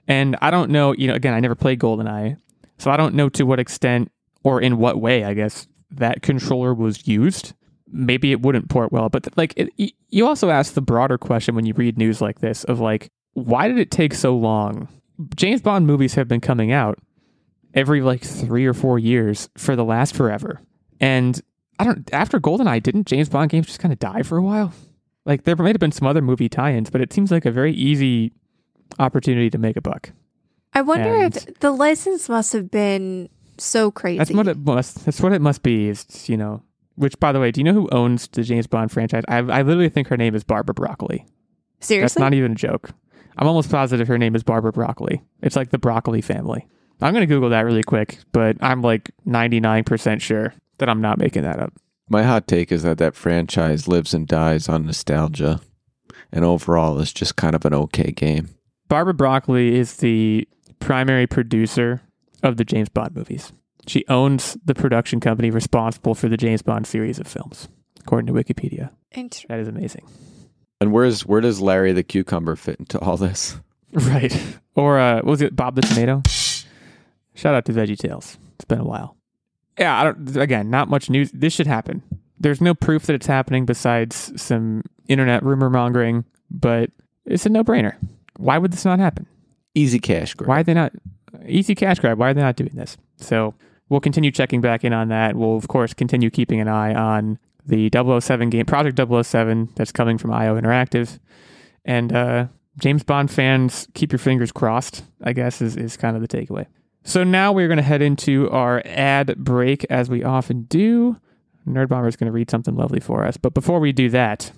And 0.07 0.35
I 0.41 0.51
don't 0.51 0.69
know, 0.69 0.93
you 0.93 1.07
know, 1.07 1.15
again, 1.15 1.33
I 1.33 1.39
never 1.39 1.55
played 1.55 1.79
GoldenEye, 1.79 2.37
so 2.77 2.91
I 2.91 2.97
don't 2.97 3.15
know 3.15 3.27
to 3.29 3.43
what 3.43 3.59
extent 3.59 4.11
or 4.43 4.61
in 4.61 4.77
what 4.77 5.01
way, 5.01 5.23
I 5.23 5.33
guess, 5.33 5.67
that 5.89 6.21
controller 6.21 6.73
was 6.75 7.07
used. 7.07 7.53
Maybe 7.91 8.31
it 8.31 8.41
wouldn't 8.41 8.69
port 8.69 8.91
well, 8.91 9.09
but 9.09 9.27
like 9.35 9.53
it, 9.57 9.69
y- 9.79 9.91
you 10.09 10.27
also 10.27 10.51
ask 10.51 10.73
the 10.75 10.81
broader 10.81 11.17
question 11.17 11.55
when 11.55 11.65
you 11.65 11.73
read 11.73 11.97
news 11.97 12.21
like 12.21 12.39
this 12.41 12.63
of 12.65 12.79
like 12.79 13.09
why 13.35 13.67
did 13.67 13.77
it 13.77 13.91
take 13.91 14.13
so 14.13 14.35
long? 14.35 14.87
James 15.35 15.61
Bond 15.61 15.85
movies 15.85 16.15
have 16.15 16.27
been 16.27 16.41
coming 16.41 16.71
out 16.71 16.97
every 17.73 18.01
like 18.01 18.23
3 18.23 18.65
or 18.65 18.73
4 18.73 18.97
years 18.97 19.49
for 19.57 19.75
the 19.75 19.85
last 19.85 20.15
forever. 20.15 20.61
And 20.99 21.39
I 21.77 21.83
don't 21.83 22.11
after 22.13 22.39
GoldenEye 22.39 22.81
didn't 22.81 23.05
James 23.07 23.29
Bond 23.29 23.51
games 23.51 23.67
just 23.67 23.79
kind 23.79 23.93
of 23.93 23.99
die 23.99 24.23
for 24.23 24.37
a 24.37 24.41
while? 24.41 24.73
Like 25.25 25.43
there 25.43 25.55
might 25.55 25.75
have 25.75 25.79
been 25.79 25.91
some 25.91 26.07
other 26.07 26.21
movie 26.21 26.49
tie-ins, 26.49 26.89
but 26.89 27.01
it 27.01 27.13
seems 27.13 27.31
like 27.31 27.45
a 27.45 27.51
very 27.51 27.73
easy 27.73 28.31
opportunity 28.99 29.49
to 29.49 29.57
make 29.57 29.75
a 29.77 29.81
buck. 29.81 30.11
I 30.73 30.81
wonder 30.81 31.13
and- 31.13 31.35
if 31.35 31.59
the 31.59 31.71
license 31.71 32.27
must 32.29 32.53
have 32.53 32.71
been 32.71 33.29
so 33.57 33.91
crazy. 33.91 34.17
That's 34.17 34.31
what 34.31 34.47
it 34.47 34.57
must. 34.57 35.05
That's 35.05 35.21
what 35.21 35.33
it 35.33 35.41
must 35.41 35.63
be. 35.63 35.89
Is 35.89 36.29
you 36.29 36.37
know. 36.37 36.63
Which, 36.97 37.19
by 37.19 37.33
the 37.33 37.41
way, 37.41 37.51
do 37.51 37.59
you 37.59 37.65
know 37.65 37.73
who 37.73 37.89
owns 37.91 38.27
the 38.29 38.41
James 38.41 38.67
Bond 38.67 38.89
franchise? 38.89 39.23
I, 39.27 39.39
I 39.39 39.63
literally 39.63 39.89
think 39.89 40.07
her 40.07 40.15
name 40.15 40.33
is 40.33 40.45
Barbara 40.45 40.73
Broccoli. 40.73 41.25
Seriously, 41.81 42.03
that's 42.03 42.17
not 42.17 42.33
even 42.33 42.53
a 42.53 42.55
joke. 42.55 42.91
I'm 43.37 43.47
almost 43.47 43.69
positive 43.71 44.07
her 44.07 44.17
name 44.17 44.35
is 44.35 44.43
Barbara 44.43 44.71
Broccoli. 44.71 45.21
It's 45.41 45.55
like 45.55 45.69
the 45.71 45.77
Broccoli 45.77 46.21
family. 46.21 46.67
I'm 47.01 47.13
gonna 47.13 47.25
Google 47.25 47.49
that 47.49 47.61
really 47.65 47.83
quick, 47.83 48.19
but 48.31 48.57
I'm 48.61 48.81
like 48.81 49.11
99% 49.27 50.21
sure 50.21 50.53
that 50.77 50.87
I'm 50.89 51.01
not 51.01 51.17
making 51.17 51.41
that 51.43 51.59
up. 51.59 51.73
my 52.09 52.23
hot 52.23 52.47
take 52.47 52.71
is 52.71 52.83
that 52.83 52.97
that 52.99 53.15
franchise 53.15 53.87
lives 53.87 54.13
and 54.13 54.27
dies 54.27 54.69
on 54.69 54.85
nostalgia, 54.85 55.59
and 56.31 56.45
overall 56.45 56.99
is 56.99 57.11
just 57.11 57.35
kind 57.35 57.55
of 57.55 57.65
an 57.65 57.73
okay 57.73 58.11
game. 58.11 58.49
Barbara 58.87 59.13
Broccoli 59.13 59.75
is 59.75 59.97
the 59.97 60.47
primary 60.79 61.27
producer 61.27 62.01
of 62.43 62.57
the 62.57 62.63
James 62.65 62.89
Bond 62.89 63.15
movies. 63.15 63.51
She 63.87 64.05
owns 64.07 64.57
the 64.63 64.75
production 64.75 65.19
company 65.19 65.49
responsible 65.51 66.15
for 66.15 66.29
the 66.29 66.37
James 66.37 66.61
Bond 66.61 66.85
series 66.87 67.19
of 67.19 67.27
films, 67.27 67.67
according 68.01 68.27
to 68.27 68.33
Wikipedia. 68.33 68.91
Inter- 69.11 69.47
That 69.49 69.59
is 69.59 69.67
amazing. 69.67 70.07
And 70.81 70.91
where's 70.91 71.25
where 71.25 71.41
does 71.41 71.61
Larry 71.61 71.93
the 71.93 72.03
cucumber 72.03 72.55
fit 72.55 72.79
into 72.79 72.99
all 72.99 73.17
this? 73.17 73.57
Right. 73.93 74.57
Or 74.75 74.99
uh, 74.99 75.15
what 75.17 75.25
was 75.25 75.41
it 75.41 75.55
Bob 75.55 75.75
the 75.75 75.81
Tomato? 75.81 76.21
Shout 77.33 77.55
out 77.55 77.63
to 77.63 77.71
Veggie 77.71 77.97
Tales. 77.97 78.37
It's 78.55 78.65
been 78.65 78.79
a 78.79 78.83
while. 78.83 79.15
Yeah, 79.79 79.97
I 79.97 80.03
don't 80.03 80.35
again, 80.35 80.69
not 80.69 80.89
much 80.89 81.09
news. 81.09 81.31
This 81.31 81.53
should 81.53 81.67
happen. 81.67 82.03
There's 82.37 82.59
no 82.59 82.73
proof 82.73 83.03
that 83.05 83.13
it's 83.13 83.25
happening 83.25 83.65
besides 83.65 84.33
some 84.41 84.83
internet 85.07 85.43
rumor 85.43 85.69
mongering, 85.69 86.25
but 86.51 86.89
it's 87.25 87.45
a 87.45 87.49
no-brainer. 87.49 87.95
Why 88.35 88.57
would 88.57 88.73
this 88.73 88.83
not 88.83 88.99
happen? 88.99 89.27
Easy 89.75 89.99
cash 89.99 90.33
grab. 90.33 90.49
Why 90.49 90.59
are 90.59 90.63
they 90.63 90.73
not 90.73 90.91
easy 91.47 91.73
cash 91.73 91.99
grab? 91.99 92.17
Why 92.17 92.31
are 92.31 92.33
they 92.33 92.41
not 92.41 92.57
doing 92.57 92.71
this? 92.73 92.97
So 93.15 93.53
we'll 93.87 94.01
continue 94.01 94.31
checking 94.31 94.59
back 94.59 94.83
in 94.83 94.91
on 94.91 95.07
that. 95.07 95.37
We'll 95.37 95.55
of 95.55 95.69
course 95.69 95.93
continue 95.93 96.29
keeping 96.29 96.59
an 96.59 96.67
eye 96.67 96.93
on 96.93 97.39
the 97.65 97.89
007 97.91 98.49
game, 98.49 98.65
Project 98.65 98.99
007, 98.99 99.69
that's 99.75 99.91
coming 99.91 100.17
from 100.17 100.31
IO 100.31 100.59
Interactive, 100.59 101.19
and 101.83 102.13
uh, 102.13 102.47
James 102.79 103.03
Bond 103.03 103.31
fans, 103.31 103.87
keep 103.93 104.11
your 104.11 104.19
fingers 104.19 104.51
crossed. 104.51 105.03
I 105.23 105.33
guess 105.33 105.61
is 105.61 105.75
is 105.75 105.97
kind 105.97 106.15
of 106.15 106.21
the 106.21 106.27
takeaway. 106.27 106.67
So 107.03 107.23
now 107.23 107.51
we're 107.51 107.67
going 107.67 107.77
to 107.77 107.83
head 107.83 108.01
into 108.01 108.49
our 108.49 108.81
ad 108.85 109.37
break, 109.37 109.85
as 109.89 110.09
we 110.09 110.23
often 110.23 110.63
do. 110.63 111.17
Nerd 111.67 111.89
Bomber 111.89 112.07
is 112.07 112.15
going 112.15 112.27
to 112.27 112.31
read 112.31 112.51
something 112.51 112.75
lovely 112.75 112.99
for 112.99 113.25
us, 113.25 113.37
but 113.37 113.53
before 113.53 113.79
we 113.79 113.91
do 113.91 114.09
that, 114.09 114.51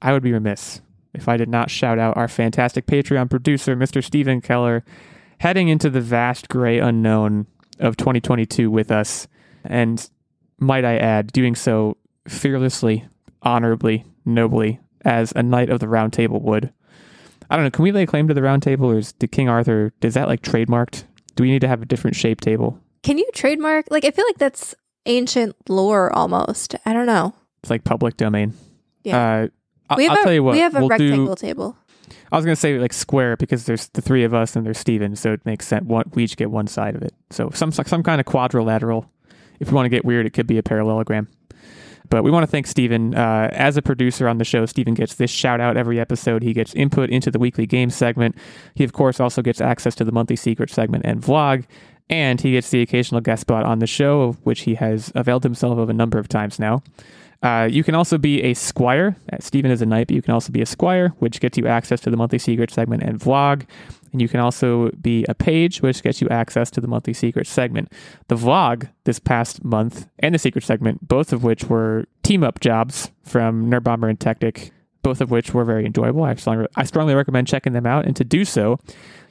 I 0.00 0.12
would 0.12 0.22
be 0.22 0.32
remiss 0.32 0.80
if 1.14 1.28
I 1.28 1.36
did 1.36 1.48
not 1.48 1.70
shout 1.70 1.98
out 1.98 2.16
our 2.16 2.28
fantastic 2.28 2.86
Patreon 2.86 3.30
producer, 3.30 3.76
Mr. 3.76 4.02
Stephen 4.02 4.40
Keller, 4.40 4.84
heading 5.38 5.68
into 5.68 5.88
the 5.88 6.00
vast 6.00 6.48
gray 6.48 6.78
unknown 6.78 7.46
of 7.78 7.96
2022 7.96 8.70
with 8.70 8.90
us. 8.90 9.28
And 9.64 10.08
might 10.58 10.84
I 10.84 10.96
add, 10.96 11.32
doing 11.32 11.54
so 11.54 11.96
fearlessly, 12.28 13.06
honorably, 13.42 14.04
nobly, 14.24 14.80
as 15.04 15.32
a 15.36 15.42
knight 15.42 15.70
of 15.70 15.80
the 15.80 15.88
round 15.88 16.12
table 16.12 16.40
would. 16.40 16.72
I 17.50 17.56
don't 17.56 17.64
know. 17.64 17.70
Can 17.70 17.82
we 17.82 17.92
lay 17.92 18.06
claim 18.06 18.26
to 18.28 18.34
the 18.34 18.42
round 18.42 18.62
table, 18.62 18.90
or 18.90 18.98
is 18.98 19.12
did 19.12 19.32
King 19.32 19.48
Arthur? 19.48 19.92
Is 20.02 20.14
that 20.14 20.28
like 20.28 20.42
trademarked? 20.42 21.04
Do 21.36 21.42
we 21.42 21.50
need 21.50 21.60
to 21.60 21.68
have 21.68 21.82
a 21.82 21.86
different 21.86 22.16
shaped 22.16 22.42
table? 22.44 22.78
Can 23.02 23.18
you 23.18 23.28
trademark? 23.34 23.86
Like, 23.90 24.04
I 24.04 24.10
feel 24.10 24.24
like 24.26 24.38
that's 24.38 24.74
ancient 25.04 25.54
lore 25.68 26.10
almost. 26.12 26.74
I 26.86 26.92
don't 26.94 27.06
know. 27.06 27.34
It's 27.62 27.70
like 27.70 27.84
public 27.84 28.16
domain. 28.16 28.54
Yeah. 29.02 29.48
Uh, 29.90 29.96
we 29.96 30.04
have 30.04 30.12
I'll 30.12 30.18
a 30.20 30.22
tell 30.22 30.32
you 30.32 30.42
what. 30.42 30.52
we 30.52 30.60
have 30.60 30.74
a 30.74 30.78
we'll 30.80 30.88
do- 30.96 31.04
rectangle 31.08 31.36
table. 31.36 31.76
I 32.32 32.36
was 32.36 32.44
gonna 32.44 32.56
say 32.56 32.78
like 32.78 32.92
square 32.92 33.36
because 33.36 33.66
there's 33.66 33.88
the 33.88 34.02
three 34.02 34.24
of 34.24 34.34
us 34.34 34.56
and 34.56 34.64
there's 34.66 34.78
Steven, 34.78 35.14
so 35.14 35.32
it 35.32 35.44
makes 35.44 35.66
sense. 35.66 35.84
One, 35.84 36.10
we 36.14 36.24
each 36.24 36.36
get 36.36 36.50
one 36.50 36.66
side 36.66 36.96
of 36.96 37.02
it. 37.02 37.14
So 37.30 37.50
some 37.50 37.70
some 37.70 38.02
kind 38.02 38.20
of 38.20 38.26
quadrilateral. 38.26 39.08
If 39.60 39.68
we 39.70 39.74
want 39.74 39.84
to 39.86 39.90
get 39.90 40.04
weird, 40.04 40.26
it 40.26 40.30
could 40.30 40.46
be 40.46 40.58
a 40.58 40.62
parallelogram. 40.62 41.28
But 42.10 42.22
we 42.22 42.30
want 42.30 42.44
to 42.44 42.46
thank 42.46 42.66
Stephen. 42.66 43.14
Uh, 43.14 43.48
as 43.52 43.76
a 43.76 43.82
producer 43.82 44.28
on 44.28 44.38
the 44.38 44.44
show, 44.44 44.66
Stephen 44.66 44.94
gets 44.94 45.14
this 45.14 45.30
shout 45.30 45.60
out 45.60 45.76
every 45.76 45.98
episode. 45.98 46.42
He 46.42 46.52
gets 46.52 46.74
input 46.74 47.10
into 47.10 47.30
the 47.30 47.38
weekly 47.38 47.66
game 47.66 47.90
segment. 47.90 48.36
He, 48.74 48.84
of 48.84 48.92
course, 48.92 49.20
also 49.20 49.42
gets 49.42 49.60
access 49.60 49.94
to 49.96 50.04
the 50.04 50.12
monthly 50.12 50.36
secret 50.36 50.70
segment 50.70 51.04
and 51.06 51.22
vlog. 51.22 51.64
And 52.10 52.40
he 52.40 52.52
gets 52.52 52.68
the 52.70 52.82
occasional 52.82 53.22
guest 53.22 53.40
spot 53.40 53.64
on 53.64 53.78
the 53.78 53.86
show, 53.86 54.22
of 54.22 54.44
which 54.44 54.62
he 54.62 54.74
has 54.74 55.10
availed 55.14 55.42
himself 55.42 55.78
of 55.78 55.88
a 55.88 55.94
number 55.94 56.18
of 56.18 56.28
times 56.28 56.58
now. 56.58 56.82
Uh, 57.42 57.68
you 57.70 57.84
can 57.84 57.94
also 57.94 58.18
be 58.18 58.42
a 58.42 58.54
squire. 58.54 59.16
Uh, 59.32 59.36
Stephen 59.40 59.70
is 59.70 59.82
a 59.82 59.86
knight, 59.86 60.06
but 60.06 60.16
you 60.16 60.22
can 60.22 60.32
also 60.32 60.52
be 60.52 60.62
a 60.62 60.66
squire, 60.66 61.08
which 61.18 61.40
gets 61.40 61.58
you 61.58 61.66
access 61.66 62.00
to 62.00 62.10
the 62.10 62.16
monthly 62.16 62.38
secret 62.38 62.70
segment 62.70 63.02
and 63.02 63.20
vlog. 63.20 63.66
And 64.12 64.22
you 64.22 64.28
can 64.28 64.40
also 64.40 64.90
be 65.02 65.26
a 65.28 65.34
page, 65.34 65.82
which 65.82 66.02
gets 66.02 66.20
you 66.20 66.28
access 66.28 66.70
to 66.70 66.80
the 66.80 66.86
monthly 66.86 67.12
secret 67.12 67.46
segment. 67.46 67.92
The 68.28 68.36
vlog 68.36 68.88
this 69.04 69.18
past 69.18 69.64
month 69.64 70.06
and 70.20 70.34
the 70.34 70.38
secret 70.38 70.62
segment, 70.64 71.08
both 71.08 71.32
of 71.32 71.42
which 71.42 71.64
were 71.64 72.06
team 72.22 72.44
up 72.44 72.60
jobs 72.60 73.10
from 73.24 73.68
Nerd 73.68 73.82
Bomber 73.82 74.08
and 74.08 74.20
Tactic, 74.20 74.70
both 75.02 75.20
of 75.20 75.30
which 75.30 75.52
were 75.52 75.64
very 75.64 75.84
enjoyable. 75.84 76.22
I 76.22 76.34
strongly, 76.36 76.68
I 76.76 76.84
strongly 76.84 77.14
recommend 77.14 77.48
checking 77.48 77.72
them 77.72 77.86
out. 77.86 78.06
And 78.06 78.14
to 78.16 78.24
do 78.24 78.44
so, 78.44 78.78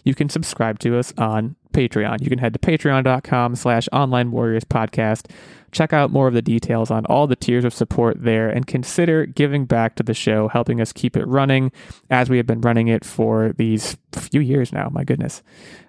you 0.04 0.14
can 0.14 0.28
subscribe 0.28 0.80
to 0.80 1.00
us 1.00 1.14
on 1.18 1.56
Patreon. 1.74 2.22
You 2.22 2.30
can 2.30 2.40
head 2.40 2.54
to 2.54 2.60
patreon.com 2.60 3.56
slash 3.56 3.90
online 3.92 4.32
warriors 4.32 4.64
podcast. 4.64 5.30
Check 5.72 5.92
out 5.92 6.12
more 6.12 6.28
of 6.28 6.36
the 6.36 6.42
details 6.42 6.92
on 6.92 7.06
all 7.08 7.26
the 7.26 7.36
tiers 7.36 7.66
of 7.66 7.74
support 7.74 8.24
there 8.24 8.48
and 8.48 8.68
consider 8.68 9.26
giving 9.26 9.66
back 9.66 9.96
to 9.96 10.04
the 10.04 10.14
show, 10.14 10.48
helping 10.48 10.80
us 10.80 10.94
keep 10.94 11.18
it 11.18 11.26
running 11.26 11.72
as 12.12 12.30
we 12.30 12.38
have 12.38 12.46
been 12.46 12.62
running 12.62 12.88
it 12.88 13.04
for 13.04 13.54
these 13.58 13.98
few 14.12 14.40
years 14.40 14.72
now. 14.72 14.88
My 14.92 15.04
goodness. 15.04 15.42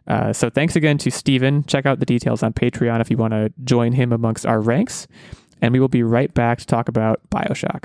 Uh, 0.06 0.32
so 0.32 0.48
thanks 0.48 0.74
again 0.74 0.96
to 0.98 1.10
Steven. 1.10 1.64
Check 1.64 1.84
out 1.84 2.00
the 2.00 2.06
details 2.06 2.42
on 2.42 2.54
Patreon 2.54 3.00
if 3.00 3.10
you 3.10 3.18
want 3.18 3.32
to 3.32 3.52
join 3.62 3.92
him 3.92 4.12
amongst 4.12 4.46
our 4.46 4.60
ranks. 4.60 5.06
And 5.60 5.72
we 5.72 5.80
will 5.80 5.88
be 5.88 6.02
right 6.02 6.32
back 6.32 6.58
to 6.58 6.66
talk 6.66 6.88
about 6.88 7.20
Bioshock. 7.30 7.84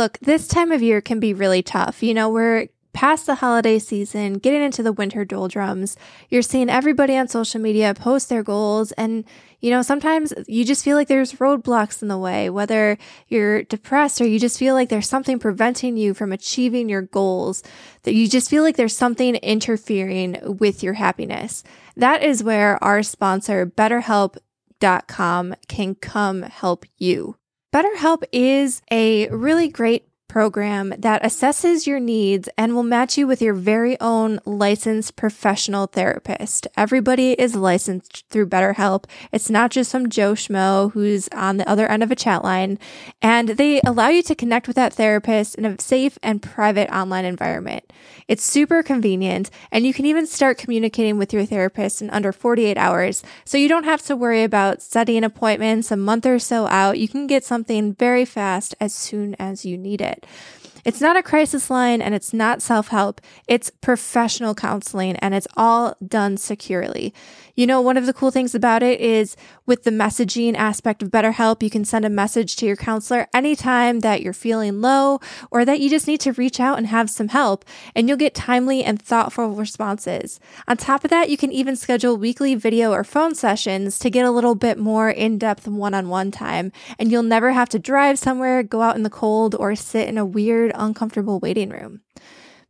Look, 0.00 0.18
this 0.20 0.48
time 0.48 0.72
of 0.72 0.80
year 0.80 1.02
can 1.02 1.20
be 1.20 1.34
really 1.34 1.62
tough. 1.62 2.02
You 2.02 2.14
know, 2.14 2.30
we're 2.30 2.68
past 2.94 3.26
the 3.26 3.34
holiday 3.34 3.78
season, 3.78 4.38
getting 4.38 4.62
into 4.62 4.82
the 4.82 4.94
winter 4.94 5.26
doldrums. 5.26 5.94
You're 6.30 6.40
seeing 6.40 6.70
everybody 6.70 7.18
on 7.18 7.28
social 7.28 7.60
media 7.60 7.92
post 7.92 8.30
their 8.30 8.42
goals. 8.42 8.92
And, 8.92 9.26
you 9.60 9.70
know, 9.70 9.82
sometimes 9.82 10.32
you 10.48 10.64
just 10.64 10.82
feel 10.86 10.96
like 10.96 11.08
there's 11.08 11.34
roadblocks 11.34 12.00
in 12.00 12.08
the 12.08 12.16
way, 12.16 12.48
whether 12.48 12.96
you're 13.28 13.64
depressed 13.64 14.22
or 14.22 14.26
you 14.26 14.38
just 14.38 14.58
feel 14.58 14.72
like 14.72 14.88
there's 14.88 15.06
something 15.06 15.38
preventing 15.38 15.98
you 15.98 16.14
from 16.14 16.32
achieving 16.32 16.88
your 16.88 17.02
goals, 17.02 17.62
that 18.04 18.14
you 18.14 18.26
just 18.26 18.48
feel 18.48 18.62
like 18.62 18.76
there's 18.76 18.96
something 18.96 19.34
interfering 19.34 20.38
with 20.58 20.82
your 20.82 20.94
happiness. 20.94 21.62
That 21.94 22.22
is 22.22 22.42
where 22.42 22.82
our 22.82 23.02
sponsor, 23.02 23.66
BetterHelp.com, 23.66 25.54
can 25.68 25.94
come 25.94 26.40
help 26.40 26.86
you. 26.96 27.36
BetterHelp 27.72 28.24
is 28.32 28.82
a 28.90 29.28
really 29.28 29.68
great 29.68 30.09
program 30.30 30.94
that 30.96 31.22
assesses 31.24 31.88
your 31.88 31.98
needs 31.98 32.48
and 32.56 32.72
will 32.72 32.84
match 32.84 33.18
you 33.18 33.26
with 33.26 33.42
your 33.42 33.52
very 33.52 33.98
own 34.00 34.38
licensed 34.44 35.16
professional 35.16 35.88
therapist. 35.88 36.68
Everybody 36.76 37.32
is 37.32 37.56
licensed 37.56 38.24
through 38.30 38.46
BetterHelp. 38.46 39.06
It's 39.32 39.50
not 39.50 39.72
just 39.72 39.90
some 39.90 40.08
Joe 40.08 40.34
Schmo 40.34 40.92
who's 40.92 41.28
on 41.32 41.56
the 41.56 41.68
other 41.68 41.88
end 41.88 42.04
of 42.04 42.12
a 42.12 42.16
chat 42.16 42.44
line. 42.44 42.78
And 43.20 43.48
they 43.50 43.80
allow 43.80 44.08
you 44.08 44.22
to 44.22 44.36
connect 44.36 44.68
with 44.68 44.76
that 44.76 44.92
therapist 44.92 45.56
in 45.56 45.64
a 45.64 45.80
safe 45.80 46.16
and 46.22 46.40
private 46.40 46.88
online 46.94 47.24
environment. 47.24 47.92
It's 48.28 48.44
super 48.44 48.84
convenient, 48.84 49.50
and 49.72 49.84
you 49.84 49.92
can 49.92 50.06
even 50.06 50.24
start 50.24 50.56
communicating 50.56 51.18
with 51.18 51.32
your 51.32 51.44
therapist 51.44 52.00
in 52.00 52.10
under 52.10 52.32
48 52.32 52.78
hours. 52.78 53.24
So 53.44 53.58
you 53.58 53.68
don't 53.68 53.82
have 53.82 54.02
to 54.02 54.14
worry 54.14 54.44
about 54.44 54.82
setting 54.82 55.24
appointments 55.24 55.90
a 55.90 55.96
month 55.96 56.24
or 56.24 56.38
so 56.38 56.68
out. 56.68 57.00
You 57.00 57.08
can 57.08 57.26
get 57.26 57.44
something 57.44 57.94
very 57.94 58.24
fast 58.24 58.76
as 58.78 58.94
soon 58.94 59.34
as 59.40 59.64
you 59.64 59.76
need 59.76 60.00
it. 60.22 60.59
It's 60.84 61.00
not 61.00 61.16
a 61.16 61.22
crisis 61.22 61.70
line 61.70 62.00
and 62.02 62.14
it's 62.14 62.32
not 62.32 62.62
self 62.62 62.88
help. 62.88 63.20
It's 63.48 63.70
professional 63.70 64.54
counseling 64.54 65.16
and 65.16 65.34
it's 65.34 65.48
all 65.56 65.94
done 66.06 66.36
securely. 66.36 67.14
You 67.60 67.66
know, 67.66 67.80
one 67.80 67.98
of 67.98 68.06
the 68.06 68.14
cool 68.14 68.30
things 68.30 68.54
about 68.54 68.82
it 68.82 69.00
is 69.00 69.36
with 69.66 69.82
the 69.82 69.90
messaging 69.90 70.54
aspect 70.54 71.02
of 71.02 71.10
BetterHelp, 71.10 71.62
you 71.62 71.68
can 71.68 71.84
send 71.84 72.04
a 72.06 72.10
message 72.10 72.56
to 72.56 72.66
your 72.66 72.76
counselor 72.76 73.28
anytime 73.34 74.00
that 74.00 74.22
you're 74.22 74.32
feeling 74.32 74.80
low 74.80 75.20
or 75.50 75.66
that 75.66 75.78
you 75.78 75.90
just 75.90 76.06
need 76.06 76.20
to 76.20 76.32
reach 76.32 76.58
out 76.58 76.78
and 76.78 76.86
have 76.86 77.10
some 77.10 77.28
help, 77.28 77.64
and 77.94 78.08
you'll 78.08 78.16
get 78.16 78.34
timely 78.34 78.82
and 78.82 79.00
thoughtful 79.02 79.50
responses. 79.50 80.40
On 80.66 80.76
top 80.76 81.04
of 81.04 81.10
that, 81.10 81.28
you 81.28 81.36
can 81.36 81.52
even 81.52 81.76
schedule 81.76 82.16
weekly 82.16 82.54
video 82.54 82.92
or 82.92 83.04
phone 83.04 83.34
sessions 83.34 83.98
to 83.98 84.10
get 84.10 84.24
a 84.24 84.30
little 84.30 84.54
bit 84.54 84.78
more 84.78 85.10
in 85.10 85.36
depth 85.36 85.68
one 85.68 85.92
on 85.92 86.08
one 86.08 86.30
time, 86.30 86.72
and 86.98 87.12
you'll 87.12 87.22
never 87.22 87.52
have 87.52 87.68
to 87.68 87.78
drive 87.78 88.18
somewhere, 88.18 88.62
go 88.62 88.82
out 88.82 88.96
in 88.96 89.02
the 89.02 89.10
cold, 89.10 89.54
or 89.54 89.74
sit 89.74 90.08
in 90.08 90.16
a 90.16 90.24
weird, 90.24 90.69
uncomfortable 90.74 91.38
waiting 91.40 91.70
room. 91.70 92.00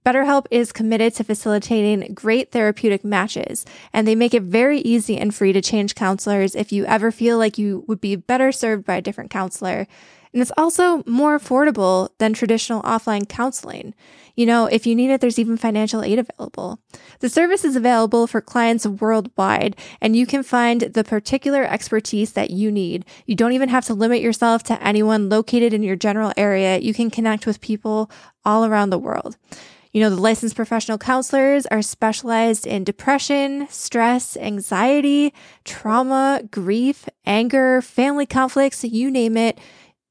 BetterHelp 0.04 0.46
is 0.50 0.72
committed 0.72 1.14
to 1.14 1.24
facilitating 1.24 2.14
great 2.14 2.52
therapeutic 2.52 3.04
matches, 3.04 3.66
and 3.92 4.08
they 4.08 4.14
make 4.14 4.32
it 4.32 4.42
very 4.42 4.78
easy 4.80 5.18
and 5.18 5.34
free 5.34 5.52
to 5.52 5.60
change 5.60 5.94
counselors 5.94 6.54
if 6.54 6.72
you 6.72 6.86
ever 6.86 7.10
feel 7.10 7.36
like 7.36 7.58
you 7.58 7.84
would 7.86 8.00
be 8.00 8.16
better 8.16 8.50
served 8.50 8.86
by 8.86 8.96
a 8.96 9.02
different 9.02 9.30
counselor. 9.30 9.86
And 10.32 10.40
it's 10.40 10.52
also 10.56 11.02
more 11.06 11.38
affordable 11.38 12.08
than 12.18 12.32
traditional 12.32 12.82
offline 12.82 13.28
counseling. 13.28 13.94
You 14.40 14.46
know, 14.46 14.64
if 14.64 14.86
you 14.86 14.94
need 14.94 15.10
it, 15.10 15.20
there's 15.20 15.38
even 15.38 15.58
financial 15.58 16.02
aid 16.02 16.18
available. 16.18 16.80
The 17.18 17.28
service 17.28 17.62
is 17.62 17.76
available 17.76 18.26
for 18.26 18.40
clients 18.40 18.86
worldwide, 18.86 19.76
and 20.00 20.16
you 20.16 20.24
can 20.24 20.42
find 20.42 20.80
the 20.80 21.04
particular 21.04 21.62
expertise 21.62 22.32
that 22.32 22.48
you 22.48 22.72
need. 22.72 23.04
You 23.26 23.34
don't 23.34 23.52
even 23.52 23.68
have 23.68 23.84
to 23.84 23.92
limit 23.92 24.22
yourself 24.22 24.62
to 24.62 24.82
anyone 24.82 25.28
located 25.28 25.74
in 25.74 25.82
your 25.82 25.94
general 25.94 26.32
area. 26.38 26.78
You 26.78 26.94
can 26.94 27.10
connect 27.10 27.44
with 27.44 27.60
people 27.60 28.10
all 28.42 28.64
around 28.64 28.88
the 28.88 28.98
world. 28.98 29.36
You 29.92 30.00
know, 30.00 30.08
the 30.08 30.16
licensed 30.16 30.56
professional 30.56 30.96
counselors 30.96 31.66
are 31.66 31.82
specialized 31.82 32.66
in 32.66 32.82
depression, 32.82 33.66
stress, 33.68 34.38
anxiety, 34.38 35.34
trauma, 35.64 36.44
grief, 36.50 37.06
anger, 37.26 37.82
family 37.82 38.24
conflicts, 38.24 38.84
you 38.84 39.10
name 39.10 39.36
it. 39.36 39.58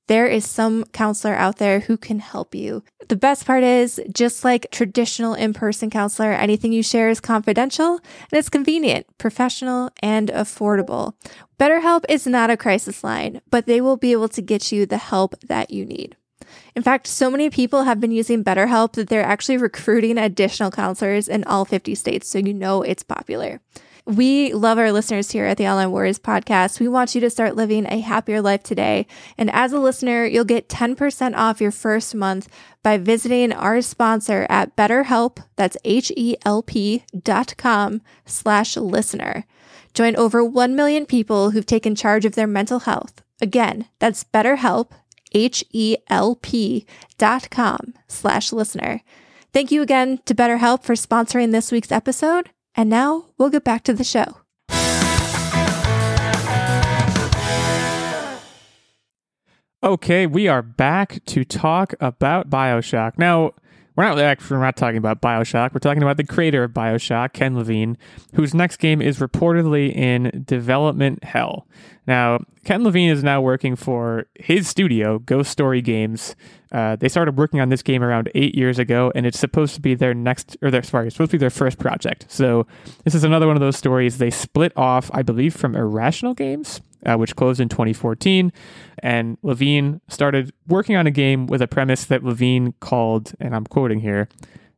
There 0.09 0.25
is 0.25 0.43
some 0.43 0.85
counselor 0.85 1.35
out 1.35 1.57
there 1.57 1.81
who 1.81 1.95
can 1.95 2.17
help 2.17 2.55
you. 2.55 2.83
The 3.09 3.15
best 3.15 3.45
part 3.45 3.63
is, 3.63 4.01
just 4.11 4.43
like 4.43 4.71
traditional 4.71 5.35
in 5.35 5.53
person 5.53 5.91
counselor, 5.91 6.31
anything 6.31 6.73
you 6.73 6.81
share 6.81 7.09
is 7.09 7.19
confidential 7.19 7.97
and 8.31 8.39
it's 8.39 8.49
convenient, 8.49 9.05
professional, 9.19 9.91
and 10.01 10.29
affordable. 10.29 11.13
BetterHelp 11.59 12.05
is 12.09 12.25
not 12.25 12.49
a 12.49 12.57
crisis 12.57 13.03
line, 13.03 13.41
but 13.51 13.67
they 13.67 13.81
will 13.81 13.97
be 13.97 14.11
able 14.11 14.29
to 14.29 14.41
get 14.41 14.71
you 14.71 14.87
the 14.87 14.97
help 14.97 15.39
that 15.41 15.69
you 15.69 15.85
need. 15.85 16.15
In 16.75 16.81
fact, 16.81 17.05
so 17.05 17.29
many 17.29 17.51
people 17.51 17.83
have 17.83 17.99
been 17.99 18.09
using 18.09 18.43
BetterHelp 18.43 18.93
that 18.93 19.09
they're 19.09 19.21
actually 19.21 19.57
recruiting 19.69 20.17
additional 20.17 20.71
counselors 20.71 21.27
in 21.27 21.43
all 21.43 21.65
50 21.65 21.93
states, 21.93 22.27
so 22.27 22.39
you 22.39 22.55
know 22.55 22.81
it's 22.81 23.03
popular. 23.03 23.61
We 24.05 24.53
love 24.53 24.77
our 24.77 24.91
listeners 24.91 25.31
here 25.31 25.45
at 25.45 25.57
the 25.57 25.67
Online 25.67 25.91
Warriors 25.91 26.19
podcast. 26.19 26.79
We 26.79 26.87
want 26.87 27.13
you 27.13 27.21
to 27.21 27.29
start 27.29 27.55
living 27.55 27.85
a 27.85 27.99
happier 27.99 28.41
life 28.41 28.63
today. 28.63 29.05
And 29.37 29.49
as 29.51 29.73
a 29.73 29.79
listener, 29.79 30.25
you'll 30.25 30.45
get 30.45 30.69
10% 30.69 31.35
off 31.37 31.61
your 31.61 31.71
first 31.71 32.15
month 32.15 32.49
by 32.81 32.97
visiting 32.97 33.51
our 33.51 33.81
sponsor 33.81 34.47
at 34.49 34.75
BetterHelp. 34.75 35.39
That's 35.55 35.77
H-E-L-P 35.83 37.03
dot 37.23 37.55
com 37.57 38.01
slash 38.25 38.77
listener. 38.77 39.45
Join 39.93 40.15
over 40.15 40.43
1 40.43 40.75
million 40.75 41.05
people 41.05 41.51
who've 41.51 41.65
taken 41.65 41.95
charge 41.95 42.25
of 42.25 42.35
their 42.35 42.47
mental 42.47 42.79
health. 42.79 43.21
Again, 43.41 43.87
that's 43.99 44.23
BetterHelp, 44.23 44.91
H-E-L-P 45.33 46.85
dot 47.17 47.49
com 47.49 47.93
slash 48.07 48.51
listener. 48.51 49.01
Thank 49.51 49.71
you 49.71 49.81
again 49.81 50.19
to 50.25 50.35
BetterHelp 50.35 50.83
for 50.83 50.93
sponsoring 50.93 51.51
this 51.51 51.71
week's 51.71 51.91
episode. 51.91 52.49
And 52.79 52.89
now 52.89 53.25
we'll 53.37 53.49
get 53.49 53.65
back 53.65 53.83
to 53.83 53.93
the 53.93 54.05
show. 54.05 54.37
Okay, 59.83 60.25
we 60.25 60.47
are 60.47 60.61
back 60.61 61.19
to 61.25 61.43
talk 61.43 61.93
about 61.99 62.49
Bioshock. 62.49 63.17
Now, 63.17 63.51
we're 63.97 64.05
not 64.05 64.17
actually 64.17 64.55
we're 64.55 64.63
not 64.63 64.77
talking 64.77 64.97
about 64.97 65.21
Bioshock. 65.21 65.73
We're 65.73 65.81
talking 65.81 66.03
about 66.03 66.15
the 66.15 66.23
creator 66.23 66.63
of 66.63 66.71
Bioshock, 66.71 67.33
Ken 67.33 67.57
Levine, 67.57 67.97
whose 68.35 68.53
next 68.53 68.77
game 68.77 69.01
is 69.01 69.19
reportedly 69.19 69.93
in 69.93 70.45
development 70.47 71.25
hell. 71.25 71.67
Now, 72.07 72.39
Ken 72.63 72.85
Levine 72.85 73.09
is 73.09 73.25
now 73.25 73.41
working 73.41 73.75
for 73.75 74.27
his 74.35 74.69
studio, 74.69 75.19
Ghost 75.19 75.51
Story 75.51 75.81
Games. 75.81 76.33
Uh, 76.71 76.95
they 76.95 77.09
started 77.09 77.37
working 77.37 77.59
on 77.59 77.69
this 77.69 77.81
game 77.81 78.03
around 78.03 78.29
eight 78.35 78.55
years 78.55 78.77
ago, 78.77 79.11
and 79.15 79.25
it's 79.25 79.39
supposed 79.39 79.73
to 79.75 79.81
be 79.81 79.95
their 79.95 80.13
next, 80.13 80.55
or 80.61 80.69
their 80.69 80.83
sorry, 80.83 81.07
it's 81.07 81.15
supposed 81.15 81.31
to 81.31 81.37
be 81.37 81.39
their 81.39 81.49
first 81.49 81.79
project. 81.79 82.25
So 82.29 82.67
this 83.03 83.15
is 83.15 83.23
another 83.23 83.47
one 83.47 83.55
of 83.55 83.61
those 83.61 83.75
stories. 83.77 84.17
They 84.17 84.29
split 84.29 84.71
off, 84.75 85.09
I 85.13 85.23
believe, 85.23 85.55
from 85.55 85.75
Irrational 85.75 86.33
Games, 86.33 86.81
uh, 87.05 87.15
which 87.15 87.35
closed 87.35 87.59
in 87.59 87.69
2014, 87.69 88.51
and 88.99 89.37
Levine 89.41 90.01
started 90.09 90.53
working 90.67 90.95
on 90.95 91.07
a 91.07 91.11
game 91.11 91.47
with 91.47 91.61
a 91.61 91.67
premise 91.67 92.05
that 92.05 92.23
Levine 92.23 92.73
called, 92.79 93.33
and 93.39 93.55
I'm 93.55 93.65
quoting 93.65 93.99
here, 93.99 94.29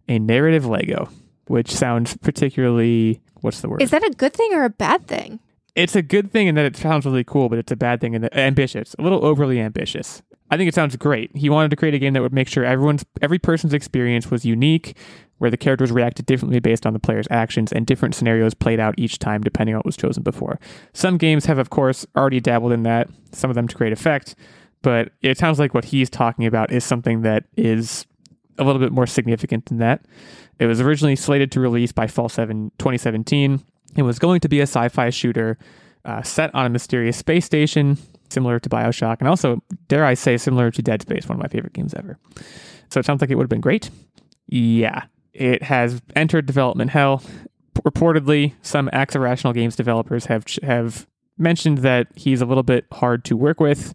a 0.07 0.17
narrative 0.17 0.65
Lego, 0.65 1.09
which 1.47 1.71
sounds 1.71 2.15
particularly 2.17 3.21
what's 3.41 3.61
the 3.61 3.69
word? 3.69 3.81
Is 3.81 3.91
that 3.91 4.03
a 4.03 4.11
good 4.11 4.33
thing 4.33 4.53
or 4.53 4.63
a 4.63 4.69
bad 4.69 5.07
thing? 5.07 5.39
it's 5.75 5.95
a 5.95 6.01
good 6.01 6.31
thing 6.31 6.47
in 6.47 6.55
that 6.55 6.65
it 6.65 6.75
sounds 6.75 7.05
really 7.05 7.23
cool, 7.23 7.49
but 7.49 7.57
it's 7.57 7.71
a 7.71 7.75
bad 7.75 8.01
thing 8.01 8.13
in 8.13 8.21
that 8.21 8.35
ambitious, 8.35 8.95
a 8.99 9.01
little 9.01 9.23
overly 9.25 9.59
ambitious. 9.59 10.21
I 10.51 10.57
think 10.57 10.67
it 10.67 10.75
sounds 10.75 10.95
great. 10.97 11.35
He 11.35 11.49
wanted 11.49 11.69
to 11.71 11.75
create 11.75 11.93
a 11.93 11.99
game 11.99 12.13
that 12.13 12.21
would 12.21 12.33
make 12.33 12.47
sure 12.47 12.63
everyone's 12.63 13.05
every 13.21 13.39
person's 13.39 13.73
experience 13.73 14.29
was 14.29 14.45
unique, 14.45 14.97
where 15.37 15.49
the 15.49 15.57
characters 15.57 15.91
reacted 15.91 16.25
differently 16.25 16.59
based 16.59 16.85
on 16.85 16.93
the 16.93 16.99
player's 16.99 17.27
actions, 17.31 17.71
and 17.71 17.85
different 17.85 18.13
scenarios 18.13 18.53
played 18.53 18.79
out 18.79 18.95
each 18.97 19.17
time 19.17 19.41
depending 19.41 19.73
on 19.75 19.79
what 19.79 19.85
was 19.85 19.97
chosen 19.97 20.23
before. 20.23 20.59
Some 20.93 21.17
games 21.17 21.45
have, 21.45 21.57
of 21.57 21.69
course, 21.69 22.05
already 22.15 22.39
dabbled 22.39 22.73
in 22.73 22.83
that. 22.83 23.09
Some 23.31 23.49
of 23.49 23.55
them 23.55 23.67
to 23.67 23.75
great 23.75 23.93
effect, 23.93 24.35
but 24.81 25.13
it 25.21 25.37
sounds 25.37 25.57
like 25.57 25.73
what 25.73 25.85
he's 25.85 26.09
talking 26.09 26.45
about 26.45 26.71
is 26.71 26.83
something 26.83 27.21
that 27.21 27.45
is 27.55 28.05
a 28.59 28.63
little 28.63 28.81
bit 28.81 28.91
more 28.91 29.07
significant 29.07 29.65
than 29.65 29.77
that. 29.77 30.05
It 30.59 30.67
was 30.67 30.81
originally 30.81 31.15
slated 31.15 31.51
to 31.53 31.59
release 31.59 31.91
by 31.91 32.07
fall 32.07 32.29
7 32.29 32.71
2017 32.77 33.63
it 33.95 34.03
was 34.03 34.19
going 34.19 34.39
to 34.41 34.49
be 34.49 34.59
a 34.59 34.63
sci 34.63 34.87
fi 34.89 35.09
shooter 35.09 35.57
uh, 36.05 36.21
set 36.21 36.53
on 36.55 36.65
a 36.65 36.69
mysterious 36.69 37.17
space 37.17 37.45
station, 37.45 37.97
similar 38.31 38.59
to 38.59 38.69
Bioshock, 38.69 39.17
and 39.19 39.27
also, 39.27 39.61
dare 39.87 40.05
I 40.05 40.13
say, 40.13 40.37
similar 40.37 40.71
to 40.71 40.81
Dead 40.81 41.01
Space, 41.01 41.27
one 41.27 41.37
of 41.37 41.41
my 41.41 41.47
favorite 41.47 41.73
games 41.73 41.93
ever. 41.93 42.17
So 42.89 42.99
it 42.99 43.05
sounds 43.05 43.21
like 43.21 43.29
it 43.29 43.35
would 43.35 43.43
have 43.43 43.49
been 43.49 43.61
great. 43.61 43.89
Yeah. 44.47 45.03
It 45.33 45.63
has 45.63 46.01
entered 46.15 46.45
development 46.45 46.91
hell. 46.91 47.23
Reportedly, 47.75 48.53
some 48.61 48.89
ex 48.91 49.15
Irrational 49.15 49.53
Games 49.53 49.75
developers 49.75 50.25
have 50.25 50.45
have 50.61 51.07
mentioned 51.37 51.79
that 51.79 52.07
he's 52.15 52.41
a 52.41 52.45
little 52.45 52.63
bit 52.63 52.85
hard 52.91 53.23
to 53.25 53.37
work 53.37 53.59
with. 53.59 53.91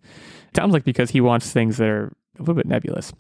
It 0.49 0.57
sounds 0.57 0.73
like 0.73 0.85
because 0.85 1.11
he 1.11 1.21
wants 1.21 1.53
things 1.53 1.77
that 1.77 1.89
are 1.89 2.13
a 2.37 2.41
little 2.41 2.55
bit 2.55 2.67
nebulous. 2.67 3.13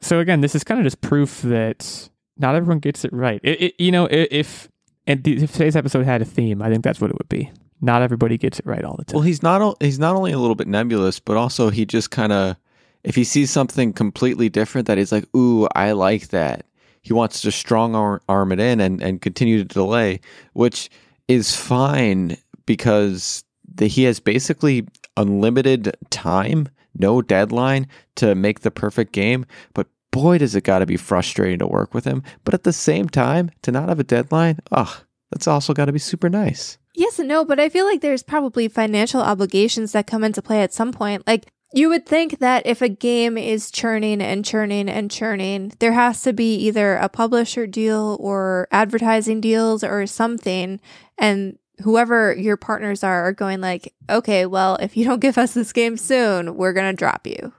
So 0.00 0.20
again, 0.20 0.40
this 0.40 0.54
is 0.54 0.64
kind 0.64 0.80
of 0.80 0.84
just 0.84 1.00
proof 1.00 1.42
that 1.42 2.08
not 2.38 2.54
everyone 2.54 2.78
gets 2.78 3.04
it 3.04 3.12
right. 3.12 3.40
It, 3.42 3.62
it, 3.62 3.74
you 3.78 3.90
know, 3.90 4.08
if 4.10 4.68
and 5.06 5.26
if 5.26 5.52
today's 5.52 5.76
episode 5.76 6.04
had 6.04 6.22
a 6.22 6.24
theme, 6.24 6.62
I 6.62 6.70
think 6.70 6.84
that's 6.84 7.00
what 7.00 7.10
it 7.10 7.18
would 7.18 7.28
be. 7.28 7.50
Not 7.80 8.02
everybody 8.02 8.36
gets 8.36 8.58
it 8.58 8.66
right 8.66 8.84
all 8.84 8.96
the 8.96 9.04
time. 9.04 9.14
Well, 9.14 9.24
he's 9.24 9.42
not 9.42 9.76
he's 9.82 9.98
not 9.98 10.16
only 10.16 10.32
a 10.32 10.38
little 10.38 10.54
bit 10.54 10.68
nebulous, 10.68 11.18
but 11.18 11.36
also 11.36 11.70
he 11.70 11.86
just 11.86 12.10
kind 12.10 12.32
of 12.32 12.56
if 13.04 13.14
he 13.14 13.24
sees 13.24 13.50
something 13.50 13.92
completely 13.92 14.48
different 14.48 14.86
that 14.86 14.98
he's 14.98 15.12
like, 15.12 15.24
"Ooh, 15.34 15.66
I 15.74 15.92
like 15.92 16.28
that." 16.28 16.66
He 17.02 17.14
wants 17.14 17.40
to 17.40 17.50
strong 17.50 17.94
arm 18.28 18.52
it 18.52 18.60
in 18.60 18.80
and 18.80 19.02
and 19.02 19.22
continue 19.22 19.58
to 19.58 19.64
delay, 19.64 20.20
which 20.52 20.90
is 21.28 21.56
fine 21.56 22.36
because 22.66 23.44
the, 23.74 23.86
he 23.86 24.04
has 24.04 24.20
basically 24.20 24.86
unlimited 25.16 25.96
time, 26.10 26.68
no 26.98 27.22
deadline 27.22 27.86
to 28.16 28.34
make 28.34 28.60
the 28.60 28.70
perfect 28.70 29.12
game, 29.12 29.46
but 29.74 29.86
boy, 30.10 30.38
does 30.38 30.54
it 30.54 30.64
got 30.64 30.80
to 30.80 30.86
be 30.86 30.96
frustrating 30.96 31.58
to 31.60 31.66
work 31.66 31.94
with 31.94 32.04
him. 32.04 32.22
But 32.44 32.54
at 32.54 32.64
the 32.64 32.72
same 32.72 33.08
time, 33.08 33.50
to 33.62 33.72
not 33.72 33.88
have 33.88 34.00
a 34.00 34.04
deadline, 34.04 34.58
oh, 34.72 35.02
that's 35.30 35.46
also 35.46 35.72
got 35.74 35.86
to 35.86 35.92
be 35.92 35.98
super 35.98 36.28
nice. 36.28 36.78
Yes 36.94 37.18
and 37.18 37.28
no, 37.28 37.44
but 37.44 37.60
I 37.60 37.68
feel 37.68 37.86
like 37.86 38.00
there's 38.00 38.22
probably 38.22 38.68
financial 38.68 39.22
obligations 39.22 39.92
that 39.92 40.06
come 40.06 40.24
into 40.24 40.42
play 40.42 40.62
at 40.62 40.72
some 40.74 40.92
point. 40.92 41.26
Like, 41.26 41.46
You 41.72 41.88
would 41.88 42.04
think 42.04 42.40
that 42.40 42.66
if 42.66 42.82
a 42.82 42.88
game 42.88 43.38
is 43.38 43.70
churning 43.70 44.20
and 44.20 44.44
churning 44.44 44.88
and 44.88 45.08
churning, 45.08 45.72
there 45.78 45.92
has 45.92 46.22
to 46.22 46.32
be 46.32 46.56
either 46.56 46.96
a 46.96 47.08
publisher 47.08 47.66
deal 47.66 48.16
or 48.20 48.66
advertising 48.72 49.40
deals 49.40 49.84
or 49.84 50.04
something. 50.06 50.80
And 51.16 51.58
whoever 51.84 52.34
your 52.36 52.56
partners 52.56 53.04
are 53.04 53.24
are 53.28 53.32
going 53.32 53.60
like, 53.60 53.94
okay, 54.08 54.46
well, 54.46 54.76
if 54.76 54.96
you 54.96 55.04
don't 55.04 55.20
give 55.20 55.38
us 55.38 55.54
this 55.54 55.72
game 55.72 55.96
soon, 55.96 56.56
we're 56.56 56.72
going 56.72 56.90
to 56.90 56.96
drop 56.96 57.24
you. 57.26 57.52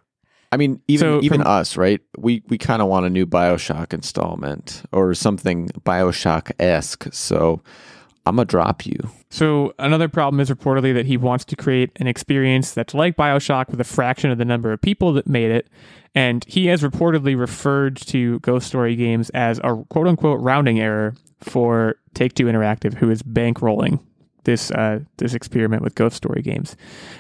I 0.52 0.58
mean, 0.58 0.82
even 0.88 1.00
So 1.00 1.22
even 1.22 1.42
from- 1.42 1.48
us, 1.48 1.78
right? 1.78 2.02
We 2.18 2.44
we 2.50 2.58
kind 2.58 2.82
of 2.82 2.88
want 2.88 3.06
a 3.06 3.10
new 3.10 3.26
Bioshock 3.26 3.94
installment 3.94 4.84
or 4.92 5.14
something 5.14 5.70
Bioshock 5.86 6.52
esque. 6.60 7.08
So 7.14 7.62
I'm 8.26 8.36
gonna 8.36 8.46
drop 8.46 8.86
you. 8.86 8.98
So 9.30 9.74
another 9.80 10.10
problem 10.10 10.40
is 10.40 10.50
reportedly 10.50 10.94
that 10.94 11.06
he 11.06 11.18
wants 11.18 11.46
to 11.46 11.56
create 11.56 11.92
an 11.96 12.08
experience 12.08 12.74
that's 12.74 12.94
like 12.94 13.16
BioShock 13.16 13.70
with 13.70 13.80
a 13.80 13.86
fraction 13.86 14.30
of 14.30 14.38
the 14.38 14.46
number 14.46 14.74
of 14.74 14.82
people 14.82 15.14
that 15.14 15.26
made 15.26 15.52
it. 15.52 15.70
And 16.14 16.44
he 16.48 16.66
has 16.68 16.82
reportedly 16.82 17.40
referred 17.40 17.96
to 18.08 18.40
Ghost 18.40 18.68
Story 18.68 18.98
games 18.98 19.30
as 19.30 19.60
a 19.64 19.84
quote 19.90 20.08
unquote 20.08 20.42
rounding 20.42 20.80
error 20.82 21.16
for 21.40 21.96
Take 22.14 22.34
Two 22.34 22.46
Interactive, 22.46 22.94
who 22.96 23.10
is 23.10 23.24
bankrolling 23.24 24.00
this 24.44 24.70
uh, 24.72 25.00
this 25.18 25.34
experiment 25.34 25.82
with 25.82 25.96
Ghost 25.96 26.18
Story 26.18 26.42
games. 26.42 26.76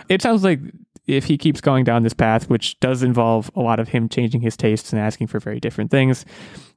It 0.09 0.21
sounds 0.21 0.43
like 0.43 0.59
if 1.07 1.25
he 1.25 1.37
keeps 1.37 1.61
going 1.61 1.83
down 1.83 2.03
this 2.03 2.13
path, 2.13 2.49
which 2.49 2.79
does 2.79 3.03
involve 3.03 3.49
a 3.55 3.59
lot 3.61 3.79
of 3.79 3.89
him 3.89 4.07
changing 4.07 4.41
his 4.41 4.55
tastes 4.55 4.93
and 4.93 5.01
asking 5.01 5.27
for 5.27 5.39
very 5.39 5.59
different 5.59 5.91
things, 5.91 6.25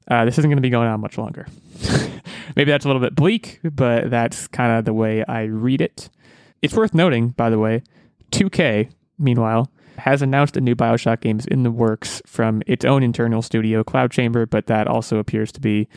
uh, 0.08 0.24
this 0.24 0.38
isn't 0.38 0.50
going 0.50 0.56
to 0.56 0.62
be 0.62 0.70
going 0.70 0.88
on 0.88 1.00
much 1.00 1.18
longer. 1.18 1.46
Maybe 2.56 2.70
that's 2.70 2.84
a 2.84 2.88
little 2.88 3.02
bit 3.02 3.14
bleak, 3.14 3.60
but 3.62 4.10
that's 4.10 4.46
kind 4.48 4.78
of 4.78 4.84
the 4.84 4.94
way 4.94 5.24
I 5.26 5.44
read 5.44 5.80
it. 5.80 6.08
It's 6.62 6.74
worth 6.74 6.94
noting, 6.94 7.28
by 7.28 7.50
the 7.50 7.58
way, 7.58 7.82
2K, 8.32 8.90
meanwhile, 9.18 9.70
has 9.98 10.22
announced 10.22 10.56
a 10.56 10.60
new 10.60 10.74
Bioshock 10.74 11.20
games 11.20 11.46
in 11.46 11.62
the 11.62 11.70
works 11.70 12.20
from 12.26 12.62
its 12.66 12.84
own 12.84 13.02
internal 13.02 13.42
studio, 13.42 13.84
Cloud 13.84 14.10
Chamber, 14.10 14.46
but 14.46 14.66
that 14.66 14.88
also 14.88 15.18
appears 15.18 15.52
to 15.52 15.60
be 15.60 15.88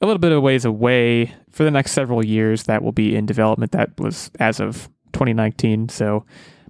a 0.00 0.06
little 0.06 0.18
bit 0.18 0.32
of 0.32 0.42
ways 0.42 0.64
away 0.64 1.34
for 1.50 1.64
the 1.64 1.70
next 1.70 1.92
several 1.92 2.24
years. 2.24 2.64
That 2.64 2.82
will 2.82 2.92
be 2.92 3.16
in 3.16 3.26
development. 3.26 3.72
That 3.72 3.98
was 3.98 4.30
as 4.38 4.60
of 4.60 4.88
2019. 5.12 5.88
So 5.88 6.24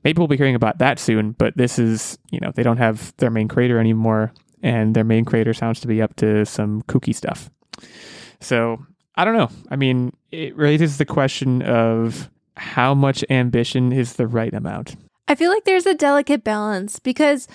maybe 0.05 0.18
we'll 0.18 0.28
be 0.28 0.36
hearing 0.36 0.55
about 0.55 0.78
that 0.78 0.99
soon. 0.99 1.32
But 1.32 1.57
this 1.57 1.78
is, 1.78 2.18
you 2.30 2.40
know, 2.40 2.53
they 2.55 2.62
don't 2.62 2.78
have 2.78 3.14
their 3.18 3.30
main 3.30 3.49
creator 3.49 3.78
anymore, 3.78 4.32
and 4.62 4.94
their 4.94 5.05
main 5.05 5.24
creator 5.24 5.55
sounds 5.55 5.80
to 5.80 5.88
be 5.88 6.03
up 6.03 6.16
to 6.16 6.44
some 6.44 6.82
kooky 6.82 7.14
stuff. 7.14 7.51
So 8.40 8.84
I 9.14 9.24
don't 9.24 9.36
know. 9.36 9.51
I 9.70 9.76
mean, 9.76 10.12
it 10.30 10.57
raises 10.57 10.99
the 10.99 11.05
question 11.05 11.62
of 11.62 12.30
how 12.57 12.94
much 12.94 13.24
ambition 13.30 13.92
is 13.92 14.14
the 14.14 14.26
right 14.26 14.53
amount. 14.53 14.96
I 15.28 15.34
feel 15.34 15.51
like 15.51 15.64
there's 15.64 15.86
a 15.86 15.94
delicate 15.94 16.42
balance 16.42 16.99
because, 16.99 17.49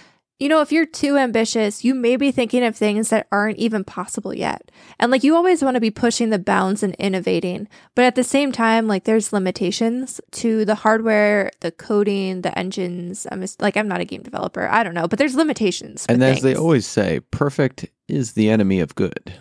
you 0.43 0.49
know, 0.49 0.59
if 0.59 0.73
you're 0.73 0.85
too 0.85 1.15
ambitious, 1.15 1.85
you 1.85 1.95
may 1.95 2.17
be 2.17 2.29
thinking 2.29 2.65
of 2.65 2.75
things 2.75 3.09
that 3.11 3.27
aren't 3.31 3.57
even 3.57 3.85
possible 3.85 4.33
yet. 4.33 4.69
And 4.99 5.09
like 5.09 5.23
you 5.23 5.37
always 5.37 5.63
want 5.63 5.75
to 5.75 5.79
be 5.79 5.89
pushing 5.89 6.31
the 6.31 6.37
bounds 6.37 6.83
and 6.83 6.93
innovating. 6.95 7.69
But 7.95 8.03
at 8.03 8.15
the 8.15 8.25
same 8.25 8.51
time, 8.51 8.85
like 8.85 9.05
there's 9.05 9.31
limitations 9.31 10.19
to 10.31 10.65
the 10.65 10.75
hardware, 10.75 11.49
the 11.61 11.71
coding, 11.71 12.41
the 12.41 12.59
engines. 12.59 13.25
I'm 13.31 13.39
just, 13.39 13.61
like, 13.61 13.77
I'm 13.77 13.87
not 13.87 14.01
a 14.01 14.05
game 14.05 14.21
developer. 14.21 14.67
I 14.67 14.83
don't 14.83 14.93
know, 14.93 15.07
but 15.07 15.17
there's 15.17 15.33
limitations. 15.33 16.05
And 16.09 16.19
with 16.19 16.37
as 16.37 16.43
they 16.43 16.55
always 16.55 16.85
say, 16.85 17.21
perfect 17.31 17.85
is 18.09 18.33
the 18.33 18.49
enemy 18.49 18.81
of 18.81 18.95
good, 18.95 19.33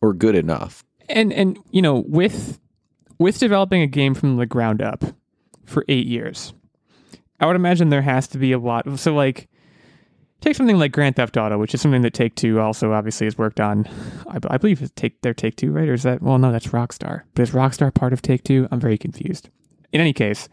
or 0.00 0.14
good 0.14 0.36
enough. 0.36 0.84
and 1.10 1.34
and 1.34 1.58
you 1.70 1.82
know 1.82 2.02
with 2.08 2.58
with 3.18 3.38
developing 3.38 3.82
a 3.82 3.86
game 3.86 4.14
from 4.14 4.36
the 4.36 4.46
ground 4.46 4.80
up 4.80 5.04
for 5.66 5.84
eight 5.88 6.06
years 6.06 6.54
i 7.40 7.46
would 7.46 7.56
imagine 7.56 7.90
there 7.90 8.02
has 8.02 8.26
to 8.26 8.38
be 8.38 8.52
a 8.52 8.58
lot 8.58 8.86
Of, 8.86 8.98
so 8.98 9.14
like 9.14 9.48
take 10.40 10.56
something 10.56 10.78
like 10.78 10.92
grand 10.92 11.16
theft 11.16 11.36
auto 11.36 11.58
which 11.58 11.74
is 11.74 11.80
something 11.80 12.02
that 12.02 12.14
take 12.14 12.34
two 12.34 12.60
also 12.60 12.92
obviously 12.92 13.26
has 13.26 13.38
worked 13.38 13.60
on. 13.60 13.86
I, 14.28 14.38
I 14.48 14.58
believe 14.58 14.82
it's 14.82 14.92
take 14.96 15.20
their 15.22 15.34
take 15.34 15.56
two 15.56 15.72
right? 15.72 15.88
Or 15.88 15.94
is 15.94 16.02
that 16.02 16.22
well 16.22 16.38
no 16.38 16.52
that's 16.52 16.68
rockstar. 16.68 17.22
But 17.34 17.42
is 17.42 17.50
rockstar 17.50 17.92
part 17.92 18.12
of 18.12 18.22
take 18.22 18.44
two? 18.44 18.68
I'm 18.70 18.80
very 18.80 18.98
confused. 18.98 19.50
In 19.92 20.00
any 20.00 20.12
case 20.12 20.48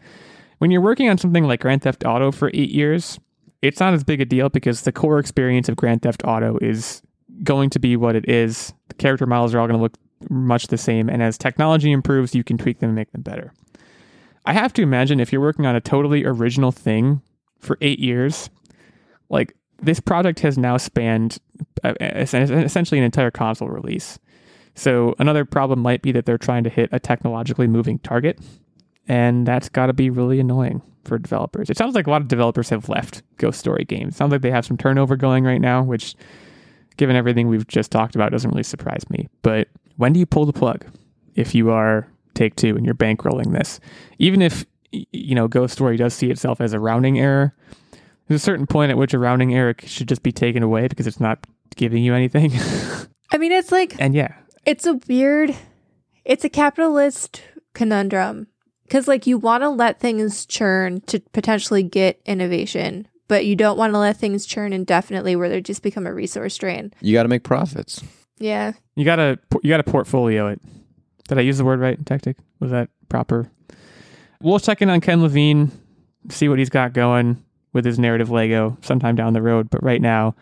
when 0.58 0.70
you're 0.70 0.80
working 0.80 1.08
on 1.08 1.18
something 1.18 1.44
like 1.44 1.60
grand 1.60 1.82
theft 1.82 2.04
auto 2.04 2.32
for 2.32 2.50
eight 2.54 2.70
years 2.70 3.18
it's 3.62 3.80
not 3.80 3.94
as 3.94 4.04
big 4.04 4.20
a 4.20 4.26
deal 4.26 4.50
because 4.50 4.82
the 4.82 4.92
core 4.92 5.18
experience 5.18 5.68
of 5.68 5.76
grand 5.76 6.02
theft 6.02 6.22
auto 6.24 6.58
is 6.60 7.02
going 7.42 7.70
to 7.70 7.78
be 7.78 7.96
what 7.96 8.14
it 8.14 8.28
is. 8.28 8.72
The 8.88 8.94
character 8.94 9.26
models 9.26 9.54
are 9.54 9.60
all 9.60 9.66
going 9.66 9.78
to 9.78 9.82
look 9.82 9.96
much 10.30 10.68
the 10.68 10.78
same. 10.78 11.08
And 11.08 11.22
as 11.22 11.38
technology 11.38 11.92
improves, 11.92 12.34
you 12.34 12.44
can 12.44 12.58
tweak 12.58 12.78
them 12.78 12.90
and 12.90 12.96
make 12.96 13.10
them 13.12 13.22
better. 13.22 13.52
I 14.46 14.52
have 14.52 14.72
to 14.74 14.82
imagine 14.82 15.20
if 15.20 15.32
you're 15.32 15.40
working 15.40 15.66
on 15.66 15.74
a 15.74 15.80
totally 15.80 16.24
original 16.24 16.72
thing 16.72 17.22
for 17.58 17.78
eight 17.80 17.98
years, 17.98 18.50
like 19.30 19.56
this 19.84 20.00
project 20.00 20.40
has 20.40 20.58
now 20.58 20.76
spanned 20.76 21.38
uh, 21.82 21.94
essentially 22.00 22.98
an 22.98 23.04
entire 23.04 23.30
console 23.30 23.68
release. 23.68 24.18
So 24.74 25.14
another 25.18 25.44
problem 25.44 25.80
might 25.80 26.02
be 26.02 26.12
that 26.12 26.26
they're 26.26 26.38
trying 26.38 26.64
to 26.64 26.70
hit 26.70 26.88
a 26.92 26.98
technologically 26.98 27.68
moving 27.68 27.98
target, 28.00 28.40
and 29.06 29.46
that's 29.46 29.68
got 29.68 29.86
to 29.86 29.92
be 29.92 30.10
really 30.10 30.40
annoying 30.40 30.82
for 31.04 31.18
developers. 31.18 31.70
It 31.70 31.76
sounds 31.76 31.94
like 31.94 32.06
a 32.06 32.10
lot 32.10 32.22
of 32.22 32.28
developers 32.28 32.70
have 32.70 32.88
left 32.88 33.22
Ghost 33.36 33.60
Story 33.60 33.84
games. 33.84 34.16
sounds 34.16 34.32
like 34.32 34.40
they 34.40 34.50
have 34.50 34.66
some 34.66 34.76
turnover 34.76 35.16
going 35.16 35.44
right 35.44 35.60
now, 35.60 35.82
which, 35.82 36.16
given 36.96 37.14
everything 37.14 37.48
we've 37.48 37.68
just 37.68 37.92
talked 37.92 38.14
about, 38.14 38.32
doesn't 38.32 38.50
really 38.50 38.62
surprise 38.62 39.08
me. 39.10 39.28
But 39.42 39.68
when 39.96 40.12
do 40.12 40.20
you 40.20 40.26
pull 40.26 40.46
the 40.46 40.52
plug 40.52 40.84
if 41.34 41.54
you 41.54 41.70
are 41.70 42.08
take 42.34 42.56
two 42.56 42.76
and 42.76 42.84
you're 42.84 42.94
bankrolling 42.94 43.52
this 43.52 43.80
even 44.18 44.42
if 44.42 44.66
you 44.90 45.34
know 45.34 45.48
ghost 45.48 45.72
story 45.72 45.96
does 45.96 46.14
see 46.14 46.30
itself 46.30 46.60
as 46.60 46.72
a 46.72 46.80
rounding 46.80 47.18
error 47.18 47.54
there's 48.28 48.40
a 48.40 48.44
certain 48.44 48.66
point 48.66 48.90
at 48.90 48.98
which 48.98 49.14
a 49.14 49.18
rounding 49.18 49.54
error 49.54 49.74
should 49.84 50.08
just 50.08 50.22
be 50.22 50.32
taken 50.32 50.62
away 50.62 50.88
because 50.88 51.06
it's 51.06 51.20
not 51.20 51.46
giving 51.76 52.02
you 52.02 52.14
anything. 52.14 52.52
I 53.32 53.38
mean, 53.38 53.52
it's 53.52 53.72
like 53.72 53.94
and 53.98 54.14
yeah. 54.14 54.34
it's 54.64 54.86
a 54.86 55.00
weird 55.08 55.54
it's 56.24 56.44
a 56.44 56.48
capitalist 56.48 57.42
conundrum. 57.74 58.48
Because 58.84 59.08
like 59.08 59.26
you 59.26 59.38
want 59.38 59.62
to 59.62 59.70
let 59.70 59.98
things 59.98 60.44
churn 60.46 61.00
to 61.02 61.20
potentially 61.32 61.82
get 61.82 62.20
innovation 62.26 63.08
but 63.28 63.46
you 63.46 63.56
don't 63.56 63.78
want 63.78 63.92
to 63.92 63.98
let 63.98 64.16
things 64.16 64.46
churn 64.46 64.72
indefinitely 64.72 65.36
where 65.36 65.48
they 65.48 65.60
just 65.60 65.82
become 65.82 66.06
a 66.06 66.12
resource 66.12 66.56
drain. 66.56 66.92
You 67.00 67.14
got 67.14 67.22
to 67.22 67.28
make 67.28 67.42
profits. 67.42 68.02
yeah. 68.38 68.72
You 68.96 69.04
gotta 69.04 69.38
you 69.62 69.70
gotta 69.70 69.82
portfolio 69.82 70.48
it. 70.48 70.60
Did 71.28 71.38
i 71.38 71.40
use 71.40 71.58
the 71.58 71.64
word 71.64 71.80
right 71.80 72.04
tactic? 72.06 72.36
Was 72.60 72.70
that 72.70 72.90
proper? 73.08 73.50
We'll 74.40 74.60
check 74.60 74.82
in 74.82 74.90
on 74.90 75.00
ken 75.00 75.22
levine 75.22 75.72
see 76.30 76.48
what 76.48 76.58
he's 76.58 76.70
got 76.70 76.92
going 76.92 77.42
with 77.74 77.84
his 77.84 77.98
narrative 77.98 78.30
lego 78.30 78.76
sometime 78.80 79.14
down 79.16 79.34
the 79.34 79.42
road 79.42 79.68
but 79.68 79.82
right 79.82 80.00
now 80.00 80.34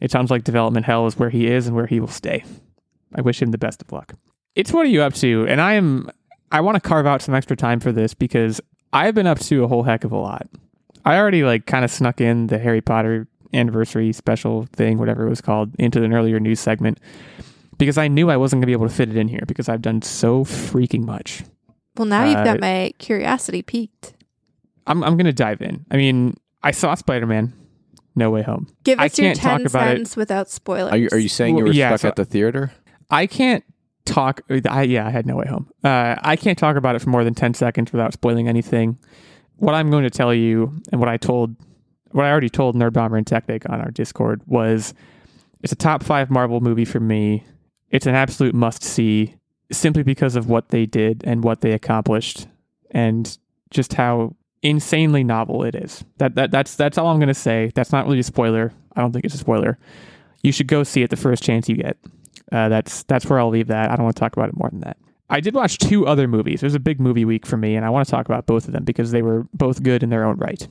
it 0.00 0.10
sounds 0.10 0.30
like 0.30 0.44
development 0.44 0.84
hell 0.84 1.06
is 1.06 1.16
where 1.18 1.30
he 1.30 1.46
is 1.46 1.66
and 1.66 1.74
where 1.74 1.86
he 1.86 2.00
will 2.00 2.08
stay. 2.08 2.44
I 3.14 3.20
wish 3.22 3.40
him 3.40 3.52
the 3.52 3.58
best 3.58 3.80
of 3.80 3.90
luck. 3.92 4.12
It's 4.56 4.72
what 4.72 4.84
are 4.84 4.88
you 4.90 5.00
up 5.02 5.14
to? 5.14 5.46
And 5.48 5.60
i 5.60 5.74
am 5.74 6.10
i 6.52 6.60
want 6.60 6.74
to 6.74 6.80
carve 6.80 7.06
out 7.06 7.22
some 7.22 7.34
extra 7.34 7.56
time 7.56 7.80
for 7.80 7.90
this 7.92 8.12
because 8.12 8.60
i've 8.92 9.14
been 9.14 9.26
up 9.26 9.38
to 9.38 9.64
a 9.64 9.68
whole 9.68 9.84
heck 9.84 10.04
of 10.04 10.12
a 10.12 10.16
lot. 10.18 10.46
I 11.06 11.16
already 11.16 11.44
like 11.44 11.66
kind 11.66 11.84
of 11.84 11.90
snuck 11.90 12.20
in 12.20 12.48
the 12.48 12.58
harry 12.58 12.80
potter 12.80 13.26
anniversary 13.52 14.12
special 14.12 14.66
thing 14.72 14.98
whatever 14.98 15.24
it 15.26 15.30
was 15.30 15.40
called 15.40 15.70
into 15.78 16.02
an 16.02 16.12
earlier 16.12 16.40
news 16.40 16.58
segment 16.58 16.98
because 17.78 17.96
I 17.98 18.08
knew 18.08 18.30
I 18.30 18.36
wasn't 18.36 18.58
going 18.58 18.62
to 18.62 18.66
be 18.66 18.72
able 18.72 18.88
to 18.88 18.94
fit 18.94 19.08
it 19.08 19.16
in 19.16 19.28
here 19.28 19.42
because 19.46 19.68
I've 19.68 19.82
done 19.82 20.02
so 20.02 20.44
freaking 20.44 21.04
much. 21.04 21.44
well 21.96 22.06
now 22.06 22.24
you've 22.24 22.36
Uh, 22.38 22.44
got 22.44 22.60
my 22.60 22.92
curiosity 22.98 23.62
piqued 23.62 24.14
I'm 24.88 25.02
I'm 25.04 25.16
going 25.16 25.26
to 25.26 25.32
dive 25.32 25.62
in. 25.62 25.86
I 25.90 25.96
mean, 25.96 26.36
I 26.64 26.70
saw 26.72 26.94
Spider-Man 26.94 27.52
No 28.16 28.30
Way 28.30 28.42
Home. 28.42 28.66
give 28.84 28.98
I 28.98 29.06
us 29.06 29.18
your 29.18 29.26
can't 29.28 29.40
talk 29.40 29.58
10 29.58 29.66
about 29.66 29.88
it. 29.88 29.96
cents 29.98 30.16
without 30.16 30.48
spoilers 30.50 30.92
Are 30.92 30.96
you 30.96 31.08
are 31.12 31.18
you 31.18 31.28
saying 31.28 31.56
you 31.56 31.64
Well, 31.64 31.70
were 31.72 31.74
yeah, 31.76 31.90
stuck 31.90 32.00
so- 32.00 32.08
at 32.08 32.16
the 32.16 32.24
theater? 32.24 32.72
I 33.10 33.26
can't 33.26 33.62
talk 34.06 34.40
I 34.68 34.82
yeah, 34.82 35.06
I 35.06 35.10
had 35.10 35.26
No 35.26 35.36
Way 35.36 35.46
Home. 35.48 35.68
Uh, 35.84 36.16
I 36.20 36.36
can't 36.36 36.58
talk 36.58 36.76
about 36.76 36.96
it 36.96 37.00
for 37.02 37.10
more 37.10 37.22
than 37.24 37.34
10 37.34 37.54
seconds 37.54 37.92
without 37.92 38.12
spoiling 38.12 38.48
anything. 38.48 38.98
What 39.56 39.74
I'm 39.74 39.90
going 39.90 40.02
to 40.04 40.10
tell 40.10 40.34
you 40.34 40.74
and 40.90 41.00
what 41.00 41.08
I 41.08 41.16
told 41.16 41.54
what 42.12 42.24
I 42.24 42.30
already 42.30 42.48
told 42.50 42.76
Nerd 42.76 42.92
Bomber 42.92 43.16
and 43.16 43.26
Tactic 43.26 43.68
on 43.68 43.80
our 43.80 43.90
Discord 43.90 44.42
was 44.46 44.94
it's 45.62 45.72
a 45.72 45.76
top 45.76 46.02
5 46.02 46.30
Marvel 46.30 46.60
movie 46.60 46.84
for 46.84 47.00
me. 47.00 47.44
It's 47.90 48.06
an 48.06 48.14
absolute 48.14 48.54
must 48.54 48.82
see 48.84 49.34
simply 49.72 50.02
because 50.02 50.36
of 50.36 50.48
what 50.48 50.68
they 50.68 50.86
did 50.86 51.22
and 51.26 51.42
what 51.42 51.60
they 51.60 51.72
accomplished 51.72 52.46
and 52.90 53.36
just 53.70 53.94
how 53.94 54.36
insanely 54.64 55.22
novel 55.22 55.62
it 55.62 55.76
is. 55.76 56.04
That 56.18 56.34
that 56.34 56.50
that's 56.50 56.74
that's 56.74 56.98
all 56.98 57.06
I'm 57.08 57.18
going 57.18 57.28
to 57.28 57.34
say. 57.34 57.70
That's 57.76 57.92
not 57.92 58.06
really 58.06 58.18
a 58.18 58.24
spoiler. 58.24 58.72
I 58.96 59.00
don't 59.00 59.12
think 59.12 59.24
it's 59.24 59.34
a 59.34 59.38
spoiler. 59.38 59.78
You 60.42 60.50
should 60.50 60.66
go 60.66 60.82
see 60.82 61.02
it 61.02 61.10
the 61.10 61.16
first 61.16 61.42
chance 61.44 61.68
you 61.68 61.76
get. 61.76 61.96
Uh, 62.50 62.68
that's 62.68 63.04
that's 63.04 63.26
where 63.26 63.38
I'll 63.38 63.48
leave 63.50 63.68
that. 63.68 63.90
I 63.90 63.96
don't 63.96 64.04
want 64.04 64.16
to 64.16 64.20
talk 64.20 64.32
about 64.36 64.48
it 64.48 64.56
more 64.56 64.70
than 64.70 64.80
that. 64.80 64.96
I 65.30 65.40
did 65.40 65.54
watch 65.54 65.78
two 65.78 66.06
other 66.06 66.28
movies. 66.28 66.62
It 66.62 66.66
was 66.66 66.74
a 66.74 66.80
big 66.80 67.00
movie 67.00 67.24
week 67.24 67.46
for 67.46 67.56
me, 67.56 67.76
and 67.76 67.84
I 67.84 67.90
want 67.90 68.06
to 68.06 68.10
talk 68.10 68.26
about 68.26 68.46
both 68.46 68.66
of 68.66 68.72
them 68.72 68.84
because 68.84 69.10
they 69.10 69.22
were 69.22 69.46
both 69.54 69.82
good 69.82 70.02
in 70.02 70.10
their 70.10 70.24
own 70.24 70.36
right. 70.36 70.66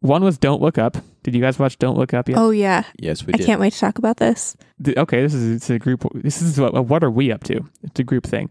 One 0.00 0.22
was 0.22 0.36
Don't 0.38 0.60
Look 0.60 0.76
Up. 0.78 0.96
Did 1.22 1.34
you 1.34 1.40
guys 1.40 1.58
watch 1.58 1.78
Don't 1.78 1.96
Look 1.96 2.12
Up 2.12 2.28
yet? 2.28 2.36
oh 2.38 2.50
yeah 2.50 2.84
Yes, 3.00 3.24
we 3.26 3.32
i 3.32 3.36
did. 3.38 3.46
can't 3.46 3.58
wait 3.60 3.72
to 3.72 3.78
talk 3.78 3.96
about 3.98 4.18
this 4.18 4.54
The- 4.78 4.98
okay, 5.00 5.22
this 5.22 5.32
is 5.32 5.56
it's 5.56 5.70
a 5.70 5.78
group. 5.78 6.06
This 6.14 6.42
is 6.42 6.60
what, 6.60 6.86
what 6.86 7.02
are 7.02 7.10
we 7.10 7.32
up 7.32 7.42
to? 7.44 7.64
It's 7.82 7.98
a 7.98 8.04
group 8.04 8.24
thing. 8.26 8.50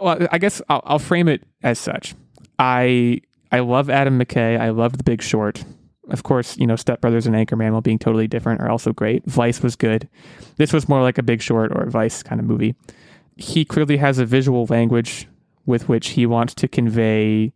Well, 0.00 0.26
I 0.32 0.38
guess 0.38 0.60
I'll, 0.68 0.82
I'll 0.84 0.98
frame 0.98 1.28
it 1.28 1.44
as 1.62 1.78
such. 1.78 2.14
I 2.58 3.20
I 3.52 3.60
love 3.60 3.90
Adam 3.90 4.18
McKay. 4.18 4.58
I 4.58 4.70
love 4.70 4.96
The 4.96 5.04
Big 5.04 5.20
Short. 5.22 5.62
Of 6.08 6.22
course, 6.22 6.56
you 6.56 6.66
know, 6.66 6.74
Step 6.74 7.02
Brothers 7.02 7.26
and 7.26 7.36
Anchorman, 7.36 7.72
while 7.72 7.82
being 7.82 7.98
totally 7.98 8.26
different, 8.26 8.62
are 8.62 8.70
also 8.70 8.92
great. 8.92 9.24
Vice 9.26 9.62
was 9.62 9.76
good. 9.76 10.08
This 10.56 10.72
was 10.72 10.88
more 10.88 11.02
like 11.02 11.18
a 11.18 11.22
Big 11.22 11.42
Short 11.42 11.70
or 11.70 11.88
Vice 11.90 12.22
kind 12.22 12.40
of 12.40 12.46
movie. 12.46 12.74
He 13.36 13.64
clearly 13.64 13.98
has 13.98 14.18
a 14.18 14.24
visual 14.24 14.66
language 14.66 15.28
with 15.66 15.88
which 15.88 16.10
he 16.10 16.26
wants 16.26 16.54
to 16.54 16.66
convey 16.66 17.52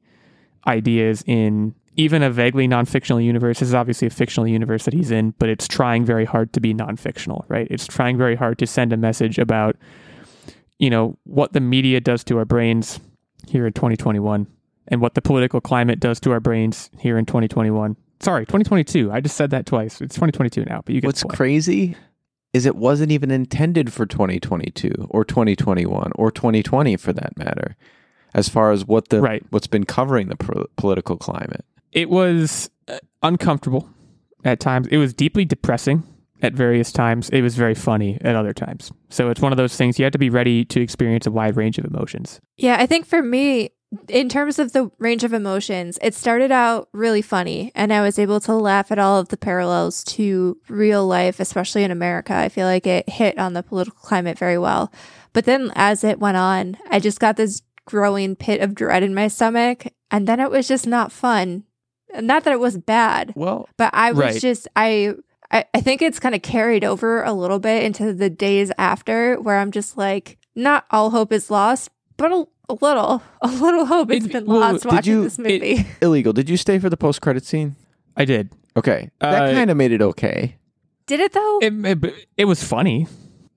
ideas 0.66 1.24
in 1.26 1.74
even 1.96 2.22
a 2.22 2.30
vaguely 2.30 2.68
non-fictional 2.68 3.20
universe. 3.20 3.60
This 3.60 3.68
is 3.68 3.74
obviously 3.74 4.06
a 4.06 4.10
fictional 4.10 4.46
universe 4.46 4.84
that 4.84 4.92
he's 4.94 5.10
in, 5.10 5.30
but 5.38 5.48
it's 5.48 5.66
trying 5.66 6.04
very 6.04 6.26
hard 6.26 6.52
to 6.52 6.60
be 6.60 6.74
non-fictional, 6.74 7.46
right? 7.48 7.66
It's 7.70 7.86
trying 7.86 8.18
very 8.18 8.36
hard 8.36 8.58
to 8.58 8.66
send 8.66 8.92
a 8.92 8.98
message 8.98 9.38
about, 9.38 9.76
you 10.78 10.90
know, 10.90 11.16
what 11.24 11.54
the 11.54 11.60
media 11.60 12.00
does 12.00 12.22
to 12.24 12.36
our 12.36 12.44
brains 12.44 13.00
here 13.48 13.66
in 13.66 13.72
2021 13.72 14.46
and 14.88 15.00
what 15.00 15.14
the 15.14 15.22
political 15.22 15.60
climate 15.60 16.00
does 16.00 16.20
to 16.20 16.30
our 16.32 16.40
brains 16.40 16.90
here 16.98 17.18
in 17.18 17.26
2021. 17.26 17.96
Sorry, 18.20 18.44
2022. 18.46 19.12
I 19.12 19.20
just 19.20 19.36
said 19.36 19.50
that 19.50 19.66
twice. 19.66 20.00
It's 20.00 20.14
2022 20.14 20.64
now, 20.64 20.82
but 20.84 20.94
you 20.94 21.00
get 21.00 21.06
What's 21.08 21.20
the 21.20 21.26
point. 21.28 21.36
crazy 21.36 21.96
is 22.52 22.64
it 22.64 22.76
wasn't 22.76 23.12
even 23.12 23.30
intended 23.30 23.92
for 23.92 24.06
2022 24.06 25.08
or 25.10 25.24
2021 25.24 26.12
or 26.14 26.30
2020 26.30 26.96
for 26.96 27.12
that 27.12 27.36
matter. 27.36 27.76
As 28.34 28.48
far 28.48 28.70
as 28.72 28.84
what 28.86 29.08
the 29.08 29.20
Right. 29.20 29.42
what's 29.50 29.66
been 29.66 29.84
covering 29.84 30.28
the 30.28 30.36
pro- 30.36 30.66
political 30.76 31.16
climate. 31.16 31.64
It 31.92 32.08
was 32.10 32.70
uh, 32.88 32.98
uncomfortable 33.22 33.88
at 34.44 34.60
times. 34.60 34.86
It 34.88 34.96
was 34.98 35.12
deeply 35.14 35.44
depressing 35.44 36.02
at 36.42 36.52
various 36.52 36.92
times. 36.92 37.28
It 37.30 37.40
was 37.42 37.56
very 37.56 37.74
funny 37.74 38.18
at 38.20 38.36
other 38.36 38.52
times. 38.52 38.92
So 39.08 39.30
it's 39.30 39.40
one 39.40 39.52
of 39.52 39.56
those 39.58 39.76
things 39.76 39.98
you 39.98 40.04
have 40.04 40.12
to 40.12 40.18
be 40.18 40.28
ready 40.30 40.64
to 40.66 40.80
experience 40.80 41.26
a 41.26 41.30
wide 41.30 41.56
range 41.56 41.78
of 41.78 41.84
emotions. 41.86 42.40
Yeah, 42.56 42.76
I 42.78 42.86
think 42.86 43.06
for 43.06 43.22
me, 43.22 43.70
in 44.08 44.28
terms 44.28 44.58
of 44.58 44.72
the 44.72 44.90
range 44.98 45.24
of 45.24 45.32
emotions, 45.32 45.98
it 46.02 46.14
started 46.14 46.50
out 46.50 46.88
really 46.92 47.22
funny, 47.22 47.72
and 47.74 47.92
I 47.92 48.00
was 48.02 48.18
able 48.18 48.40
to 48.40 48.54
laugh 48.54 48.90
at 48.92 48.98
all 48.98 49.18
of 49.18 49.28
the 49.28 49.36
parallels 49.36 50.02
to 50.04 50.58
real 50.68 51.06
life, 51.06 51.40
especially 51.40 51.84
in 51.84 51.90
America. 51.90 52.34
I 52.34 52.48
feel 52.48 52.66
like 52.66 52.86
it 52.86 53.08
hit 53.08 53.38
on 53.38 53.52
the 53.52 53.62
political 53.62 53.98
climate 54.00 54.38
very 54.38 54.58
well. 54.58 54.92
But 55.32 55.44
then 55.44 55.72
as 55.74 56.02
it 56.04 56.18
went 56.18 56.36
on, 56.36 56.76
I 56.90 56.98
just 57.00 57.20
got 57.20 57.36
this 57.36 57.62
growing 57.84 58.36
pit 58.36 58.60
of 58.60 58.74
dread 58.74 59.02
in 59.02 59.14
my 59.14 59.28
stomach, 59.28 59.86
and 60.10 60.26
then 60.26 60.40
it 60.40 60.50
was 60.50 60.66
just 60.68 60.86
not 60.86 61.12
fun. 61.12 61.64
Not 62.18 62.44
that 62.44 62.52
it 62.52 62.60
was 62.60 62.78
bad, 62.78 63.32
Well, 63.36 63.68
but 63.76 63.90
I 63.92 64.12
was 64.12 64.18
Right. 64.18 64.40
just 64.40 64.68
I, 64.76 65.14
I 65.50 65.64
I 65.74 65.80
think 65.80 66.00
it's 66.02 66.18
kind 66.20 66.34
of 66.34 66.42
carried 66.42 66.84
over 66.84 67.22
a 67.22 67.32
little 67.32 67.58
bit 67.58 67.82
into 67.82 68.12
the 68.14 68.30
days 68.30 68.72
after 68.78 69.40
where 69.40 69.58
I'm 69.58 69.70
just 69.70 69.96
like 69.98 70.38
not 70.54 70.86
all 70.90 71.10
hope 71.10 71.32
is 71.32 71.50
lost, 71.50 71.90
but 72.16 72.32
a, 72.32 72.46
a 72.68 72.74
little 72.80 73.22
a 73.42 73.48
little 73.48 73.86
hope 73.86 74.10
has 74.10 74.24
It- 74.26 74.32
been 74.32 74.46
well, 74.46 74.60
lost 74.60 74.82
did 74.82 74.92
watching 74.92 75.12
you- 75.12 75.22
this 75.24 75.38
movie. 75.38 75.86
illegal. 76.02 76.32
Did 76.32 76.48
you 76.50 76.56
stay 76.56 76.78
for 76.78 76.88
the 76.90 76.96
post 76.96 77.20
credit 77.20 77.44
scene? 77.44 77.76
I 78.16 78.24
did. 78.24 78.50
Okay. 78.76 79.10
That 79.20 79.50
Uh, 79.50 79.52
kind 79.54 79.70
of 79.70 79.76
made 79.76 79.92
it 79.92 80.02
okay. 80.02 80.56
Did 81.06 81.20
it 81.20 81.32
though? 81.32 81.58
It, 81.62 81.72
it, 82.04 82.26
it 82.36 82.44
was 82.46 82.62
funny. 82.64 83.06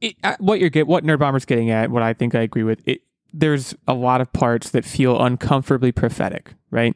It, 0.02 0.16
uh, 0.24 0.36
what 0.40 0.60
you're 0.60 0.70
get, 0.70 0.88
what 0.88 1.04
Nerd 1.04 1.20
Bomber's 1.20 1.46
getting 1.46 1.70
at, 1.72 1.90
what 1.92 2.02
I 2.04 2.14
think 2.14 2.36
I 2.36 2.42
agree 2.42 2.64
with. 2.64 2.82
It 2.88 3.02
there's 3.34 3.76
a 3.88 3.94
lot 3.94 4.22
of 4.22 4.32
parts 4.34 4.70
that 4.72 4.86
feel 4.86 5.22
uncomfortably 5.22 5.92
prophetic, 5.92 6.54
right? 6.72 6.96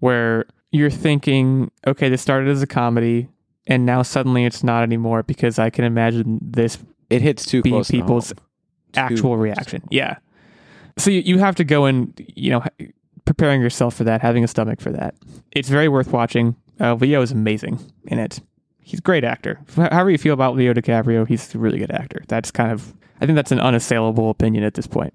Where 0.00 0.44
you're 0.72 0.90
thinking, 0.90 1.70
okay, 1.86 2.08
this 2.08 2.20
started 2.20 2.48
as 2.50 2.60
a 2.60 2.66
comedy, 2.66 3.28
and 3.66 3.86
now 3.86 4.02
suddenly 4.02 4.44
it's 4.44 4.62
not 4.64 4.82
anymore 4.82 5.22
because 5.22 5.58
I 5.58 5.70
can 5.70 5.84
imagine 5.84 6.38
this 6.42 6.78
It 7.08 7.22
hits 7.22 7.46
too 7.46 7.62
being 7.62 7.74
close 7.76 7.86
to 7.88 7.92
people's 7.92 8.28
home. 8.30 8.38
Actual 8.96 9.30
close. 9.36 9.38
reaction. 9.42 9.82
Yeah. 9.90 10.16
So 10.96 11.10
you, 11.10 11.20
you 11.20 11.38
have 11.38 11.56
to 11.56 11.64
go 11.64 11.86
and, 11.86 12.12
you 12.36 12.50
know, 12.50 12.64
preparing 13.24 13.60
yourself 13.60 13.94
for 13.94 14.04
that, 14.04 14.20
having 14.20 14.44
a 14.44 14.48
stomach 14.48 14.80
for 14.80 14.90
that. 14.92 15.14
It's 15.52 15.68
very 15.68 15.88
worth 15.88 16.12
watching. 16.12 16.56
Uh, 16.80 16.94
Leo 16.94 17.22
is 17.22 17.32
amazing 17.32 17.80
in 18.06 18.18
it. 18.18 18.40
He's 18.80 18.98
a 18.98 19.02
great 19.02 19.24
actor. 19.24 19.60
However 19.76 20.10
you 20.10 20.18
feel 20.18 20.34
about 20.34 20.56
Leo 20.56 20.74
DiCaprio, 20.74 21.26
he's 21.26 21.54
a 21.54 21.58
really 21.58 21.78
good 21.78 21.90
actor. 21.90 22.22
That's 22.28 22.50
kind 22.50 22.70
of, 22.70 22.94
I 23.20 23.26
think 23.26 23.36
that's 23.36 23.52
an 23.52 23.60
unassailable 23.60 24.28
opinion 24.30 24.62
at 24.64 24.74
this 24.74 24.86
point. 24.86 25.14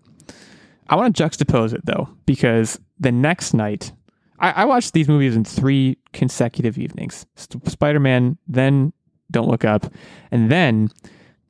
I 0.89 0.95
want 0.95 1.15
to 1.15 1.23
juxtapose 1.23 1.73
it 1.73 1.85
though, 1.85 2.09
because 2.25 2.79
the 2.99 3.11
next 3.11 3.53
night, 3.53 3.91
I, 4.39 4.51
I 4.51 4.65
watched 4.65 4.93
these 4.93 5.07
movies 5.07 5.35
in 5.35 5.43
three 5.43 5.97
consecutive 6.13 6.77
evenings 6.79 7.25
Spider 7.35 7.99
Man, 7.99 8.37
then 8.47 8.91
Don't 9.29 9.47
Look 9.47 9.65
Up, 9.65 9.85
and 10.31 10.51
then 10.51 10.89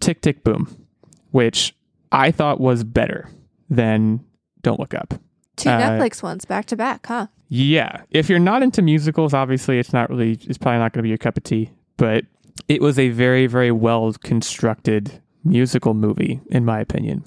Tick 0.02 0.22
Tick 0.22 0.44
Boom, 0.44 0.86
which 1.32 1.74
I 2.12 2.32
thought 2.32 2.60
was 2.60 2.84
better 2.84 3.30
than 3.70 4.24
Don't 4.62 4.80
Look 4.80 4.94
Up. 4.94 5.14
Two 5.56 5.70
uh, 5.70 5.80
Netflix 5.80 6.24
ones 6.24 6.46
back 6.46 6.66
to 6.68 6.76
back, 6.76 7.06
huh? 7.06 7.28
Yeah. 7.50 8.04
If 8.12 8.30
you're 8.30 8.40
not 8.40 8.64
into 8.64 8.82
musicals, 8.82 9.34
obviously 9.34 9.80
it's 9.80 9.92
not 9.92 10.10
really, 10.10 10.40
it's 10.44 10.58
probably 10.58 10.80
not 10.80 10.94
going 10.94 11.00
to 11.00 11.04
be 11.04 11.10
your 11.10 11.18
cup 11.18 11.38
of 11.38 11.44
tea, 11.44 11.72
but 11.98 12.26
it 12.68 12.82
was 12.82 12.98
a 12.98 13.10
very, 13.10 13.48
very 13.48 13.72
well 13.72 14.14
constructed 14.14 15.22
musical 15.44 15.94
movie, 15.94 16.40
in 16.50 16.66
my 16.66 16.80
opinion. 16.80 17.24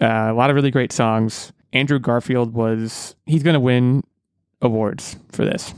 Uh, 0.00 0.28
a 0.30 0.34
lot 0.34 0.50
of 0.50 0.56
really 0.56 0.70
great 0.70 0.92
songs. 0.92 1.52
Andrew 1.72 1.98
Garfield 1.98 2.52
was, 2.52 3.14
he's 3.26 3.42
going 3.42 3.54
to 3.54 3.60
win 3.60 4.02
awards 4.60 5.16
for 5.30 5.44
this. 5.44 5.74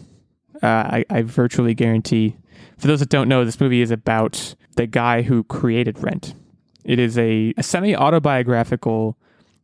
Uh, 0.62 0.66
I, 0.66 1.04
I 1.10 1.22
virtually 1.22 1.74
guarantee. 1.74 2.36
For 2.78 2.86
those 2.86 3.00
that 3.00 3.08
don't 3.08 3.28
know, 3.28 3.44
this 3.44 3.60
movie 3.60 3.82
is 3.82 3.90
about 3.90 4.54
the 4.76 4.86
guy 4.86 5.22
who 5.22 5.44
created 5.44 6.02
Rent. 6.02 6.34
It 6.84 6.98
is 6.98 7.18
a, 7.18 7.52
a 7.56 7.62
semi 7.62 7.94
autobiographical 7.94 9.16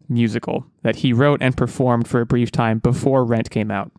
musical 0.08 0.66
that 0.82 0.96
he 0.96 1.12
wrote 1.12 1.42
and 1.42 1.56
performed 1.56 2.08
for 2.08 2.20
a 2.20 2.26
brief 2.26 2.50
time 2.50 2.78
before 2.78 3.24
Rent 3.24 3.50
came 3.50 3.70
out. 3.70 3.92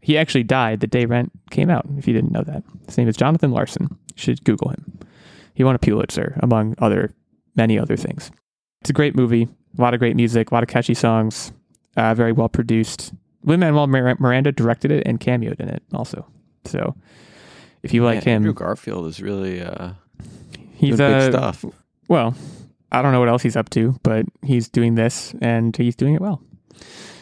He 0.00 0.18
actually 0.18 0.42
died 0.42 0.80
the 0.80 0.86
day 0.86 1.04
Rent 1.04 1.30
came 1.50 1.70
out, 1.70 1.86
if 1.96 2.08
you 2.08 2.12
didn't 2.14 2.32
know 2.32 2.42
that. 2.42 2.64
His 2.86 2.98
name 2.98 3.08
is 3.08 3.16
Jonathan 3.16 3.52
Larson. 3.52 3.88
You 3.90 3.96
should 4.16 4.44
Google 4.44 4.70
him. 4.70 4.98
He 5.54 5.64
won 5.64 5.74
a 5.74 5.78
Pulitzer, 5.78 6.38
among 6.42 6.74
other 6.78 7.12
many 7.54 7.78
other 7.78 7.96
things. 7.96 8.30
It's 8.80 8.90
a 8.90 8.94
great 8.94 9.14
movie, 9.14 9.48
a 9.78 9.80
lot 9.80 9.94
of 9.94 10.00
great 10.00 10.16
music, 10.16 10.50
a 10.50 10.54
lot 10.54 10.62
of 10.62 10.68
catchy 10.68 10.94
songs, 10.94 11.52
uh, 11.96 12.14
very 12.14 12.32
well 12.32 12.48
produced. 12.48 13.12
Lin 13.44 13.60
Manuel 13.60 13.86
Miranda 13.86 14.52
directed 14.52 14.90
it 14.90 15.06
and 15.06 15.20
cameoed 15.20 15.60
in 15.60 15.68
it 15.68 15.82
also. 15.92 16.26
So 16.64 16.96
if 17.82 17.92
you 17.92 18.04
like 18.04 18.24
Man, 18.26 18.36
him, 18.36 18.42
Andrew 18.42 18.54
Garfield 18.54 19.06
is 19.06 19.20
really 19.20 19.60
uh, 19.62 19.92
he's 20.74 21.00
uh, 21.00 21.20
big 21.20 21.32
stuff. 21.32 21.64
well, 22.08 22.34
I 22.92 23.02
don't 23.02 23.12
know 23.12 23.20
what 23.20 23.28
else 23.28 23.42
he's 23.42 23.56
up 23.56 23.70
to, 23.70 23.98
but 24.02 24.26
he's 24.42 24.68
doing 24.68 24.94
this 24.94 25.34
and 25.40 25.76
he's 25.76 25.96
doing 25.96 26.14
it 26.14 26.20
well. 26.20 26.42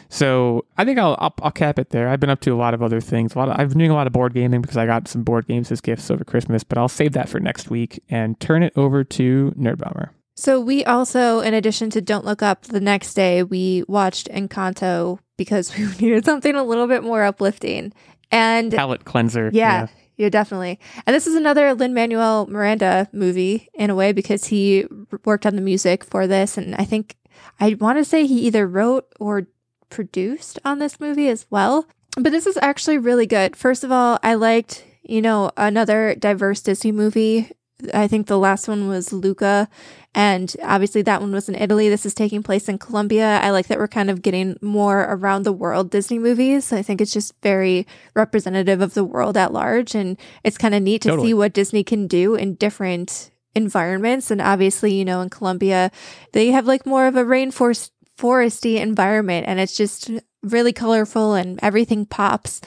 So 0.09 0.65
I 0.77 0.83
think 0.83 0.99
I'll, 0.99 1.15
I'll 1.19 1.33
I'll 1.41 1.51
cap 1.51 1.79
it 1.79 1.91
there. 1.91 2.09
I've 2.09 2.19
been 2.19 2.29
up 2.29 2.41
to 2.41 2.53
a 2.53 2.57
lot 2.57 2.73
of 2.73 2.83
other 2.83 2.99
things. 2.99 3.33
A 3.33 3.39
lot 3.39 3.47
of, 3.47 3.57
I've 3.57 3.69
been 3.69 3.77
doing 3.77 3.91
a 3.91 3.95
lot 3.95 4.07
of 4.07 4.13
board 4.13 4.33
gaming 4.33 4.61
because 4.61 4.75
I 4.75 4.85
got 4.85 5.07
some 5.07 5.23
board 5.23 5.47
games 5.47 5.71
as 5.71 5.79
gifts 5.79 6.11
over 6.11 6.25
Christmas. 6.25 6.65
But 6.65 6.77
I'll 6.77 6.89
save 6.89 7.13
that 7.13 7.29
for 7.29 7.39
next 7.39 7.69
week 7.69 8.03
and 8.09 8.37
turn 8.41 8.61
it 8.61 8.73
over 8.75 9.05
to 9.05 9.53
Nerd 9.57 9.77
Bomber. 9.77 10.11
So 10.35 10.59
we 10.59 10.83
also, 10.83 11.39
in 11.39 11.53
addition 11.53 11.89
to 11.91 12.01
Don't 12.01 12.25
Look 12.25 12.41
Up, 12.41 12.63
the 12.63 12.81
next 12.81 13.13
day 13.13 13.43
we 13.43 13.85
watched 13.87 14.27
Encanto 14.29 15.19
because 15.37 15.75
we 15.77 15.87
needed 15.99 16.25
something 16.25 16.55
a 16.55 16.63
little 16.63 16.87
bit 16.87 17.03
more 17.03 17.23
uplifting. 17.23 17.93
And 18.31 18.71
Palate 18.73 19.05
cleanser. 19.05 19.49
Yeah, 19.53 19.81
yeah, 19.81 19.87
definitely. 20.29 20.79
And 21.05 21.15
this 21.15 21.27
is 21.27 21.35
another 21.35 21.73
Lin 21.73 21.93
Manuel 21.93 22.47
Miranda 22.47 23.09
movie 23.11 23.69
in 23.73 23.89
a 23.89 23.95
way 23.95 24.11
because 24.11 24.45
he 24.45 24.85
worked 25.25 25.45
on 25.45 25.55
the 25.55 25.61
music 25.61 26.03
for 26.03 26.27
this, 26.27 26.57
and 26.57 26.75
I 26.75 26.85
think 26.85 27.17
I 27.59 27.75
want 27.79 27.97
to 27.97 28.05
say 28.05 28.25
he 28.25 28.41
either 28.41 28.67
wrote 28.67 29.07
or 29.19 29.47
produced 29.89 30.59
on 30.63 30.79
this 30.79 30.99
movie 30.99 31.27
as 31.29 31.45
well. 31.49 31.87
But 32.17 32.31
this 32.31 32.45
is 32.45 32.57
actually 32.61 32.97
really 32.97 33.25
good. 33.25 33.55
First 33.55 33.83
of 33.83 33.91
all, 33.91 34.19
I 34.23 34.33
liked 34.35 34.85
you 35.03 35.21
know 35.21 35.51
another 35.57 36.15
diverse 36.15 36.61
Disney 36.61 36.91
movie. 36.91 37.51
I 37.93 38.07
think 38.07 38.27
the 38.27 38.37
last 38.39 38.67
one 38.67 38.87
was 38.87 39.13
Luca, 39.13 39.69
and 40.13 40.53
obviously 40.63 41.01
that 41.03 41.21
one 41.21 41.31
was 41.31 41.47
in 41.49 41.55
Italy. 41.55 41.89
This 41.89 42.05
is 42.05 42.13
taking 42.13 42.43
place 42.43 42.67
in 42.67 42.77
Colombia. 42.77 43.39
I 43.41 43.51
like 43.51 43.67
that 43.67 43.77
we're 43.77 43.87
kind 43.87 44.09
of 44.09 44.21
getting 44.21 44.57
more 44.61 45.01
around 45.01 45.43
the 45.43 45.53
world 45.53 45.89
Disney 45.89 46.19
movies. 46.19 46.73
I 46.73 46.81
think 46.81 47.01
it's 47.01 47.13
just 47.13 47.33
very 47.41 47.87
representative 48.15 48.81
of 48.81 48.93
the 48.93 49.03
world 49.03 49.37
at 49.37 49.53
large, 49.53 49.95
and 49.95 50.17
it's 50.43 50.57
kind 50.57 50.75
of 50.75 50.83
neat 50.83 51.01
to 51.03 51.09
Totally. 51.09 51.29
see 51.29 51.33
what 51.33 51.53
Disney 51.53 51.83
can 51.83 52.07
do 52.07 52.35
in 52.35 52.55
different 52.55 53.31
environments. 53.55 54.31
And 54.31 54.41
obviously, 54.41 54.93
you 54.93 55.05
know, 55.05 55.21
in 55.21 55.29
Colombia, 55.29 55.91
they 56.33 56.47
have 56.51 56.65
like 56.65 56.85
more 56.85 57.07
of 57.07 57.15
a 57.15 57.23
rainforest 57.23 57.91
foresty 58.17 58.79
environment, 58.79 59.47
and 59.47 59.59
it's 59.59 59.75
just 59.75 60.11
really 60.43 60.73
colorful 60.73 61.33
and 61.35 61.59
everything 61.61 62.05
pops. 62.05 62.61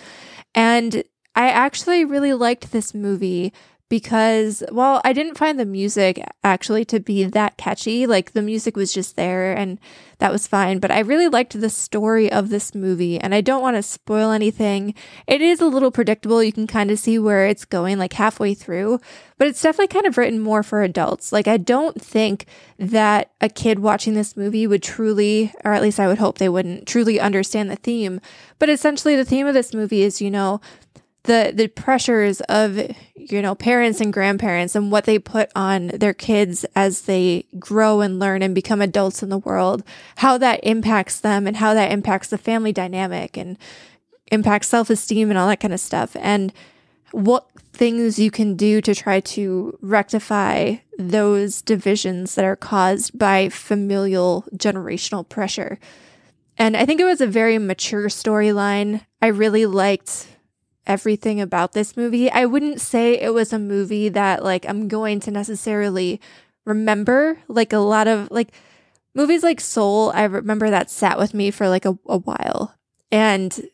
And 0.55 1.05
I 1.35 1.49
actually 1.49 2.05
really 2.05 2.33
liked 2.33 2.71
this 2.71 2.95
movie 2.95 3.53
because, 3.95 4.65
well, 4.73 5.01
I 5.05 5.13
didn't 5.13 5.39
find 5.39 5.57
the 5.57 5.65
music 5.65 6.21
actually 6.43 6.85
to 6.87 6.99
be 6.99 7.23
that 7.23 7.57
catchy. 7.57 8.09
Like 8.09 8.33
the 8.33 8.43
music 8.43 8.75
was 8.75 8.93
just 8.93 9.15
there 9.15 9.57
and 9.57 9.79
that 10.19 10.33
was 10.33 10.49
fine. 10.49 10.81
But 10.81 10.91
I 10.91 10.99
really 10.99 11.29
liked 11.29 11.61
the 11.61 11.71
story 11.71 12.29
of 12.33 12.49
this 12.49 12.75
movie 12.75 13.21
and 13.21 13.33
I 13.33 13.41
don't 13.41 13.63
want 13.63 13.77
to 13.77 13.85
spoil 13.85 14.33
anything. 14.33 14.95
It 15.29 15.41
is 15.41 15.61
a 15.61 15.69
little 15.69 15.93
predictable. 15.93 16.43
You 16.43 16.53
can 16.53 16.67
kind 16.67 16.91
of 16.91 16.99
see 16.99 17.21
where 17.21 17.47
it's 17.47 17.65
going 17.65 17.97
like 17.97 18.15
halfway 18.15 18.53
through, 18.53 18.99
but 19.39 19.47
it's 19.47 19.63
definitely 19.63 19.95
kind 19.95 20.07
of 20.07 20.19
written 20.19 20.41
more 20.41 20.65
for 20.65 20.83
adults. 20.83 21.31
Like 21.31 21.47
I 21.47 21.57
don't 21.57 22.03
think 22.03 22.47
that 22.77 23.31
a 23.41 23.49
kid 23.49 23.79
watching 23.79 24.15
this 24.15 24.37
movie 24.37 24.67
would 24.67 24.83
truly, 24.83 25.53
or 25.65 25.73
at 25.73 25.83
least 25.83 26.01
I 26.01 26.09
would 26.09 26.19
hope 26.19 26.39
they 26.39 26.49
wouldn't 26.49 26.89
truly 26.89 27.21
understand 27.21 27.71
the 27.71 27.77
theme. 27.77 28.21
But 28.59 28.69
essentially, 28.69 29.15
the 29.15 29.25
theme 29.25 29.47
of 29.47 29.55
this 29.55 29.75
movie 29.75 30.03
is, 30.03 30.21
you 30.21 30.31
know, 30.31 30.61
the 31.25 31.53
the 31.55 31.69
pressures 31.69 32.41
of 32.43 32.79
you 33.15 33.43
know 33.43 33.55
parents 33.55 34.01
and 34.01 34.13
grandparents 34.13 34.75
and 34.75 34.93
what 34.93 35.05
they 35.05 35.19
put 35.19 35.51
on 35.55 35.89
their 35.89 36.15
kids 36.15 36.65
as 36.77 37.03
they 37.03 37.45
grow 37.59 38.01
and 38.01 38.19
learn 38.19 38.43
and 38.43 38.55
become 38.55 38.81
adults 38.81 39.23
in 39.23 39.31
the 39.31 39.39
world 39.39 39.83
how 40.17 40.39
that 40.39 40.61
impacts 40.63 41.21
them 41.21 41.47
and 41.47 41.57
how 41.57 41.75
that 41.75 41.91
impacts 41.91 42.29
the 42.29 42.39
family 42.39 42.73
dynamic 42.73 43.37
and 43.37 43.59
impacts 44.31 44.69
self-esteem 44.69 45.31
and 45.31 45.39
all 45.39 45.49
that 45.49 45.61
kind 45.61 45.75
of 45.75 45.81
stuff. 45.81 46.17
And 46.17 46.53
what 47.13 47.49
things 47.73 48.19
you 48.19 48.31
can 48.31 48.57
do 48.57 48.81
to 48.81 48.95
try 48.95 49.21
to 49.21 49.77
rectify 49.81 50.77
those 50.99 51.63
divisions 51.63 52.35
that 52.35 52.45
are 52.45 52.57
caused 52.57 53.19
by 53.19 53.49
familial 53.49 54.45
generational 54.55 55.29
pressure. 55.29 55.79
And 56.57 56.77
i 56.77 56.85
think 56.85 57.01
it 57.01 57.05
was 57.05 57.21
a 57.21 57.27
very 57.27 57.59
mature 57.59 58.09
storyline. 58.09 59.05
I 59.21 59.29
really 59.29 59.67
liked 59.67 60.29
everything 60.87 61.41
about 61.41 61.73
this 61.73 61.97
movie. 61.97 62.31
I 62.31 62.47
wouldn't 62.47 62.81
say 62.81 63.15
it 63.15 63.33
was 63.33 63.53
a 63.53 63.59
movie 63.59 64.09
that 64.11 64.43
like 64.43 64.67
I'm 64.69 64.89
going 64.89 65.21
to 65.21 65.31
necessarily 65.31 66.21
remember 66.65 67.39
like 67.49 67.73
a 67.73 67.79
lot 67.79 68.09
of 68.09 68.31
like 68.31 68.53
movies 69.15 69.43
like 69.43 69.61
Soul, 69.61 70.11
I 70.15 70.25
remember 70.25 70.71
that 70.71 70.91
sat 70.91 71.19
with 71.19 71.35
me 71.35 71.51
for 71.51 71.69
like 71.69 71.85
a, 71.85 71.99
a 72.07 72.19
while. 72.19 72.75
And 73.11 73.69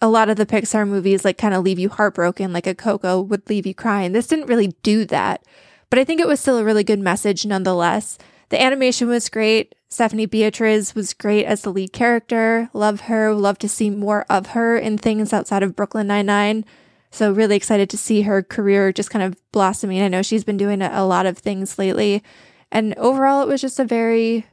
a 0.00 0.08
lot 0.08 0.28
of 0.28 0.36
the 0.36 0.46
Pixar 0.46 0.86
movies 0.86 1.24
like 1.24 1.38
kind 1.38 1.54
of 1.54 1.64
leave 1.64 1.78
you 1.78 1.88
heartbroken, 1.88 2.52
like 2.52 2.66
a 2.66 2.74
Coco 2.74 3.20
would 3.20 3.48
leave 3.48 3.66
you 3.66 3.74
crying. 3.74 4.12
This 4.12 4.26
didn't 4.26 4.46
really 4.46 4.74
do 4.82 5.04
that. 5.06 5.44
But 5.90 5.98
I 5.98 6.04
think 6.04 6.20
it 6.20 6.26
was 6.28 6.40
still 6.40 6.58
a 6.58 6.64
really 6.64 6.84
good 6.84 6.98
message 6.98 7.46
nonetheless. 7.46 8.18
The 8.48 8.60
animation 8.60 9.08
was 9.08 9.28
great. 9.28 9.74
Stephanie 9.88 10.26
Beatriz 10.26 10.94
was 10.94 11.14
great 11.14 11.44
as 11.44 11.62
the 11.62 11.72
lead 11.72 11.92
character. 11.92 12.68
Love 12.72 13.02
her. 13.02 13.32
Love 13.32 13.58
to 13.58 13.68
see 13.68 13.90
more 13.90 14.26
of 14.28 14.48
her 14.48 14.76
in 14.76 14.98
things 14.98 15.32
outside 15.32 15.62
of 15.62 15.76
Brooklyn 15.76 16.08
Nine-Nine. 16.08 16.64
So 17.10 17.32
really 17.32 17.54
excited 17.54 17.88
to 17.90 17.96
see 17.96 18.22
her 18.22 18.42
career 18.42 18.92
just 18.92 19.10
kind 19.10 19.22
of 19.22 19.36
blossoming. 19.52 20.02
I 20.02 20.08
know 20.08 20.22
she's 20.22 20.42
been 20.42 20.56
doing 20.56 20.82
a, 20.82 21.06
lot 21.06 21.26
of 21.26 21.38
things 21.38 21.78
lately. 21.78 22.24
And 22.72 22.92
overall, 22.94 23.40
it 23.42 23.46
was 23.46 23.60
just 23.60 23.78
a 23.78 23.84
very, 23.84 24.46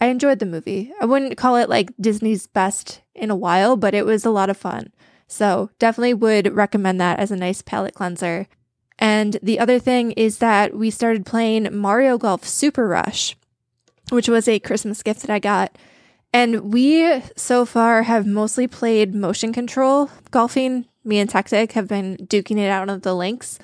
I 0.00 0.06
enjoyed 0.06 0.38
the 0.38 0.46
movie. 0.46 0.90
I 1.02 1.04
wouldn't 1.04 1.36
call 1.36 1.56
it 1.56 1.68
like 1.68 1.90
Disney's 2.00 2.46
best 2.46 3.02
in 3.14 3.30
a 3.30 3.36
while, 3.36 3.76
but 3.76 3.92
it 3.92 4.06
was 4.06 4.24
a 4.24 4.30
lot 4.30 4.48
of 4.48 4.56
fun. 4.56 4.90
So 5.26 5.68
definitely 5.78 6.14
would 6.14 6.56
recommend 6.56 6.98
that 7.02 7.18
as 7.18 7.30
a 7.30 7.36
nice 7.36 7.60
palate 7.60 7.92
cleanser. 7.92 8.46
And 8.98 9.38
the 9.42 9.58
other 9.60 9.78
thing 9.78 10.12
is 10.12 10.38
that 10.38 10.74
we 10.74 10.90
started 10.90 11.24
playing 11.24 11.76
Mario 11.76 12.18
Golf 12.18 12.44
Super 12.44 12.88
Rush 12.88 13.36
which 14.10 14.28
was 14.28 14.48
a 14.48 14.58
Christmas 14.58 15.02
gift 15.02 15.20
that 15.22 15.30
I 15.30 15.38
got. 15.38 15.76
And 16.32 16.72
we 16.72 17.22
so 17.36 17.64
far 17.64 18.02
have 18.02 18.26
mostly 18.26 18.66
played 18.66 19.14
motion 19.14 19.52
control 19.52 20.10
golfing. 20.30 20.86
Me 21.04 21.18
and 21.18 21.30
Tactic 21.30 21.72
have 21.72 21.88
been 21.88 22.16
duking 22.18 22.58
it 22.58 22.68
out 22.68 22.90
on 22.90 23.00
the 23.00 23.14
links. 23.14 23.58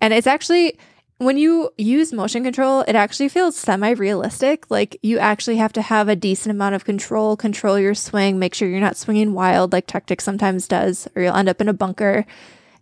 And 0.00 0.12
it's 0.12 0.26
actually, 0.26 0.76
when 1.18 1.36
you 1.36 1.70
use 1.78 2.12
motion 2.12 2.42
control, 2.42 2.80
it 2.88 2.96
actually 2.96 3.28
feels 3.28 3.56
semi 3.56 3.90
realistic. 3.90 4.68
Like 4.68 4.98
you 5.02 5.18
actually 5.18 5.58
have 5.58 5.72
to 5.74 5.82
have 5.82 6.08
a 6.08 6.16
decent 6.16 6.50
amount 6.50 6.74
of 6.74 6.84
control, 6.84 7.36
control 7.36 7.78
your 7.78 7.94
swing, 7.94 8.38
make 8.38 8.54
sure 8.54 8.68
you're 8.68 8.80
not 8.80 8.96
swinging 8.96 9.32
wild 9.32 9.72
like 9.72 9.86
Tactic 9.86 10.20
sometimes 10.20 10.66
does, 10.66 11.06
or 11.14 11.22
you'll 11.22 11.36
end 11.36 11.48
up 11.48 11.60
in 11.60 11.68
a 11.68 11.72
bunker. 11.72 12.26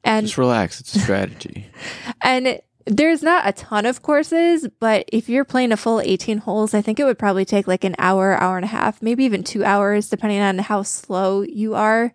And 0.07 0.26
just 0.26 0.38
relax. 0.38 0.80
It's 0.80 0.94
a 0.96 1.00
strategy. 1.00 1.66
and 2.22 2.61
there's 2.86 3.22
not 3.22 3.48
a 3.48 3.52
ton 3.52 3.84
of 3.84 4.02
courses, 4.02 4.68
but 4.78 5.04
if 5.12 5.28
you're 5.28 5.44
playing 5.44 5.72
a 5.72 5.76
full 5.76 6.00
18 6.00 6.38
holes, 6.38 6.72
I 6.72 6.80
think 6.80 7.00
it 7.00 7.04
would 7.04 7.18
probably 7.18 7.44
take 7.44 7.66
like 7.66 7.82
an 7.82 7.96
hour, 7.98 8.40
hour 8.40 8.57
and 8.57 8.64
a 8.64 8.68
half, 8.68 9.02
maybe 9.02 9.24
even 9.24 9.42
two 9.42 9.64
hours, 9.64 10.09
depending 10.09 10.40
on 10.40 10.59
how 10.59 10.82
slow 10.82 11.42
you 11.42 11.74
are. 11.74 12.12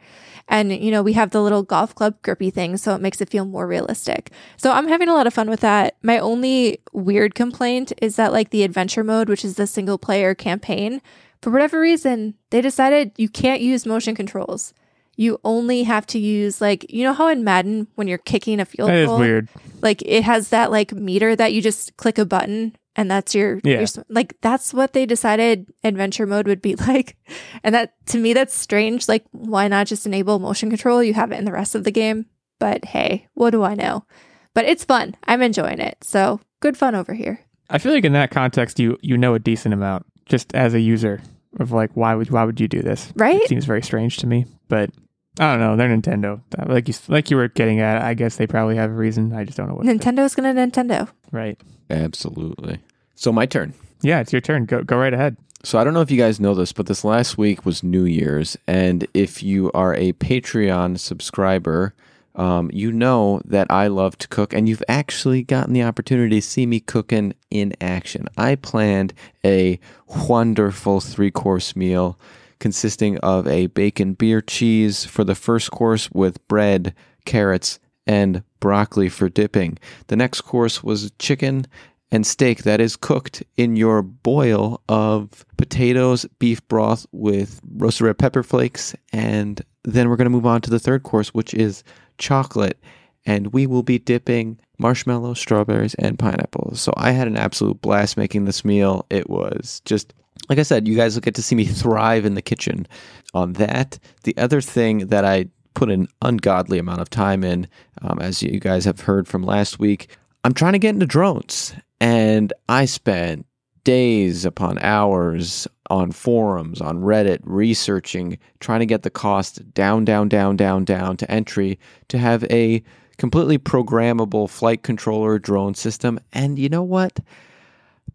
And, 0.48 0.72
you 0.72 0.90
know, 0.90 1.04
we 1.04 1.14
have 1.14 1.32
the 1.32 1.42
little 1.42 1.64
golf 1.64 1.94
club 1.94 2.16
grippy 2.24 2.50
thing, 2.50 2.78
so 2.78 2.96
it 2.96 3.02
makes 3.02 3.22
it 3.22 3.30
feel 3.30 3.46
more 3.46 3.68
realistic. 3.68 4.32
So 4.58 4.72
I'm 4.72 4.88
having 4.88 5.08
a 5.08 5.14
lot 5.14 5.28
of 5.28 5.34
fun 5.34 5.50
with 5.50 5.60
that. 5.60 5.98
My 6.02 6.20
only 6.20 6.82
weird 6.94 7.36
complaint 7.36 7.94
is 8.02 8.16
that, 8.16 8.34
like, 8.34 8.50
the 8.50 8.64
adventure 8.64 9.04
mode, 9.04 9.30
which 9.30 9.46
is 9.46 9.56
the 9.56 9.68
single 9.68 9.98
player 9.98 10.34
campaign, 10.36 11.02
for 11.42 11.52
whatever 11.52 11.80
reason, 11.80 12.36
they 12.50 12.62
decided 12.62 13.14
you 13.18 13.30
can't 13.30 13.62
use 13.62 13.86
motion 13.86 14.14
controls 14.14 14.74
you 15.18 15.40
only 15.44 15.84
have 15.84 16.08
to 16.08 16.20
use 16.20 16.62
like 16.62 16.86
you 16.92 17.04
know 17.04 17.14
how 17.14 17.28
in 17.28 17.44
Madden 17.44 17.88
when 17.96 18.08
you're 18.08 18.18
kicking 18.18 18.60
a 18.60 18.66
field 18.66 18.90
That 18.90 18.98
is 18.98 19.08
goal, 19.08 19.20
weird. 19.20 19.50
like 19.82 20.02
it 20.06 20.24
has 20.24 20.50
that 20.50 20.72
like 20.72 20.92
meter 20.94 21.36
that 21.36 21.54
you 21.54 21.62
just 21.62 21.96
click 21.98 22.18
a 22.18 22.26
button 22.26 22.76
and 22.96 23.10
that's 23.10 23.34
your, 23.34 23.62
Yeah. 23.64 23.80
your 23.80 23.88
like 24.10 24.36
that's 24.42 24.74
what 24.74 24.94
they 24.94 25.06
decided 25.06 25.68
adventure 25.84 26.26
mode 26.26 26.48
would 26.48 26.62
be 26.62 26.76
like. 26.88 27.16
And 27.64 27.74
that 27.76 27.94
to 28.08 28.18
me 28.18 28.34
that's 28.34 28.54
strange. 28.56 29.08
Like 29.08 29.24
why 29.32 29.68
not 29.68 29.88
just 29.88 30.06
enable 30.06 30.40
motion 30.40 30.70
control? 30.70 31.02
You 31.04 31.14
have 31.14 31.32
it 31.32 31.38
in 31.40 31.46
the 31.46 31.54
rest 31.54 31.76
of 31.76 31.84
the 31.84 31.92
game. 31.92 32.26
But 32.60 32.86
hey 32.86 33.28
what 33.34 33.52
do 33.52 33.64
i 33.64 33.76
know? 33.76 34.06
But 34.54 34.66
it's 34.66 34.84
fun. 34.84 35.16
I'm 35.26 35.42
enjoying 35.42 35.80
it. 35.80 36.04
So 36.04 36.42
good 36.60 36.76
fun 36.78 36.96
over 36.96 37.14
here. 37.14 37.40
I 37.70 37.78
feel 37.78 37.94
like 37.94 38.04
in 38.06 38.14
that 38.14 38.32
context, 38.32 38.80
you 38.80 38.98
you 39.02 39.18
know 39.18 39.34
a 39.36 39.40
decent 39.40 39.74
amount 39.74 40.06
just 40.26 40.54
as 40.56 40.74
a 40.74 40.80
user 40.82 41.22
of 41.60 41.72
like 41.72 41.92
why 41.94 42.14
would 42.16 42.30
why 42.32 42.44
would 42.44 42.60
you 42.60 42.68
do 42.68 42.82
this? 42.82 43.12
right? 43.16 43.42
It 43.42 43.48
seems 43.50 43.66
very 43.66 43.82
strange 43.82 44.18
to 44.18 44.28
me, 44.28 44.46
but 44.72 44.90
I 45.38 45.52
don't 45.52 45.60
know. 45.60 45.76
They're 45.76 45.90
Nintendo. 45.90 46.42
Like 46.66 46.88
you 46.88 46.94
like 47.10 47.30
you 47.30 47.36
were 47.36 47.50
getting 47.50 47.82
at. 47.82 48.02
I 48.02 48.14
guess 48.14 48.38
they 48.38 48.48
probably 48.48 48.78
have 48.78 48.90
a 48.90 48.94
reason. 48.94 49.34
I 49.34 49.44
just 49.44 49.58
don't 49.58 49.68
know 49.68 49.76
what. 49.76 49.86
nintendo's 49.86 50.34
gonna 50.34 50.54
nintendo 50.54 51.10
Right. 51.32 51.60
Absolutely. 51.90 52.80
So 53.16 53.34
my 53.34 53.46
turn. 53.46 53.74
Yeah, 54.02 54.22
it's 54.22 54.32
your 54.32 54.42
turn. 54.42 54.66
Go 54.66 54.82
go 54.82 54.98
right 54.98 55.14
ahead. 55.14 55.36
So 55.64 55.78
I 55.78 55.84
don't 55.84 55.94
know 55.94 56.02
if 56.02 56.10
you 56.10 56.18
guys 56.18 56.40
know 56.40 56.56
this, 56.56 56.72
but 56.72 56.88
this 56.88 57.04
last 57.04 57.38
week 57.38 57.66
was 57.66 57.84
New 57.84 58.06
Year's, 58.06 58.58
and 58.66 59.06
if 59.14 59.44
you 59.44 59.72
are 59.74 59.94
a 59.94 60.14
Patreon 60.14 60.98
subscriber, 60.98 61.94
um, 62.36 62.72
you 62.74 62.92
know 62.92 63.42
that 63.46 63.68
I 63.70 63.86
love 63.88 64.18
to 64.20 64.28
cook, 64.28 64.54
and 64.54 64.68
you've 64.68 64.84
actually 64.88 65.44
gotten 65.44 65.74
the 65.74 65.84
opportunity 65.84 66.38
to 66.38 66.48
see 66.48 66.66
me 66.66 66.80
cooking 66.80 67.36
in 67.52 67.74
action. 67.80 68.28
I 68.38 68.56
planned 68.56 69.14
a 69.46 69.80
wonderful 70.28 71.00
three-course 71.00 71.76
meal 71.76 72.18
consisting 72.62 73.18
of 73.18 73.46
a 73.48 73.68
bacon 73.68 74.14
beer 74.14 74.40
cheese 74.40 75.04
for 75.04 75.26
the 75.26 75.36
first 75.36 75.72
course 75.72 76.10
with 76.12 76.48
bread, 76.48 76.94
carrots, 77.26 77.80
and 78.08 78.44
broccoli 78.62 79.10
for 79.10 79.28
dipping. 79.28 79.78
The 80.08 80.16
next 80.16 80.42
course 80.42 80.82
was 80.82 81.12
chicken 81.20 81.66
and 82.12 82.26
steak 82.26 82.64
that 82.64 82.80
is 82.80 82.96
cooked 82.96 83.44
in 83.58 83.76
your 83.76 84.02
boil 84.02 84.82
of 84.88 85.46
potatoes, 85.58 86.26
beef 86.40 86.66
broth 86.68 87.06
with 87.12 87.60
roasted 87.76 88.06
red 88.06 88.18
pepper 88.18 88.44
flakes, 88.44 88.96
and 89.12 89.62
then 89.84 90.10
we're 90.10 90.18
going 90.18 90.26
to 90.26 90.30
move 90.30 90.46
on 90.46 90.62
to 90.62 90.70
the 90.70 90.80
third 90.80 91.04
course, 91.04 91.34
which 91.34 91.54
is 91.54 91.84
chocolate, 92.18 92.80
and 93.26 93.54
we 93.54 93.66
will 93.66 93.84
be 93.84 93.98
dipping 93.98 94.60
marshmallows, 94.78 95.40
strawberries, 95.40 95.96
and 95.96 96.20
pineapples. 96.20 96.82
So 96.82 96.94
I 96.98 97.12
had 97.12 97.28
an 97.28 97.38
absolute 97.38 97.82
blast 97.82 98.18
making 98.18 98.46
this 98.46 98.66
meal. 98.66 99.06
It 99.10 99.30
was 99.30 99.82
just 99.86 100.14
like 100.50 100.60
I 100.60 100.64
said, 100.64 100.88
you 100.88 100.96
guys 100.96 101.16
will 101.16 101.22
get 101.22 101.36
to 101.36 101.44
see 101.44 101.56
me 101.56 101.66
thrive 101.66 102.26
in 102.26 102.36
the 102.36 102.42
kitchen 102.42 102.88
on 103.34 103.54
that. 103.54 104.00
The 104.24 104.36
other 104.38 104.62
thing 104.62 105.08
that 105.08 105.26
I 105.26 105.46
put 105.74 105.90
an 105.90 106.08
ungodly 106.22 106.80
amount 106.80 107.02
of 107.02 107.10
time 107.10 107.44
in, 107.44 107.68
um, 108.02 108.20
as 108.20 108.44
you 108.44 108.60
guys 108.60 108.86
have 108.86 109.02
heard 109.02 109.28
from 109.28 109.44
last 109.44 109.80
week, 109.80 110.16
I'm 110.44 110.54
trying 110.54 110.74
to 110.74 110.80
get 110.80 110.94
into 110.94 111.06
drones. 111.06 111.74
And 112.00 112.52
I 112.68 112.86
spent 112.86 113.46
days 113.84 114.46
upon 114.46 114.80
hours 114.80 115.68
on 115.90 116.12
forums, 116.12 116.82
on 116.82 117.02
Reddit, 117.02 117.40
researching, 117.44 118.38
trying 118.60 118.80
to 118.80 118.86
get 118.86 119.04
the 119.04 119.10
cost 119.10 119.74
down, 119.74 120.06
down, 120.06 120.30
down, 120.30 120.56
down, 120.56 120.86
down 120.86 121.18
to 121.18 121.30
entry 121.32 121.80
to 122.08 122.18
have 122.18 122.44
a 122.46 122.84
completely 123.18 123.58
programmable 123.58 124.50
flight 124.50 124.84
controller 124.84 125.38
drone 125.38 125.74
system. 125.76 126.20
And 126.34 126.58
you 126.58 126.70
know 126.70 126.84
what? 126.84 127.20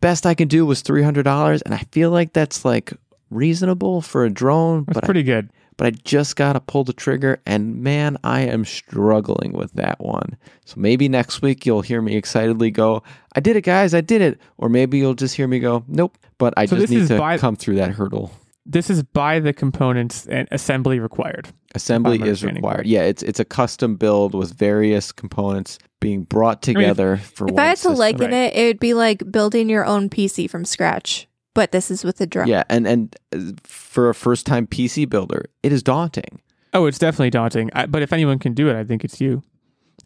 Best 0.01 0.27
I 0.27 0.35
could 0.35 0.49
do 0.49 0.65
was 0.67 0.83
$300. 0.83 1.63
And 1.65 1.75
I 1.75 1.79
feel 1.93 2.11
like 2.11 2.33
that's 2.33 2.65
like 2.65 2.93
reasonable 3.31 4.01
for 4.03 4.25
a 4.25 4.31
drone, 4.31 4.85
That's 4.85 4.95
but 4.97 5.05
I 5.05 5.07
pretty 5.07 5.23
good. 5.23 5.51
but 5.77 5.87
I 5.87 5.91
just 5.91 6.37
got 6.37 6.53
to 6.55 6.61
pull 6.61 6.85
the 6.85 6.93
trigger, 6.93 7.41
and 7.45 7.83
man, 7.83 8.17
I 8.25 8.43
am 8.43 8.65
struggling 8.65 9.53
with 9.53 9.73
that 9.75 10.01
one. 10.01 10.37
So 10.65 10.75
maybe 10.79 11.09
next 11.09 11.43
week 11.43 11.67
you'll 11.67 11.83
hear 11.83 12.01
me 12.01 12.17
excitedly 12.17 12.71
go, 12.71 13.03
I 13.35 13.41
did 13.41 13.57
it, 13.57 13.63
guys, 13.63 13.95
I 13.95 14.01
did 14.01 14.23
it. 14.23 14.41
Or 14.59 14.69
maybe 14.69 14.99
you'll 14.99 15.15
just 15.15 15.35
hear 15.35 15.49
me 15.49 15.59
go, 15.59 15.85
nope, 15.89 16.17
but 16.39 16.55
I 16.57 16.67
So 16.67 16.77
just 16.77 16.91
need 16.93 17.09
to 17.09 17.19
by- 17.19 17.39
come 17.39 17.57
through 17.57 17.77
that 17.77 17.91
hurdle. 17.91 18.31
This 18.69 18.91
is 18.91 19.03
by 19.05 19.39
the 19.39 19.53
components 19.53 20.27
and 20.27 20.49
assembly 20.51 20.99
required. 20.99 21.49
Assembly 21.77 22.21
is 22.23 22.43
required. 22.43 22.87
Yeah, 22.87 23.03
it's 23.03 23.23
it's 23.23 23.39
a 23.39 23.45
custom 23.45 23.95
build 23.97 24.35
with 24.35 24.55
various 24.55 25.13
components 25.13 25.79
being 26.01 26.25
brought 26.25 26.67
mean, 26.67 26.77
if- 26.77 26.83
together 26.83 27.17
for 27.17 27.47
if 27.49 27.55
one 27.55 27.61
i 27.65 27.67
had 27.69 27.77
to 27.77 27.83
system. 27.83 27.97
liken 27.97 28.31
right. 28.31 28.33
it 28.33 28.55
it 28.55 28.67
would 28.67 28.81
be 28.81 28.95
like 28.95 29.31
building 29.33 29.69
your 29.69 29.85
own 29.85 30.09
pc 30.11 30.49
from 30.49 30.65
scratch 30.65 31.27
but 31.55 31.73
this 31.73 31.91
is 31.91 32.05
with 32.05 32.21
a 32.21 32.27
drone 32.27 32.49
Yeah, 32.49 32.65
and 32.69 32.87
and 32.87 33.17
uh, 33.35 33.53
for 33.65 34.11
a 34.11 34.15
first 34.15 34.45
time 34.45 34.67
PC 34.67 35.09
builder, 35.09 35.47
it 35.63 35.73
is 35.73 35.83
daunting. 35.83 36.43
Oh, 36.75 36.85
it's 36.85 36.99
definitely 36.99 37.31
daunting. 37.31 37.71
I, 37.73 37.87
but 37.87 38.03
if 38.03 38.13
anyone 38.13 38.39
can 38.39 38.53
do 38.53 38.69
it, 38.69 38.77
I 38.77 38.85
think 38.85 39.05
it's 39.07 39.23
you. 39.23 39.43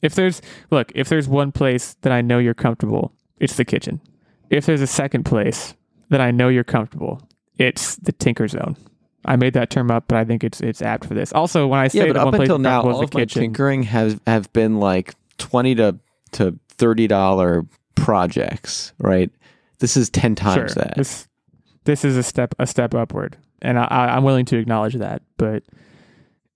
If 0.01 0.14
there's 0.14 0.41
look, 0.70 0.93
if 0.95 1.09
there's 1.09 1.26
one 1.26 1.51
place 1.51 1.97
that 2.03 2.12
I 2.12 2.20
know 2.20 2.38
you're 2.38 2.55
comfortable, 2.55 3.12
it's 3.41 3.57
the 3.57 3.64
kitchen. 3.64 4.01
If 4.49 4.64
there's 4.66 4.80
a 4.80 4.86
second 4.86 5.24
place 5.24 5.74
that 6.11 6.20
I 6.20 6.30
know 6.30 6.47
you're 6.51 6.62
comfortable, 6.62 7.20
it's 7.59 7.97
the 7.97 8.12
Tinker 8.12 8.47
Zone. 8.47 8.76
I 9.24 9.34
made 9.34 9.55
that 9.55 9.70
term 9.70 9.91
up, 9.91 10.05
but 10.07 10.18
I 10.18 10.24
think 10.24 10.45
it's 10.45 10.61
it's 10.61 10.80
apt 10.80 11.05
for 11.07 11.14
this. 11.14 11.32
Also, 11.32 11.66
when 11.66 11.80
I 11.80 11.88
say 11.88 11.99
Yeah, 12.07 12.12
but 12.12 12.16
up 12.16 12.26
one 12.26 12.43
until 12.43 12.59
to 12.59 12.62
now, 12.62 12.76
talk 12.82 12.84
was 12.86 12.95
all 12.95 13.01
the 13.01 13.05
of 13.07 13.14
my 13.14 13.20
kitchen, 13.22 13.43
tinkering 13.43 13.82
has 13.82 14.20
have 14.28 14.53
been 14.53 14.78
like 14.78 15.16
twenty 15.41 15.74
to 15.74 15.99
to 16.32 16.57
thirty 16.68 17.09
dollar 17.09 17.66
projects, 17.97 18.93
right? 18.99 19.30
This 19.80 19.97
is 19.97 20.11
ten 20.11 20.34
times 20.36 20.72
sure, 20.72 20.84
that. 20.84 20.95
this 20.97 21.26
this 21.84 22.05
is 22.05 22.16
a 22.16 22.22
step 22.22 22.55
a 22.59 22.66
step 22.66 22.95
upward, 22.95 23.36
and 23.61 23.78
I, 23.78 23.84
I, 23.84 24.07
I'm 24.16 24.22
willing 24.22 24.45
to 24.47 24.57
acknowledge 24.59 24.95
that. 24.95 25.22
But 25.36 25.64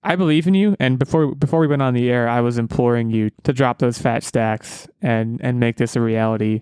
I 0.05 0.15
believe 0.15 0.47
in 0.47 0.53
you. 0.53 0.77
And 0.79 0.99
before 0.99 1.33
before 1.33 1.59
we 1.59 1.67
went 1.67 1.81
on 1.81 1.95
the 1.95 2.09
air, 2.09 2.29
I 2.29 2.39
was 2.41 2.57
imploring 2.57 3.09
you 3.09 3.31
to 3.43 3.51
drop 3.51 3.79
those 3.79 3.97
fat 3.97 4.23
stacks 4.23 4.87
and 5.01 5.41
and 5.43 5.59
make 5.59 5.77
this 5.77 5.95
a 5.95 6.01
reality. 6.01 6.61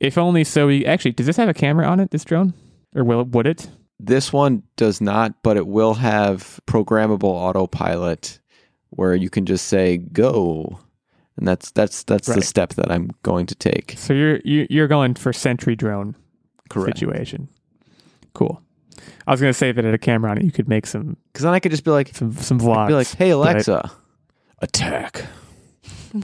If 0.00 0.16
only 0.16 0.44
so 0.44 0.68
we 0.68 0.86
actually 0.86 1.12
does 1.12 1.26
this 1.26 1.36
have 1.36 1.48
a 1.48 1.54
camera 1.54 1.86
on 1.86 1.98
it? 1.98 2.12
This 2.12 2.24
drone, 2.24 2.54
or 2.94 3.02
will 3.02 3.24
would 3.24 3.48
it? 3.48 3.68
This 4.00 4.32
one 4.32 4.62
does 4.76 5.00
not, 5.00 5.42
but 5.42 5.56
it 5.56 5.66
will 5.66 5.94
have 5.94 6.60
programmable 6.68 7.24
autopilot 7.24 8.38
where 8.90 9.16
you 9.16 9.28
can 9.28 9.44
just 9.44 9.66
say 9.66 9.96
go. 9.96 10.78
And 11.38 11.46
that's 11.48 11.70
that's 11.70 12.02
that's 12.02 12.26
the 12.26 12.42
step 12.42 12.74
that 12.74 12.90
I'm 12.90 13.10
going 13.22 13.46
to 13.46 13.54
take. 13.54 13.94
So 13.96 14.12
you're 14.12 14.40
you- 14.44 14.66
you're 14.68 14.88
going 14.88 15.14
for 15.14 15.32
Sentry 15.32 15.74
drone 15.76 16.14
Correct. 16.68 16.98
situation. 16.98 17.48
Cool. 18.34 18.60
I 19.26 19.30
was 19.30 19.40
gonna 19.40 19.52
say 19.54 19.72
that 19.72 19.84
at 19.84 19.94
a 19.94 19.98
camera 19.98 20.30
on 20.30 20.38
it, 20.38 20.44
you 20.44 20.50
could 20.52 20.68
make 20.68 20.86
some 20.86 21.16
Because 21.32 21.44
then 21.44 21.54
I 21.54 21.60
could 21.60 21.70
just 21.70 21.84
be 21.84 21.90
like, 21.90 22.14
some 22.14 22.32
some 22.34 22.58
vlogs. 22.60 22.88
be 22.88 22.94
like, 22.94 23.08
hey 23.14 23.30
Alexa, 23.30 23.90
attack. 24.60 25.24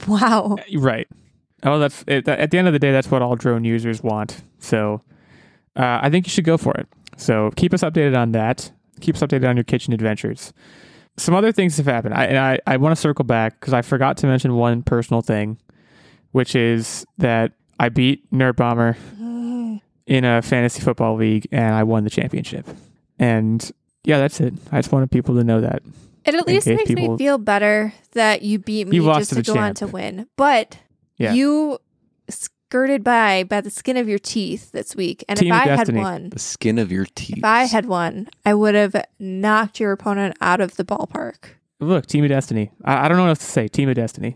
Wow. 0.07 0.55
Right. 0.75 1.07
Oh, 1.63 1.79
that's 1.79 2.03
it, 2.07 2.27
at 2.27 2.51
the 2.51 2.57
end 2.57 2.67
of 2.67 2.73
the 2.73 2.79
day, 2.79 2.91
that's 2.91 3.09
what 3.09 3.21
all 3.21 3.35
drone 3.35 3.63
users 3.63 4.03
want. 4.03 4.41
So, 4.59 5.01
uh, 5.75 5.99
I 6.01 6.09
think 6.09 6.25
you 6.27 6.29
should 6.31 6.43
go 6.45 6.57
for 6.57 6.73
it. 6.75 6.87
So 7.17 7.51
keep 7.55 7.73
us 7.73 7.81
updated 7.81 8.15
on 8.17 8.31
that. 8.33 8.71
Keep 9.01 9.15
us 9.15 9.21
updated 9.21 9.47
on 9.49 9.55
your 9.57 9.63
kitchen 9.63 9.93
adventures. 9.93 10.53
Some 11.17 11.33
other 11.35 11.51
things 11.51 11.77
have 11.77 11.85
happened. 11.85 12.13
I 12.13 12.25
and 12.25 12.37
I, 12.37 12.59
I 12.67 12.77
want 12.77 12.93
to 12.95 13.01
circle 13.01 13.23
back 13.25 13.59
because 13.59 13.73
I 13.73 13.81
forgot 13.81 14.17
to 14.17 14.27
mention 14.27 14.55
one 14.55 14.83
personal 14.83 15.21
thing, 15.21 15.57
which 16.31 16.55
is 16.55 17.05
that 17.17 17.53
I 17.79 17.89
beat 17.89 18.29
Nerd 18.31 18.55
Bomber 18.57 18.97
in 20.07 20.25
a 20.25 20.41
fantasy 20.41 20.81
football 20.81 21.15
league 21.15 21.47
and 21.51 21.73
I 21.73 21.83
won 21.83 22.03
the 22.03 22.09
championship. 22.09 22.67
And 23.17 23.71
yeah, 24.03 24.17
that's 24.19 24.39
it. 24.41 24.53
I 24.71 24.79
just 24.79 24.91
wanted 24.91 25.09
people 25.11 25.35
to 25.35 25.43
know 25.43 25.61
that. 25.61 25.81
It 26.25 26.35
at 26.35 26.47
least 26.47 26.67
makes 26.67 26.83
people- 26.85 27.13
me 27.13 27.17
feel 27.17 27.37
better 27.37 27.93
that 28.11 28.41
you 28.41 28.59
beat 28.59 28.87
me 28.87 28.97
You 28.97 29.03
just 29.13 29.29
to 29.29 29.41
to, 29.43 29.53
go 29.53 29.59
on 29.59 29.73
to 29.75 29.87
win. 29.87 30.27
But 30.35 30.77
Yeah. 31.17 31.33
you 31.33 31.79
skirted 32.75 33.05
by 33.05 33.41
by 33.45 33.61
the 33.61 33.69
skin 33.69 33.95
of 33.95 34.09
your 34.09 34.19
teeth 34.19 34.73
this 34.73 34.97
week. 34.97 35.23
And 35.29 35.39
Team 35.39 35.53
if 35.53 35.61
I 35.61 35.65
Destiny. 35.65 35.99
had 35.99 36.03
won, 36.03 36.29
The 36.31 36.39
skin 36.39 36.77
of 36.77 36.91
your 36.91 37.05
teeth. 37.15 37.37
if 37.37 37.43
I 37.45 37.63
had 37.63 37.85
won, 37.85 38.27
I 38.45 38.53
would 38.53 38.75
have 38.75 38.93
knocked 39.17 39.79
your 39.79 39.93
opponent 39.93 40.35
out 40.41 40.59
of 40.59 40.75
the 40.75 40.83
ballpark. 40.83 41.51
Look, 41.79 42.05
Team 42.05 42.25
of 42.25 42.29
Destiny. 42.31 42.71
I, 42.83 43.05
I 43.05 43.07
don't 43.07 43.15
know 43.15 43.23
what 43.23 43.29
else 43.29 43.39
to 43.39 43.45
say. 43.45 43.69
Team 43.69 43.87
of 43.87 43.95
Destiny. 43.95 44.35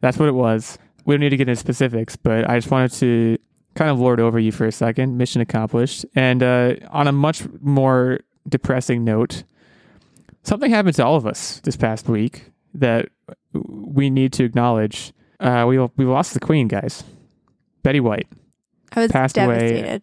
That's 0.00 0.16
what 0.16 0.30
it 0.30 0.34
was. 0.34 0.78
We 1.04 1.12
don't 1.14 1.20
need 1.20 1.28
to 1.28 1.36
get 1.36 1.46
into 1.46 1.60
specifics, 1.60 2.16
but 2.16 2.48
I 2.48 2.56
just 2.56 2.70
wanted 2.70 2.92
to 2.92 3.36
kind 3.74 3.90
of 3.90 4.00
lord 4.00 4.18
over 4.18 4.38
you 4.38 4.50
for 4.50 4.64
a 4.64 4.72
second. 4.72 5.18
Mission 5.18 5.42
accomplished. 5.42 6.06
And 6.14 6.42
uh, 6.42 6.76
on 6.90 7.06
a 7.06 7.12
much 7.12 7.42
more 7.60 8.20
depressing 8.48 9.04
note, 9.04 9.44
something 10.42 10.70
happened 10.70 10.96
to 10.96 11.04
all 11.04 11.16
of 11.16 11.26
us 11.26 11.60
this 11.64 11.76
past 11.76 12.08
week 12.08 12.50
that 12.72 13.10
we 13.52 14.08
need 14.08 14.32
to 14.34 14.44
acknowledge. 14.44 15.12
Uh, 15.38 15.66
we 15.68 15.78
we 15.78 16.06
lost 16.06 16.32
the 16.32 16.40
queen, 16.40 16.66
guys. 16.66 17.04
Betty 17.82 18.00
White 18.00 18.28
I 18.92 19.00
was 19.00 19.12
Passed 19.12 19.36
away. 19.36 20.00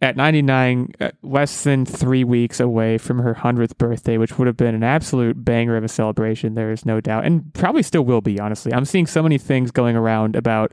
at 0.00 0.16
99, 0.16 0.92
uh, 1.00 1.10
less 1.22 1.64
than 1.64 1.86
three 1.86 2.24
weeks 2.24 2.60
away 2.60 2.98
from 2.98 3.20
her 3.20 3.34
100th 3.34 3.78
birthday, 3.78 4.18
which 4.18 4.38
would 4.38 4.46
have 4.46 4.56
been 4.56 4.74
an 4.74 4.82
absolute 4.82 5.44
banger 5.44 5.76
of 5.76 5.84
a 5.84 5.88
celebration, 5.88 6.54
there 6.54 6.72
is 6.72 6.84
no 6.84 7.00
doubt. 7.00 7.24
And 7.24 7.52
probably 7.54 7.82
still 7.82 8.02
will 8.02 8.20
be, 8.20 8.40
honestly. 8.40 8.72
I'm 8.72 8.84
seeing 8.84 9.06
so 9.06 9.22
many 9.22 9.38
things 9.38 9.70
going 9.70 9.96
around 9.96 10.36
about 10.36 10.72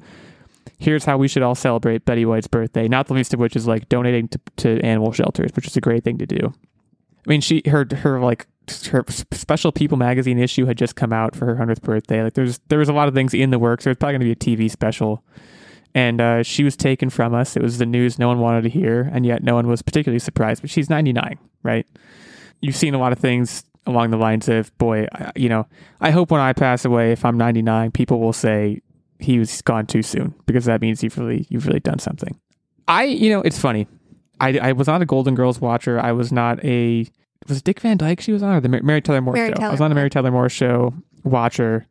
here's 0.80 1.06
how 1.06 1.18
we 1.18 1.28
should 1.28 1.44
all 1.44 1.56
celebrate 1.56 2.06
Betty 2.06 2.26
White's 2.26 2.48
birthday, 2.48 2.88
not 2.88 3.08
the 3.08 3.14
least 3.14 3.34
of 3.34 3.40
which 3.40 3.56
is 3.56 3.68
like 3.68 3.90
donating 3.90 4.28
to, 4.30 4.40
to 4.58 4.82
animal 4.82 5.12
shelters, 5.12 5.52
which 5.56 5.68
is 5.68 5.78
a 5.78 5.82
great 5.82 6.04
thing 6.04 6.18
to 6.18 6.26
do. 6.26 6.54
I 7.26 7.30
mean, 7.30 7.42
she, 7.42 7.62
her, 7.68 7.86
her, 7.98 8.20
like, 8.20 8.48
her 8.92 9.04
special 9.10 9.72
People 9.72 9.98
magazine 9.98 10.40
issue 10.40 10.66
had 10.66 10.78
just 10.78 10.96
come 10.96 11.12
out 11.12 11.36
for 11.36 11.46
her 11.46 11.56
100th 11.56 11.82
birthday. 11.82 12.24
Like, 12.24 12.34
there's, 12.34 12.60
there 12.70 12.80
was 12.80 12.90
a 12.90 12.94
lot 12.94 13.08
of 13.08 13.14
things 13.14 13.34
in 13.34 13.50
the 13.50 13.60
works. 13.60 13.84
There's 13.84 13.98
probably 13.98 14.14
going 14.14 14.36
to 14.36 14.46
be 14.46 14.54
a 14.54 14.58
TV 14.58 14.72
special 14.72 15.24
and 15.96 16.22
uh, 16.22 16.44
she 16.44 16.64
was 16.64 16.76
taken 16.76 17.10
from 17.10 17.34
us. 17.34 17.56
It 17.56 17.62
was 17.62 17.78
the 17.78 17.86
news 17.86 18.20
no 18.20 18.28
one 18.28 18.40
wanted 18.40 18.64
to 18.64 18.70
hear, 18.70 19.10
and 19.12 19.26
yet 19.26 19.44
no 19.44 19.56
one 19.56 19.68
was 19.68 19.82
particularly 19.82 20.20
surprised. 20.20 20.62
But 20.62 20.70
she's 20.70 20.90
99, 20.90 21.38
right? 21.64 21.88
You've 22.62 22.76
seen 22.76 22.94
a 22.94 23.00
lot 23.00 23.12
of 23.12 23.20
things 23.20 23.64
along 23.86 24.12
the 24.12 24.18
lines 24.18 24.48
of, 24.48 24.76
boy, 24.78 25.08
I, 25.14 25.32
you 25.36 25.50
know, 25.50 25.66
I 26.02 26.12
hope 26.12 26.32
when 26.32 26.42
I 26.42 26.54
pass 26.54 26.86
away, 26.86 27.12
if 27.12 27.26
I'm 27.26 27.38
99, 27.38 27.92
people 27.92 28.20
will 28.20 28.34
say 28.34 28.82
he 29.20 29.40
was 29.40 29.62
gone 29.64 29.86
too 29.86 30.04
soon 30.04 30.34
because 30.46 30.66
that 30.66 30.82
means 30.82 31.04
you've 31.04 31.18
really, 31.18 31.46
you've 31.50 31.66
really 31.66 31.80
done 31.80 32.00
something. 32.00 32.40
I, 32.88 33.06
you 33.06 33.30
know, 33.30 33.42
it's 33.42 33.60
funny. 33.60 33.88
I, 34.40 34.58
I 34.60 34.72
was 34.74 34.88
not 34.88 35.02
a 35.02 35.06
Golden 35.06 35.36
Girls 35.36 35.60
watcher. 35.60 36.00
I 36.00 36.12
was 36.12 36.32
not 36.32 36.64
a 36.64 37.06
was 37.48 37.58
it 37.58 37.64
Dick 37.64 37.80
Van 37.80 37.98
Dyke 37.98 38.22
she 38.22 38.32
was 38.32 38.44
on 38.44 38.56
or 38.56 38.62
the 38.62 38.70
Mar- 38.70 38.84
Mary 38.84 39.02
Tyler 39.02 39.22
Moore 39.22 39.34
Mary 39.34 39.54
show. 39.58 39.64
I 39.64 39.70
was 39.70 39.82
on 39.82 39.92
a 39.92 39.96
Moore. 39.96 40.02
Mary 40.02 40.10
Tyler 40.10 40.32
Moore 40.32 40.50
show 40.50 40.94
watcher. 41.24 41.88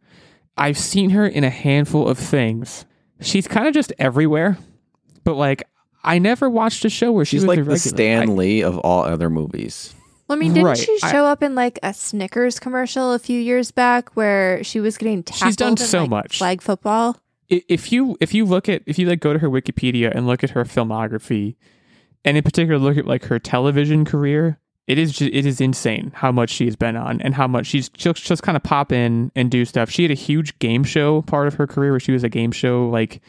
I've 0.57 0.79
seen 0.79 1.11
her 1.11 1.27
in 1.27 1.45
a 1.45 1.51
handful 1.51 2.09
of 2.09 2.19
things. 2.19 2.85
She's 3.21 3.49
kind 3.49 3.66
of 3.66 3.75
just 3.75 3.93
everywhere, 3.99 4.59
but 5.25 5.35
like 5.35 5.64
I 6.05 6.19
never 6.19 6.49
watched 6.49 6.85
a 6.85 6.89
show 6.91 7.11
where 7.12 7.25
she 7.25 7.37
She's 7.37 7.43
was 7.43 7.49
like 7.49 7.57
the 7.57 7.62
regular. 7.64 7.79
Stan 7.79 8.31
I- 8.31 8.33
Lee 8.33 8.62
of 8.62 8.79
all 8.79 9.03
other 9.05 9.29
movies. 9.31 9.95
Well, 10.29 10.37
I 10.37 10.41
mean, 10.41 10.53
didn't 10.53 10.66
Right. 10.66 10.79
she 10.79 10.97
I- 11.03 11.11
show 11.11 11.25
up 11.25 11.43
in 11.43 11.55
like 11.55 11.79
a 11.83 11.93
Snickers 11.95 12.61
commercial 12.61 13.12
a 13.12 13.19
few 13.19 13.41
years 13.41 13.71
back 13.71 14.11
where 14.14 14.62
she 14.62 14.79
was 14.79 14.97
getting 14.99 15.23
tackled 15.23 15.49
She's 15.49 15.57
done 15.57 15.71
in, 15.73 15.77
so 15.79 16.01
like, 16.03 16.11
much. 16.11 16.39
flag 16.39 16.62
football? 16.62 17.16
if 17.49 17.91
you 17.91 18.14
if 18.21 18.35
you 18.35 18.45
look 18.45 18.69
at 18.69 18.83
if 18.85 18.99
you 18.99 19.09
like 19.09 19.21
go 19.21 19.33
to 19.33 19.39
her 19.39 19.49
Wikipedia 19.49 20.12
and 20.14 20.27
look 20.27 20.45
at 20.45 20.51
her 20.51 20.64
filmography, 20.64 21.57
and 22.25 22.37
in 22.37 22.43
particular 22.45 22.79
look 22.79 22.99
at 22.99 23.07
like 23.07 23.25
her 23.25 23.39
television 23.39 24.05
career, 24.05 24.59
it 24.89 24.99
is 24.99 25.12
ju- 25.12 25.30
it 25.32 25.47
is 25.47 25.61
insane 25.61 26.11
how 26.14 26.32
much 26.32 26.51
she's 26.51 26.74
been 26.74 26.97
on 26.97 27.20
and 27.20 27.34
how 27.34 27.47
much 27.47 27.66
she's 27.66 27.91
she'll 27.97 28.14
just 28.14 28.43
kind 28.43 28.57
of 28.57 28.62
pop 28.64 28.91
in 28.91 29.30
and 29.36 29.51
do 29.51 29.64
stuff. 29.64 29.91
She 29.91 30.03
had 30.03 30.11
a 30.11 30.14
huge 30.14 30.59
game 30.59 30.82
show 30.82 31.22
part 31.22 31.47
of 31.47 31.55
her 31.55 31.66
career 31.68 31.93
where 31.93 32.01
she 32.01 32.11
was 32.11 32.24
a 32.24 32.28
game 32.28 32.51
show 32.51 32.89
like 32.89 33.20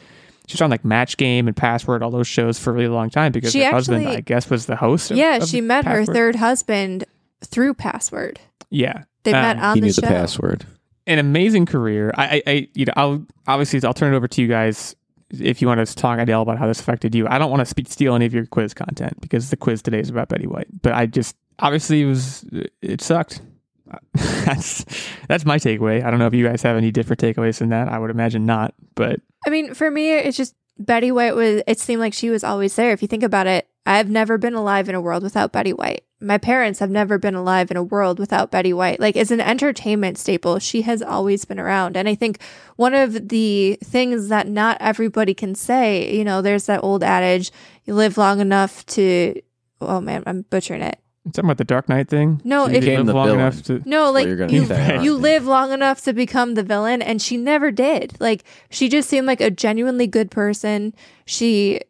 she's 0.47 0.61
on 0.61 0.71
like 0.71 0.83
Match 0.83 1.17
Game 1.17 1.47
and 1.47 1.55
Password, 1.55 2.01
all 2.01 2.09
those 2.09 2.27
shows 2.27 2.57
for 2.57 2.71
a 2.71 2.73
really 2.73 2.87
long 2.87 3.09
time 3.11 3.31
because 3.31 3.51
She 3.51 3.63
her 3.63 3.69
husband, 3.71 4.07
I 4.07 4.21
guess, 4.21 4.49
was 4.49 4.65
the 4.65 4.75
host. 4.75 5.11
Of, 5.11 5.17
yeah, 5.17 5.35
of 5.37 5.47
she 5.49 5.61
met 5.61 5.85
her 5.85 6.05
third 6.05 6.35
husband 6.37 7.03
through 7.41 7.75
Password. 7.75 8.39
Yeah, 8.71 9.03
They 9.23 9.33
Um, 9.33 9.41
met 9.41 9.57
on 9.59 9.75
he 9.75 9.81
the 9.81 9.87
knew 9.87 9.93
show. 9.93 10.01
the 10.01 10.07
password. 10.07 10.65
an 11.07 11.19
amazing 11.19 11.65
career. 11.65 12.11
I, 12.15 12.23
I, 12.37 12.43
I, 12.51 12.67
you 12.73 12.85
know, 12.85 12.93
I'll 12.95 13.25
obviously 13.47 13.81
I'll 13.85 13.93
turn 13.93 14.13
it 14.13 14.17
over 14.17 14.27
to 14.27 14.41
you 14.41 14.47
guys 14.47 14.95
if 15.31 15.61
you 15.61 15.67
want 15.67 15.85
to 15.85 15.95
talk 15.95 16.19
Adele 16.19 16.41
about 16.41 16.57
how 16.57 16.67
this 16.67 16.79
affected 16.79 17.13
you. 17.13 17.27
I 17.27 17.37
don't 17.37 17.51
want 17.51 17.59
to 17.61 17.65
speak, 17.65 17.87
steal 17.89 18.15
any 18.15 18.25
of 18.25 18.33
your 18.33 18.45
quiz 18.47 18.73
content 18.73 19.19
because 19.21 19.49
the 19.51 19.57
quiz 19.57 19.81
today 19.81 19.99
is 19.99 20.09
about 20.09 20.29
Betty 20.29 20.47
White. 20.47 20.67
But 20.81 20.93
I 20.93 21.05
just 21.05 21.35
obviously 21.59 22.01
it 22.01 22.05
was 22.05 22.45
it 22.81 23.01
sucked. 23.01 23.41
that's 24.13 24.85
that's 25.27 25.45
my 25.45 25.57
takeaway. 25.57 26.03
I 26.03 26.11
don't 26.11 26.19
know 26.19 26.27
if 26.27 26.33
you 26.33 26.45
guys 26.45 26.61
have 26.61 26.77
any 26.77 26.91
different 26.91 27.19
takeaways 27.21 27.59
than 27.59 27.69
that. 27.69 27.89
I 27.89 27.97
would 27.97 28.11
imagine 28.11 28.45
not. 28.45 28.73
But 28.95 29.19
I 29.45 29.49
mean, 29.49 29.73
for 29.73 29.89
me, 29.89 30.11
it's 30.11 30.37
just 30.37 30.55
Betty 30.79 31.11
White 31.11 31.35
was, 31.35 31.61
it 31.67 31.79
seemed 31.79 31.99
like 31.99 32.13
she 32.13 32.29
was 32.29 32.43
always 32.43 32.75
there. 32.75 32.91
If 32.91 33.01
you 33.01 33.07
think 33.07 33.23
about 33.23 33.47
it, 33.47 33.67
I've 33.85 34.09
never 34.09 34.37
been 34.37 34.53
alive 34.53 34.87
in 34.87 34.95
a 34.95 35.01
world 35.01 35.23
without 35.23 35.51
Betty 35.51 35.73
White. 35.73 36.05
My 36.21 36.37
parents 36.37 36.79
have 36.79 36.89
never 36.89 37.17
been 37.17 37.35
alive 37.35 37.69
in 37.69 37.77
a 37.77 37.83
world 37.83 38.17
without 38.17 38.51
Betty 38.51 38.71
White. 38.71 38.99
Like, 38.99 39.17
as 39.17 39.31
an 39.31 39.41
entertainment 39.41 40.17
staple, 40.17 40.59
she 40.59 40.83
has 40.83 41.01
always 41.01 41.43
been 41.43 41.59
around. 41.59 41.97
And 41.97 42.07
I 42.07 42.15
think 42.15 42.41
one 42.77 42.93
of 42.93 43.29
the 43.29 43.77
things 43.83 44.29
that 44.29 44.47
not 44.47 44.77
everybody 44.79 45.33
can 45.33 45.53
say, 45.53 46.15
you 46.15 46.23
know, 46.23 46.41
there's 46.41 46.65
that 46.67 46.83
old 46.83 47.03
adage, 47.03 47.51
you 47.85 47.93
live 47.93 48.17
long 48.17 48.39
enough 48.39 48.85
to, 48.87 49.41
oh 49.81 49.99
man, 49.99 50.23
I'm 50.25 50.43
butchering 50.43 50.81
it. 50.81 50.99
Talking 51.27 51.45
about 51.45 51.57
the 51.57 51.63
Dark 51.63 51.89
Knight 51.89 52.07
thing. 52.09 52.41
No, 52.43 52.67
She 52.67 52.75
if- 52.75 52.83
you 52.85 52.97
live 53.03 53.15
long 53.15 53.25
villain. 53.27 53.39
enough 53.39 53.63
to. 53.63 53.81
No, 53.85 54.11
like 54.11 54.25
you're 54.25 54.47
you, 54.47 54.63
you 54.63 55.01
you? 55.01 55.15
live 55.15 55.45
long 55.45 55.71
enough 55.71 56.01
to 56.03 56.13
become 56.13 56.53
the 56.55 56.63
villain, 56.63 57.01
and 57.01 57.21
she 57.21 57.37
never 57.37 57.71
did. 57.71 58.15
Like 58.19 58.43
she 58.69 58.89
just 58.89 59.09
seemed 59.09 59.27
like 59.27 59.41
a 59.41 59.51
genuinely 59.51 60.07
good 60.07 60.31
person. 60.31 60.93
She, 61.25 61.81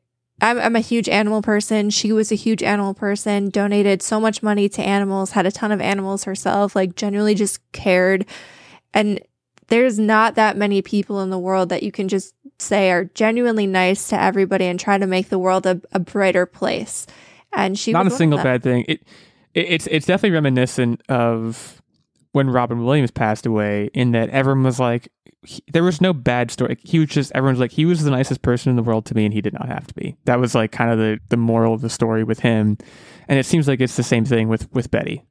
I'm, 0.41 0.57
I'm 0.59 0.75
a 0.75 0.79
huge 0.81 1.07
animal 1.09 1.41
person. 1.41 1.89
She 1.89 2.11
was 2.11 2.31
a 2.31 2.35
huge 2.35 2.63
animal 2.63 2.93
person. 2.93 3.49
Donated 3.49 4.01
so 4.01 4.19
much 4.19 4.41
money 4.43 4.67
to 4.69 4.81
animals. 4.81 5.31
Had 5.31 5.45
a 5.45 5.51
ton 5.51 5.71
of 5.71 5.79
animals 5.81 6.23
herself. 6.25 6.75
Like 6.75 6.95
genuinely 6.95 7.35
just 7.35 7.59
cared. 7.71 8.25
And 8.93 9.19
there's 9.67 9.99
not 9.99 10.35
that 10.35 10.57
many 10.57 10.81
people 10.81 11.21
in 11.21 11.29
the 11.29 11.37
world 11.37 11.69
that 11.69 11.83
you 11.83 11.91
can 11.91 12.07
just 12.07 12.33
say 12.57 12.89
are 12.91 13.05
genuinely 13.05 13.67
nice 13.67 14.09
to 14.09 14.19
everybody 14.19 14.65
and 14.65 14.79
try 14.79 14.97
to 14.97 15.05
make 15.07 15.29
the 15.29 15.37
world 15.39 15.65
a, 15.67 15.79
a 15.91 15.99
brighter 15.99 16.45
place. 16.47 17.05
And 17.53 17.77
she 17.77 17.91
not 17.91 18.05
was 18.05 18.13
a 18.13 18.17
single 18.17 18.37
bad 18.39 18.63
thing. 18.63 18.85
It, 18.87 19.01
it 19.53 19.65
it's 19.71 19.87
it's 19.87 20.05
definitely 20.05 20.31
reminiscent 20.35 21.01
of 21.09 21.81
when 22.31 22.49
Robin 22.49 22.83
Williams 22.85 23.11
passed 23.11 23.45
away. 23.45 23.89
In 23.93 24.11
that 24.11 24.29
everyone 24.29 24.63
was 24.63 24.79
like, 24.79 25.09
he- 25.43 25.63
there 25.73 25.83
was 25.83 25.99
no 25.99 26.13
bad 26.13 26.51
story. 26.51 26.77
He 26.83 26.99
was 26.99 27.09
just 27.09 27.31
everyone's 27.33 27.59
like 27.59 27.71
he 27.71 27.85
was 27.85 28.03
the 28.03 28.11
nicest 28.11 28.41
person 28.43 28.69
in 28.69 28.75
the 28.75 28.83
world 28.83 29.05
to 29.07 29.15
me, 29.15 29.25
and 29.25 29.33
he 29.33 29.41
did 29.41 29.53
not 29.53 29.67
have 29.67 29.87
to 29.87 29.93
be. 29.95 30.15
That 30.25 30.39
was 30.39 30.53
like 30.55 30.71
kind 30.71 30.91
of 30.91 30.97
the 30.99 31.19
the 31.29 31.37
moral 31.37 31.73
of 31.73 31.81
the 31.81 31.89
story 31.89 32.23
with 32.23 32.39
him. 32.39 32.77
And 33.27 33.37
it 33.39 33.45
seems 33.45 33.67
like 33.67 33.79
it's 33.81 33.95
the 33.95 34.03
same 34.03 34.25
thing 34.25 34.47
with 34.47 34.71
with 34.73 34.91
Betty. 34.91 35.23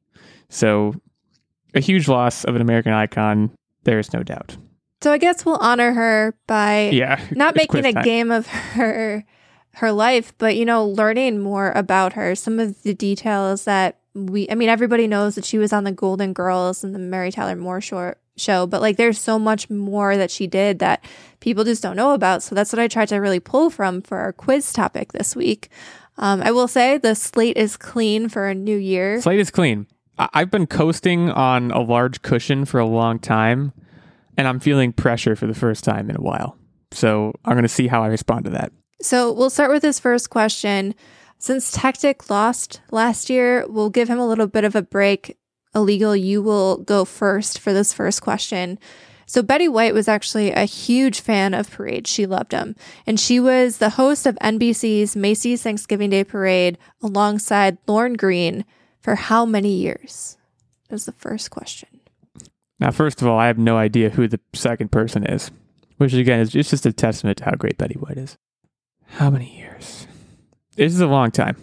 So, 0.51 0.95
a 1.75 1.81
huge 1.81 2.09
loss 2.09 2.45
of 2.45 2.55
an 2.57 2.63
American 2.63 2.93
icon. 2.93 3.51
There 3.85 3.99
is 3.99 4.13
no 4.13 4.23
doubt. 4.23 4.57
So 5.01 5.13
I 5.13 5.19
guess 5.19 5.47
we'll 5.47 5.57
honor 5.59 5.93
her 5.93 6.35
by 6.49 6.91
Yeah, 6.93 7.21
not 7.31 7.55
making 7.55 7.87
a 7.87 7.93
time. 7.93 8.03
game 8.03 8.31
of 8.33 8.47
her 8.49 9.25
her 9.79 9.93
life, 9.93 10.33
but 10.39 10.57
you 10.57 10.65
know, 10.65 10.85
learning 10.85 11.41
more 11.41 11.73
about 11.75 12.13
her. 12.15 12.35
Some 12.35 12.59
of 12.59 12.83
the 12.83 12.95
details 12.95 13.65
that 13.65 13.99
we 14.15 14.49
I 14.51 14.55
mean, 14.55 14.69
everybody 14.69 15.07
knows 15.07 15.35
that 15.37 15.45
she 15.45 15.59
was 15.59 15.73
on 15.73 15.85
the 15.85 15.93
Golden 15.93 16.33
Girls 16.33 16.83
and 16.85 16.95
the 16.95 16.99
Mary 16.99 17.31
Tyler 17.33 17.57
Moore 17.57 17.81
short 17.81 18.19
show, 18.37 18.67
but 18.67 18.81
like 18.81 18.97
there's 18.97 19.21
so 19.21 19.39
much 19.39 19.69
more 19.71 20.17
that 20.17 20.31
she 20.31 20.47
did 20.47 20.79
that 20.79 21.05
people 21.41 21.65
just 21.65 21.83
don't 21.83 21.97
know 21.97 22.13
about. 22.15 22.43
So 22.43 22.55
that's 22.55 22.73
what 22.73 22.81
I 22.81 22.89
tried 22.89 23.09
to 23.09 23.17
really 23.17 23.41
pull 23.41 23.71
from 23.71 24.03
for 24.03 24.19
our 24.19 24.33
quiz 24.33 24.73
topic 24.73 25.13
this 25.13 25.35
week. 25.37 25.69
Um, 26.17 26.43
I 26.43 26.51
will 26.51 26.69
say 26.69 26.99
the 26.99 27.15
slate 27.15 27.57
is 27.57 27.77
clean 27.77 28.29
for 28.29 28.49
a 28.49 28.55
new 28.55 28.77
year. 28.77 29.21
Slate 29.21 29.39
is 29.41 29.51
clean. 29.51 29.87
I- 30.19 30.29
I've 30.35 30.51
been 30.51 30.67
coasting 30.67 31.31
on 31.31 31.71
a 31.71 31.81
large 31.81 32.23
cushion 32.23 32.65
for 32.65 32.81
a 32.81 32.87
long 32.87 33.21
time, 33.21 33.73
and 34.37 34.49
I'm 34.49 34.59
feeling 34.59 34.93
pressure 34.93 35.37
for 35.37 35.47
the 35.47 35.55
first 35.55 35.85
time 35.85 36.11
in 36.11 36.17
a 36.17 36.21
while. 36.21 36.57
So 36.91 37.33
I'm 37.45 37.53
going 37.53 37.63
to 37.63 37.69
see 37.69 37.87
how 37.87 38.03
I 38.03 38.09
respond 38.09 38.47
to 38.47 38.51
that. 38.53 38.73
So 39.01 39.33
we'll 39.33 39.51
start 39.51 39.71
with 39.71 39.83
this 39.83 40.01
first 40.01 40.31
question. 40.31 40.95
Since 41.39 41.71
Tactic 41.71 42.29
lost 42.29 42.81
last 42.91 43.31
year, 43.31 43.65
we'll 43.69 43.91
give 43.91 44.09
him 44.09 44.19
a 44.19 44.27
little 44.27 44.49
bit 44.49 44.65
of 44.65 44.75
a 44.75 44.83
break. 44.83 45.39
Illegal, 45.75 46.17
you 46.17 46.43
will 46.43 46.79
go 46.79 47.05
first 47.05 47.61
for 47.61 47.73
this 47.73 47.93
first 47.93 48.23
question. 48.23 48.79
So 49.27 49.43
Betty 49.43 49.69
White 49.69 49.95
was 49.95 50.09
actually 50.09 50.51
a 50.51 50.65
huge 50.65 51.21
fan 51.21 51.53
of 51.55 51.71
Parade. 51.71 52.07
She 52.07 52.27
loved 52.27 52.53
him. 52.53 52.75
And 53.07 53.21
she 53.21 53.39
was 53.39 53.77
the 53.77 53.91
host 53.91 54.27
of 54.27 54.37
NBC's 54.37 55.15
Macy's 55.15 55.63
Thanksgiving 55.63 56.11
Day 56.11 56.25
Parade 56.25 56.79
alongside 57.03 57.79
Lorne 57.87 58.15
Greene 58.15 58.65
for 59.01 59.15
how 59.15 59.45
many 59.45 59.75
years? 59.75 60.39
Is 60.91 61.05
the 61.05 61.13
first 61.13 61.51
question. 61.51 62.01
Now, 62.81 62.91
first 62.91 63.21
of 63.21 63.29
all, 63.29 63.39
I 63.39 63.47
have 63.49 63.59
no 63.59 63.77
idea 63.77 64.09
who 64.09 64.27
the 64.27 64.41
second 64.55 64.91
person 64.91 65.27
is, 65.27 65.51
which 65.99 66.15
again 66.15 66.41
is 66.41 66.51
just 66.51 66.87
a 66.87 66.93
testament 66.93 67.39
to 67.39 67.45
how 67.45 67.53
great 67.53 67.77
Betty 67.77 67.97
White 67.97 68.17
is. 68.17 68.39
How 69.09 69.31
many 69.31 69.57
years? 69.57 70.07
This 70.77 70.93
is 70.93 71.01
a 71.01 71.07
long 71.07 71.31
time. 71.31 71.57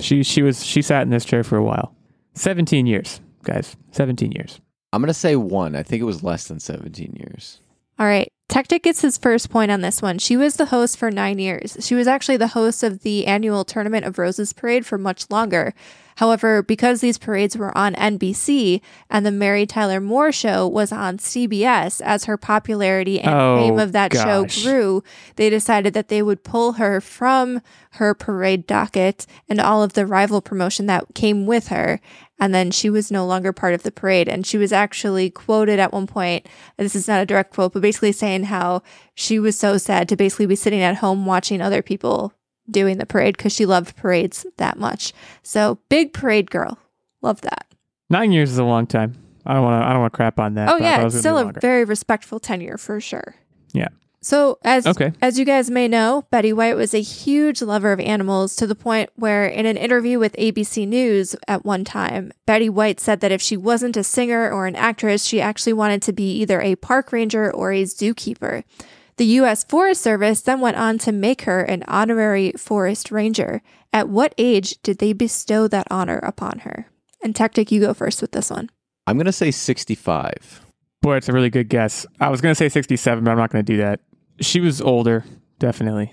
She 0.00 0.22
she 0.22 0.42
was 0.42 0.64
she 0.64 0.82
sat 0.82 1.02
in 1.02 1.10
this 1.10 1.24
chair 1.24 1.44
for 1.44 1.56
a 1.56 1.62
while. 1.64 1.94
Seventeen 2.34 2.86
years, 2.86 3.20
guys. 3.42 3.76
Seventeen 3.92 4.32
years. 4.32 4.60
I'm 4.92 5.02
gonna 5.02 5.14
say 5.14 5.36
one. 5.36 5.76
I 5.76 5.82
think 5.82 6.00
it 6.00 6.06
was 6.06 6.22
less 6.22 6.48
than 6.48 6.60
17 6.60 7.14
years. 7.18 7.60
All 7.98 8.06
right. 8.06 8.28
Tactic 8.48 8.84
gets 8.84 9.02
his 9.02 9.18
first 9.18 9.50
point 9.50 9.70
on 9.70 9.82
this 9.82 10.00
one. 10.00 10.18
She 10.18 10.36
was 10.36 10.56
the 10.56 10.66
host 10.66 10.96
for 10.96 11.10
nine 11.10 11.38
years. 11.38 11.76
She 11.80 11.94
was 11.94 12.06
actually 12.06 12.38
the 12.38 12.48
host 12.48 12.82
of 12.82 13.00
the 13.00 13.26
annual 13.26 13.64
Tournament 13.64 14.06
of 14.06 14.18
Roses 14.18 14.54
parade 14.54 14.86
for 14.86 14.96
much 14.96 15.30
longer. 15.30 15.74
However, 16.18 16.64
because 16.64 17.00
these 17.00 17.16
parades 17.16 17.56
were 17.56 17.76
on 17.78 17.94
NBC 17.94 18.80
and 19.08 19.24
the 19.24 19.30
Mary 19.30 19.66
Tyler 19.66 20.00
Moore 20.00 20.32
show 20.32 20.66
was 20.66 20.90
on 20.90 21.18
CBS, 21.18 22.00
as 22.00 22.24
her 22.24 22.36
popularity 22.36 23.20
and 23.20 23.32
Oh, 23.32 23.56
fame 23.56 23.78
of 23.78 23.92
that 23.92 24.12
show 24.12 24.44
grew, 24.44 25.04
they 25.36 25.48
decided 25.48 25.94
that 25.94 26.08
they 26.08 26.20
would 26.20 26.42
pull 26.42 26.72
her 26.72 27.00
from 27.00 27.62
her 27.92 28.14
parade 28.14 28.66
docket 28.66 29.26
and 29.48 29.60
all 29.60 29.80
of 29.80 29.92
the 29.92 30.06
rival 30.06 30.40
promotion 30.40 30.86
that 30.86 31.14
came 31.14 31.46
with 31.46 31.68
her. 31.68 32.00
And 32.40 32.52
then 32.52 32.72
she 32.72 32.90
was 32.90 33.12
no 33.12 33.24
longer 33.24 33.52
part 33.52 33.74
of 33.74 33.84
the 33.84 33.92
parade. 33.92 34.28
And 34.28 34.44
she 34.44 34.58
was 34.58 34.72
actually 34.72 35.30
quoted 35.30 35.78
at 35.78 35.92
one 35.92 36.08
point. 36.08 36.48
This 36.76 36.96
is 36.96 37.06
not 37.06 37.20
a 37.20 37.26
direct 37.26 37.54
quote, 37.54 37.74
but 37.74 37.82
basically 37.82 38.10
saying 38.10 38.44
how 38.44 38.82
she 39.14 39.38
was 39.38 39.56
so 39.56 39.78
sad 39.78 40.08
to 40.08 40.16
basically 40.16 40.46
be 40.46 40.56
sitting 40.56 40.80
at 40.80 40.96
home 40.96 41.26
watching 41.26 41.60
other 41.60 41.80
people 41.80 42.32
doing 42.70 42.98
the 42.98 43.06
parade 43.06 43.36
because 43.36 43.52
she 43.52 43.66
loved 43.66 43.96
parades 43.96 44.46
that 44.56 44.78
much. 44.78 45.12
So 45.42 45.78
big 45.88 46.12
parade 46.12 46.50
girl. 46.50 46.78
Love 47.22 47.40
that. 47.42 47.66
Nine 48.10 48.32
years 48.32 48.50
is 48.50 48.58
a 48.58 48.64
long 48.64 48.86
time. 48.86 49.14
I 49.44 49.54
don't 49.54 49.62
want 49.64 49.82
to. 49.82 49.86
I 49.86 49.92
don't 49.92 50.00
want 50.00 50.12
to 50.12 50.16
crap 50.16 50.38
on 50.38 50.54
that. 50.54 50.68
Oh 50.68 50.76
yeah, 50.76 51.04
it's 51.06 51.18
still 51.18 51.38
a 51.38 51.52
very 51.60 51.84
respectful 51.84 52.38
tenure 52.38 52.76
for 52.78 53.00
sure. 53.00 53.34
Yeah. 53.72 53.88
So 54.20 54.58
as 54.64 54.86
Okay. 54.86 55.12
as 55.22 55.38
you 55.38 55.44
guys 55.44 55.70
may 55.70 55.86
know, 55.88 56.24
Betty 56.30 56.52
White 56.52 56.76
was 56.76 56.92
a 56.92 57.00
huge 57.00 57.62
lover 57.62 57.92
of 57.92 58.00
animals 58.00 58.56
to 58.56 58.66
the 58.66 58.74
point 58.74 59.10
where 59.14 59.46
in 59.46 59.64
an 59.64 59.76
interview 59.76 60.18
with 60.18 60.34
ABC 60.36 60.86
News 60.88 61.36
at 61.46 61.64
one 61.64 61.84
time, 61.84 62.32
Betty 62.44 62.68
White 62.68 62.98
said 63.00 63.20
that 63.20 63.30
if 63.32 63.40
she 63.40 63.56
wasn't 63.56 63.96
a 63.96 64.02
singer 64.04 64.50
or 64.50 64.66
an 64.66 64.74
actress, 64.76 65.24
she 65.24 65.40
actually 65.40 65.72
wanted 65.72 66.02
to 66.02 66.12
be 66.12 66.32
either 66.40 66.60
a 66.60 66.74
park 66.76 67.12
ranger 67.12 67.50
or 67.50 67.72
a 67.72 67.84
zookeeper. 67.84 68.64
The 69.18 69.26
US 69.26 69.64
Forest 69.64 70.00
Service 70.00 70.40
then 70.40 70.60
went 70.60 70.76
on 70.76 70.98
to 70.98 71.12
make 71.12 71.42
her 71.42 71.60
an 71.60 71.84
honorary 71.86 72.52
forest 72.56 73.10
ranger. 73.10 73.62
At 73.92 74.08
what 74.08 74.34
age 74.38 74.80
did 74.82 74.98
they 74.98 75.12
bestow 75.12 75.68
that 75.68 75.86
honor 75.90 76.18
upon 76.18 76.60
her? 76.60 76.86
And 77.22 77.34
Tactic, 77.34 77.70
you 77.70 77.80
go 77.80 77.94
first 77.94 78.22
with 78.22 78.32
this 78.32 78.50
one. 78.50 78.70
I'm 79.06 79.18
gonna 79.18 79.32
say 79.32 79.50
65. 79.50 80.64
Boy, 81.00 81.16
it's 81.16 81.28
a 81.28 81.32
really 81.32 81.50
good 81.50 81.68
guess. 81.68 82.06
I 82.20 82.28
was 82.28 82.40
going 82.40 82.50
to 82.52 82.56
say 82.56 82.68
67, 82.68 83.22
but 83.22 83.30
I'm 83.30 83.36
not 83.36 83.50
going 83.50 83.64
to 83.64 83.72
do 83.72 83.78
that. 83.78 84.00
She 84.40 84.60
was 84.60 84.80
older, 84.80 85.24
definitely. 85.58 86.12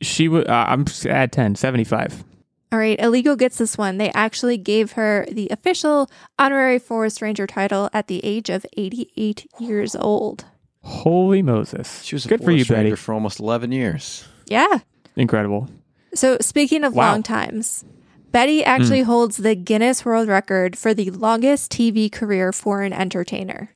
She 0.00 0.28
would. 0.28 0.48
Uh, 0.48 0.66
I'm 0.68 0.84
just 0.84 1.06
add 1.06 1.32
10, 1.32 1.54
75. 1.54 2.24
All 2.72 2.78
right, 2.78 2.98
Illegal 2.98 3.36
gets 3.36 3.58
this 3.58 3.78
one. 3.78 3.98
They 3.98 4.10
actually 4.10 4.58
gave 4.58 4.92
her 4.92 5.26
the 5.30 5.48
official 5.50 6.10
honorary 6.36 6.80
forest 6.80 7.22
ranger 7.22 7.46
title 7.46 7.88
at 7.92 8.08
the 8.08 8.24
age 8.24 8.50
of 8.50 8.66
88 8.76 9.46
years 9.60 9.94
old. 9.94 10.46
Holy 10.84 11.42
Moses! 11.42 12.02
She 12.02 12.14
was 12.14 12.26
a 12.26 12.28
good 12.28 12.44
for 12.44 12.52
you, 12.52 12.64
Betty. 12.64 12.94
for 12.94 13.14
almost 13.14 13.40
11 13.40 13.72
years. 13.72 14.28
Yeah. 14.46 14.80
Incredible. 15.16 15.68
So, 16.14 16.36
speaking 16.40 16.84
of 16.84 16.94
Wow. 16.94 17.12
long 17.12 17.22
times, 17.22 17.84
Betty 18.30 18.62
actually 18.64 19.00
mm. 19.00 19.06
holds 19.06 19.38
the 19.38 19.54
Guinness 19.54 20.04
World 20.04 20.28
Record 20.28 20.76
for 20.76 20.92
the 20.92 21.10
longest 21.10 21.72
TV 21.72 22.10
career 22.12 22.52
for 22.52 22.82
an 22.82 22.92
entertainer. 22.92 23.70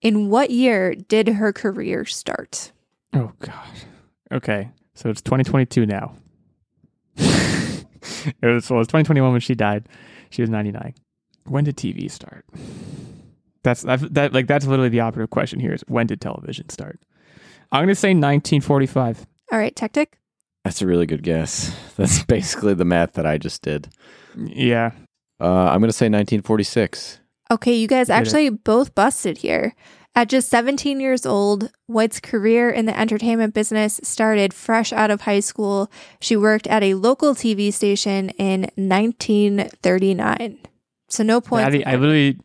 In 0.00 0.30
what 0.30 0.50
year 0.50 0.94
did 0.94 1.28
her 1.28 1.52
career 1.52 2.04
start? 2.04 2.72
Oh 3.14 3.32
God. 3.38 3.68
Okay, 4.32 4.70
so 4.94 5.10
it's 5.10 5.22
2022 5.22 5.86
now. 5.86 6.14
it 7.16 7.84
was 8.42 8.68
well, 8.70 8.78
it 8.78 8.80
was 8.80 8.86
2021 8.88 9.32
when 9.32 9.40
she 9.40 9.54
died. 9.54 9.88
She 10.30 10.42
was 10.42 10.50
99. 10.50 10.94
When 11.44 11.64
did 11.64 11.76
TV 11.76 12.10
start? 12.10 12.44
That's 13.68 13.82
that, 13.82 14.14
that 14.14 14.32
like 14.32 14.46
that's 14.46 14.64
literally 14.66 14.88
the 14.88 15.00
operative 15.00 15.28
question 15.28 15.60
here 15.60 15.74
is 15.74 15.84
when 15.88 16.06
did 16.06 16.22
television 16.22 16.70
start? 16.70 17.00
I'm 17.70 17.82
gonna 17.82 17.94
say 17.94 18.08
1945. 18.08 19.26
All 19.52 19.58
right, 19.58 19.76
Tactic. 19.76 20.18
That's 20.64 20.80
a 20.80 20.86
really 20.86 21.04
good 21.04 21.22
guess. 21.22 21.76
That's 21.96 22.22
basically 22.24 22.72
the 22.74 22.86
math 22.86 23.12
that 23.14 23.26
I 23.26 23.36
just 23.36 23.62
did. 23.62 23.88
Yeah. 24.36 24.92
Uh, 25.38 25.66
I'm 25.66 25.80
gonna 25.80 25.92
say 25.92 26.06
1946. 26.06 27.20
Okay, 27.50 27.74
you 27.74 27.86
guys 27.88 28.08
actually 28.10 28.48
both 28.50 28.94
busted 28.94 29.38
here. 29.38 29.74
At 30.14 30.28
just 30.28 30.48
17 30.48 30.98
years 31.00 31.26
old, 31.26 31.70
White's 31.86 32.20
career 32.20 32.70
in 32.70 32.86
the 32.86 32.98
entertainment 32.98 33.54
business 33.54 34.00
started 34.02 34.52
fresh 34.54 34.92
out 34.92 35.10
of 35.10 35.22
high 35.22 35.40
school. 35.40 35.90
She 36.20 36.36
worked 36.36 36.66
at 36.66 36.82
a 36.82 36.94
local 36.94 37.34
TV 37.34 37.72
station 37.72 38.30
in 38.30 38.62
1939. 38.76 40.58
So 41.08 41.22
no 41.22 41.40
points. 41.40 41.76
I, 41.86 41.92
I 41.92 41.96
literally, 41.96 42.38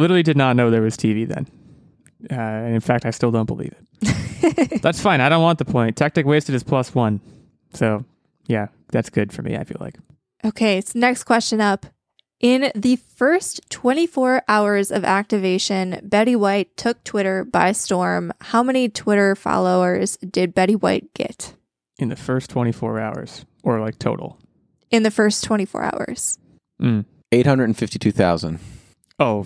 literally 0.00 0.22
did 0.22 0.36
not 0.36 0.56
know 0.56 0.70
there 0.70 0.82
was 0.82 0.96
TV 0.96 1.26
then. 1.28 1.46
Uh, 2.30 2.34
and 2.34 2.74
in 2.74 2.80
fact, 2.80 3.06
I 3.06 3.10
still 3.10 3.30
don't 3.30 3.46
believe 3.46 3.72
it. 4.02 4.80
that's 4.82 5.00
fine. 5.00 5.20
I 5.20 5.28
don't 5.28 5.42
want 5.42 5.58
the 5.58 5.64
point. 5.64 5.96
Tactic 5.96 6.26
wasted 6.26 6.54
is 6.54 6.62
plus 6.62 6.94
one. 6.94 7.20
So, 7.74 8.04
yeah, 8.46 8.68
that's 8.92 9.10
good 9.10 9.32
for 9.32 9.42
me, 9.42 9.56
I 9.56 9.64
feel 9.64 9.78
like. 9.80 9.94
Okay, 10.44 10.80
so 10.80 10.98
next 10.98 11.24
question 11.24 11.60
up. 11.60 11.86
In 12.40 12.72
the 12.74 12.96
first 12.96 13.60
24 13.70 14.42
hours 14.48 14.90
of 14.90 15.04
activation, 15.04 16.00
Betty 16.02 16.34
White 16.34 16.74
took 16.76 17.04
Twitter 17.04 17.44
by 17.44 17.72
storm. 17.72 18.32
How 18.40 18.62
many 18.62 18.88
Twitter 18.88 19.34
followers 19.36 20.16
did 20.18 20.54
Betty 20.54 20.74
White 20.74 21.12
get 21.12 21.54
In 21.98 22.08
the 22.08 22.16
first 22.16 22.48
24 22.48 22.98
hours, 22.98 23.44
or 23.62 23.78
like 23.80 23.98
total. 23.98 24.38
in 24.90 25.02
the 25.02 25.10
first 25.10 25.44
24 25.44 25.82
hours? 25.84 26.38
Mm. 26.80 27.04
852,000. 27.32 28.58
Oh, 29.18 29.44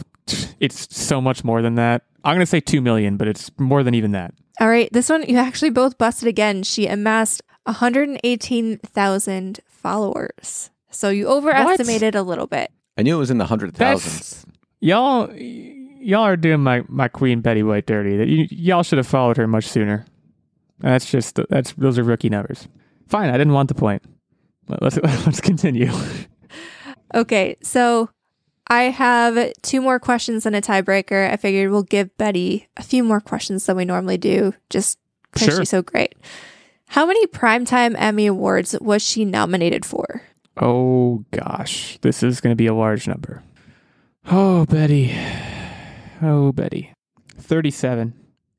it's 0.61 0.95
so 0.97 1.21
much 1.21 1.45
more 1.45 1.63
than 1.63 1.75
that. 1.77 2.03
I'm 2.25 2.35
going 2.35 2.41
to 2.41 2.47
say 2.47 2.61
2 2.61 2.81
million, 2.81 3.17
but 3.17 3.29
it's 3.29 3.51
more 3.59 3.83
than 3.83 3.95
even 3.95 4.13
that. 4.13 4.35
All 4.61 4.69
right, 4.69 4.89
this 4.93 5.09
one 5.09 5.25
you 5.25 5.37
actually 5.37 5.71
both 5.71 5.99
busted 5.99 6.29
again. 6.29 6.63
She 6.63 6.87
amassed 6.87 7.43
118,000 7.65 9.61
followers. 9.67 10.71
So 10.91 11.11
you 11.11 11.29
overestimated 11.29 12.15
a 12.15 12.23
little 12.23 12.47
bit. 12.47 12.71
I 12.97 13.03
knew 13.03 13.17
it 13.17 13.19
was 13.19 13.31
in 13.31 13.39
the 13.39 13.47
hundred 13.47 13.75
thousands. 13.75 14.47
Y'all, 14.81 15.29
y'all 15.35 16.23
are 16.23 16.37
doing 16.37 16.61
my, 16.61 16.85
my 16.89 17.09
Queen 17.09 17.41
Betty 17.41 17.65
White 17.65 17.87
dirty. 17.87 18.17
That 18.17 18.29
you, 18.29 18.47
y'all 18.51 18.85
should 18.85 18.99
have 18.99 19.07
followed 19.07 19.37
her 19.37 19.49
much 19.49 19.67
sooner. 19.67 20.07
That's 20.79 21.11
just 21.11 21.41
that's 21.51 21.73
those 21.73 21.99
are 21.99 22.05
rookie 22.05 22.29
numbers. 22.29 22.69
Fine, 23.09 23.31
I 23.31 23.39
didn't 23.39 23.53
want 23.55 23.69
the 23.69 23.75
point. 23.75 24.03
Let's 24.69 24.97
let's 25.27 25.41
continue. 25.41 25.91
Okay, 27.15 27.57
so 27.63 28.11
I 28.69 28.85
have 28.85 29.53
two 29.63 29.81
more 29.81 29.99
questions 29.99 30.47
and 30.47 30.57
a 30.57 30.61
tiebreaker. 30.61 31.31
I 31.31 31.37
figured 31.37 31.71
we'll 31.71 31.83
give 31.83 32.17
Betty 32.17 32.69
a 32.77 32.83
few 32.83 33.05
more 33.05 33.21
questions 33.21 33.67
than 33.67 33.77
we 33.77 33.85
normally 33.85 34.17
do, 34.19 34.55
just 34.71 34.99
because 35.33 35.49
Sure. 35.49 35.59
she's 35.61 35.69
so 35.69 35.83
great. 35.83 36.15
How 36.89 37.05
many 37.07 37.27
Primetime 37.27 37.95
Emmy 37.99 38.27
Awards 38.27 38.77
was 38.81 39.03
she 39.03 39.25
nominated 39.25 39.85
for? 39.85 40.23
Oh 40.57 41.25
gosh, 41.33 41.99
this 42.03 42.23
is 42.23 42.41
going 42.41 42.53
to 42.53 42.57
be 42.57 42.67
a 42.67 42.75
large 42.75 43.07
number. 43.09 43.43
Oh, 44.31 44.65
Betty. 44.67 45.15
Oh, 46.23 46.53
Betty. 46.53 46.93
37. 47.37 48.15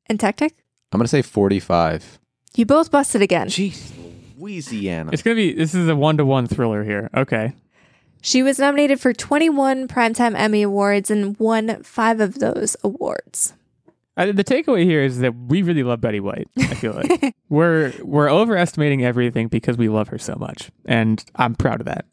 And 0.07 0.19
Tactic? 0.19 0.53
I'm 0.91 0.99
gonna 0.99 1.07
say 1.07 1.21
45. 1.23 2.19
You 2.55 2.65
both 2.65 2.91
busted 2.91 3.21
again. 3.21 3.47
Jeez, 3.47 3.91
Louisiana. 4.37 5.09
It's 5.13 5.21
going 5.23 5.35
to 5.35 5.41
be, 5.41 5.53
this 5.53 5.73
is 5.73 5.87
a 5.89 5.95
one 5.95 6.17
to 6.17 6.25
one 6.25 6.47
thriller 6.47 6.83
here. 6.83 7.09
Okay. 7.15 7.53
She 8.25 8.41
was 8.41 8.57
nominated 8.57 8.99
for 8.99 9.13
21 9.13 9.87
Primetime 9.87 10.33
Emmy 10.35 10.63
Awards 10.63 11.11
and 11.11 11.37
won 11.37 11.83
five 11.83 12.19
of 12.19 12.39
those 12.39 12.75
awards. 12.83 13.53
Uh, 14.17 14.31
the 14.31 14.43
takeaway 14.43 14.83
here 14.83 15.03
is 15.03 15.19
that 15.19 15.35
we 15.35 15.61
really 15.61 15.83
love 15.83 16.01
Betty 16.01 16.19
White. 16.19 16.47
I 16.57 16.73
feel 16.73 16.93
like 16.93 17.35
we're 17.49 17.93
we're 18.01 18.31
overestimating 18.31 19.05
everything 19.05 19.47
because 19.47 19.77
we 19.77 19.89
love 19.89 20.07
her 20.07 20.17
so 20.17 20.33
much, 20.39 20.71
and 20.85 21.23
I'm 21.35 21.53
proud 21.53 21.81
of 21.81 21.85
that. 21.85 22.05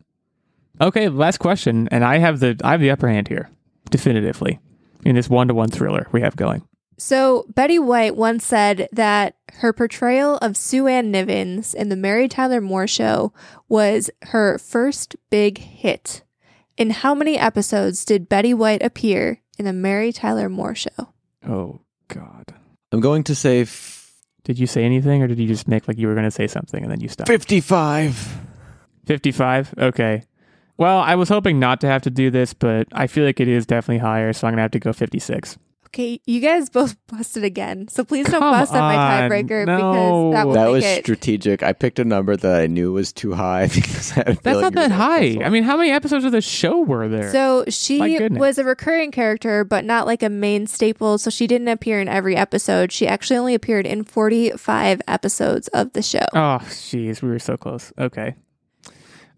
Okay, 0.82 1.08
last 1.08 1.38
question, 1.38 1.88
and 1.90 2.04
I 2.04 2.18
have 2.18 2.40
the 2.40 2.60
I 2.62 2.72
have 2.72 2.82
the 2.82 2.90
upper 2.90 3.08
hand 3.08 3.28
here, 3.28 3.48
definitively, 3.88 4.60
in 5.06 5.14
this 5.14 5.30
one 5.30 5.48
to 5.48 5.54
one 5.54 5.70
thriller 5.70 6.08
we 6.12 6.20
have 6.20 6.36
going. 6.36 6.62
So, 7.02 7.46
Betty 7.52 7.80
White 7.80 8.14
once 8.14 8.46
said 8.46 8.88
that 8.92 9.34
her 9.54 9.72
portrayal 9.72 10.36
of 10.36 10.56
Sue 10.56 10.86
Ann 10.86 11.12
Nivens 11.12 11.74
in 11.74 11.88
The 11.88 11.96
Mary 11.96 12.28
Tyler 12.28 12.60
Moore 12.60 12.86
Show 12.86 13.32
was 13.68 14.08
her 14.26 14.56
first 14.56 15.16
big 15.28 15.58
hit. 15.58 16.22
In 16.76 16.90
how 16.90 17.12
many 17.12 17.36
episodes 17.36 18.04
did 18.04 18.28
Betty 18.28 18.54
White 18.54 18.84
appear 18.84 19.40
in 19.58 19.64
The 19.64 19.72
Mary 19.72 20.12
Tyler 20.12 20.48
Moore 20.48 20.76
Show? 20.76 21.12
Oh 21.44 21.80
God, 22.06 22.54
I'm 22.92 23.00
going 23.00 23.24
to 23.24 23.34
say 23.34 23.62
f- 23.62 24.14
did 24.44 24.60
you 24.60 24.68
say 24.68 24.84
anything, 24.84 25.24
or 25.24 25.26
did 25.26 25.40
you 25.40 25.48
just 25.48 25.66
make 25.66 25.88
like 25.88 25.98
you 25.98 26.06
were 26.06 26.14
going 26.14 26.22
to 26.22 26.30
say 26.30 26.46
something 26.46 26.84
and 26.84 26.90
then 26.92 27.00
you 27.00 27.08
stopped? 27.08 27.26
55. 27.26 28.38
Fifty-five. 29.06 29.74
Okay. 29.76 30.22
Well, 30.76 31.00
I 31.00 31.16
was 31.16 31.28
hoping 31.28 31.58
not 31.58 31.80
to 31.80 31.88
have 31.88 32.02
to 32.02 32.10
do 32.10 32.30
this, 32.30 32.54
but 32.54 32.86
I 32.92 33.08
feel 33.08 33.24
like 33.24 33.40
it 33.40 33.48
is 33.48 33.66
definitely 33.66 33.98
higher, 33.98 34.32
so 34.32 34.46
I'm 34.46 34.52
gonna 34.52 34.62
have 34.62 34.70
to 34.70 34.78
go 34.78 34.92
fifty-six. 34.92 35.58
Okay, 35.94 36.22
you 36.24 36.40
guys 36.40 36.70
both 36.70 36.96
busted 37.06 37.44
again. 37.44 37.86
So 37.88 38.02
please 38.02 38.24
don't 38.24 38.40
Come 38.40 38.50
bust 38.50 38.72
at 38.72 38.80
my 38.80 38.96
tiebreaker 38.96 39.66
no. 39.66 39.76
because 39.76 40.34
that 40.34 40.46
will 40.46 40.52
That 40.54 40.64
make 40.64 40.72
was 40.72 40.84
it. 40.84 41.04
strategic. 41.04 41.62
I 41.62 41.74
picked 41.74 41.98
a 41.98 42.04
number 42.04 42.34
that 42.34 42.60
I 42.62 42.66
knew 42.66 42.92
was 42.94 43.12
too 43.12 43.34
high 43.34 43.66
because 43.74 44.12
I 44.12 44.14
had 44.14 44.28
a 44.28 44.34
That's 44.40 44.60
not 44.60 44.72
that 44.72 44.90
high. 44.90 45.34
guess 45.34 45.46
I 45.46 45.50
mean, 45.50 45.64
how 45.64 45.76
many 45.76 45.90
episodes 45.90 46.24
of 46.24 46.32
the 46.32 46.40
show 46.40 46.78
were 46.80 47.08
there? 47.08 47.30
So 47.30 47.64
she 47.68 48.18
was 48.30 48.56
a 48.56 48.64
recurring 48.64 49.10
character, 49.10 49.64
but 49.64 49.84
not 49.84 50.06
like 50.06 50.22
a 50.22 50.30
main 50.30 50.66
staple. 50.66 51.18
So 51.18 51.28
she 51.28 51.46
didn't 51.46 51.68
appear 51.68 52.00
in 52.00 52.08
every 52.08 52.36
episode. 52.36 52.90
She 52.90 53.06
actually 53.06 53.36
only 53.36 53.54
appeared 53.54 53.84
in 53.86 54.02
45 54.04 55.02
episodes 55.06 55.68
of 55.68 55.92
the 55.92 56.00
show. 56.00 56.24
Oh, 56.32 56.58
jeez, 56.62 57.20
we 57.20 57.28
were 57.28 57.38
so 57.38 57.58
close. 57.58 57.92
Okay. 57.98 58.34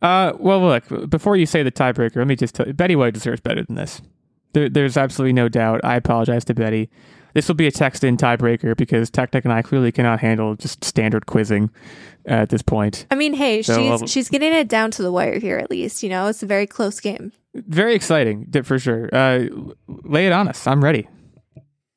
Uh, 0.01 0.35
well, 0.39 0.61
look. 0.61 1.11
Before 1.11 1.35
you 1.35 1.47
say 1.47 1.65
the 1.65 1.73
tiebreaker, 1.73 2.17
let 2.17 2.29
me 2.29 2.37
just 2.37 2.55
tell 2.55 2.67
you, 2.69 2.75
Betty 2.75 2.95
White 2.95 3.15
deserves 3.15 3.41
better 3.41 3.65
than 3.65 3.75
this. 3.75 4.01
There, 4.55 4.69
there's 4.69 4.97
absolutely 4.97 5.35
no 5.35 5.49
doubt. 5.49 5.81
I 5.85 5.97
apologize 5.97 6.45
to 6.47 6.55
Betty. 6.55 6.89
This 7.35 7.49
will 7.49 7.57
be 7.57 7.67
a 7.67 7.73
text-in 7.73 8.17
tiebreaker 8.17 8.77
because 8.77 9.11
Tactic 9.11 9.45
and 9.45 9.53
I 9.53 9.61
clearly 9.61 9.91
cannot 9.91 10.21
handle 10.21 10.55
just 10.55 10.85
standard 10.85 11.27
quizzing 11.27 11.69
at 12.27 12.49
this 12.49 12.63
point. 12.63 13.07
I 13.11 13.17
mean, 13.17 13.35
hey, 13.35 13.63
So, 13.63 13.77
she's 13.77 14.03
uh, 14.03 14.07
she's 14.07 14.29
getting 14.29 14.53
it 14.53 14.69
down 14.69 14.93
to 14.93 15.03
the 15.03 15.11
wire 15.11 15.41
here. 15.41 15.59
At 15.59 15.71
least 15.71 16.03
you 16.03 16.09
know 16.09 16.29
it's 16.29 16.43
a 16.43 16.47
very 16.47 16.67
close 16.67 17.01
game. 17.01 17.33
Very 17.55 17.95
exciting, 17.95 18.51
for 18.63 18.79
sure. 18.79 19.09
Uh, 19.13 19.47
lay 19.87 20.27
it 20.27 20.33
on 20.33 20.49
us. 20.49 20.67
I'm 20.67 20.83
ready. 20.83 21.09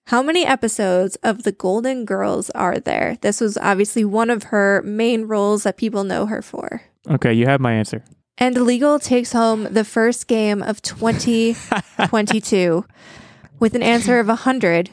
How 0.07 0.23
many 0.23 0.45
episodes 0.45 1.17
of 1.17 1.43
The 1.43 1.51
Golden 1.51 2.05
Girls 2.05 2.49
are 2.51 2.79
there? 2.79 3.17
This 3.21 3.41
was 3.41 3.57
obviously 3.57 4.05
one 4.05 4.29
of 4.29 4.43
her 4.43 4.81
main 4.83 5.25
roles 5.25 5.63
that 5.63 5.77
people 5.77 6.03
know 6.03 6.25
her 6.27 6.41
for. 6.41 6.81
Okay, 7.09 7.33
you 7.33 7.45
have 7.45 7.59
my 7.59 7.73
answer. 7.73 8.03
Illegal 8.39 8.99
takes 8.99 9.33
home 9.33 9.63
the 9.63 9.83
first 9.83 10.27
game 10.27 10.61
of 10.61 10.81
2022 10.81 12.85
with 13.59 13.75
an 13.75 13.83
answer 13.83 14.19
of 14.19 14.27
100, 14.27 14.91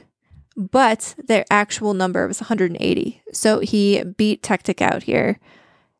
but 0.56 1.14
their 1.22 1.44
actual 1.50 1.94
number 1.94 2.26
was 2.26 2.40
180. 2.40 3.22
So 3.32 3.60
he 3.60 4.02
beat 4.02 4.42
Tactic 4.42 4.80
out 4.80 5.02
here. 5.02 5.38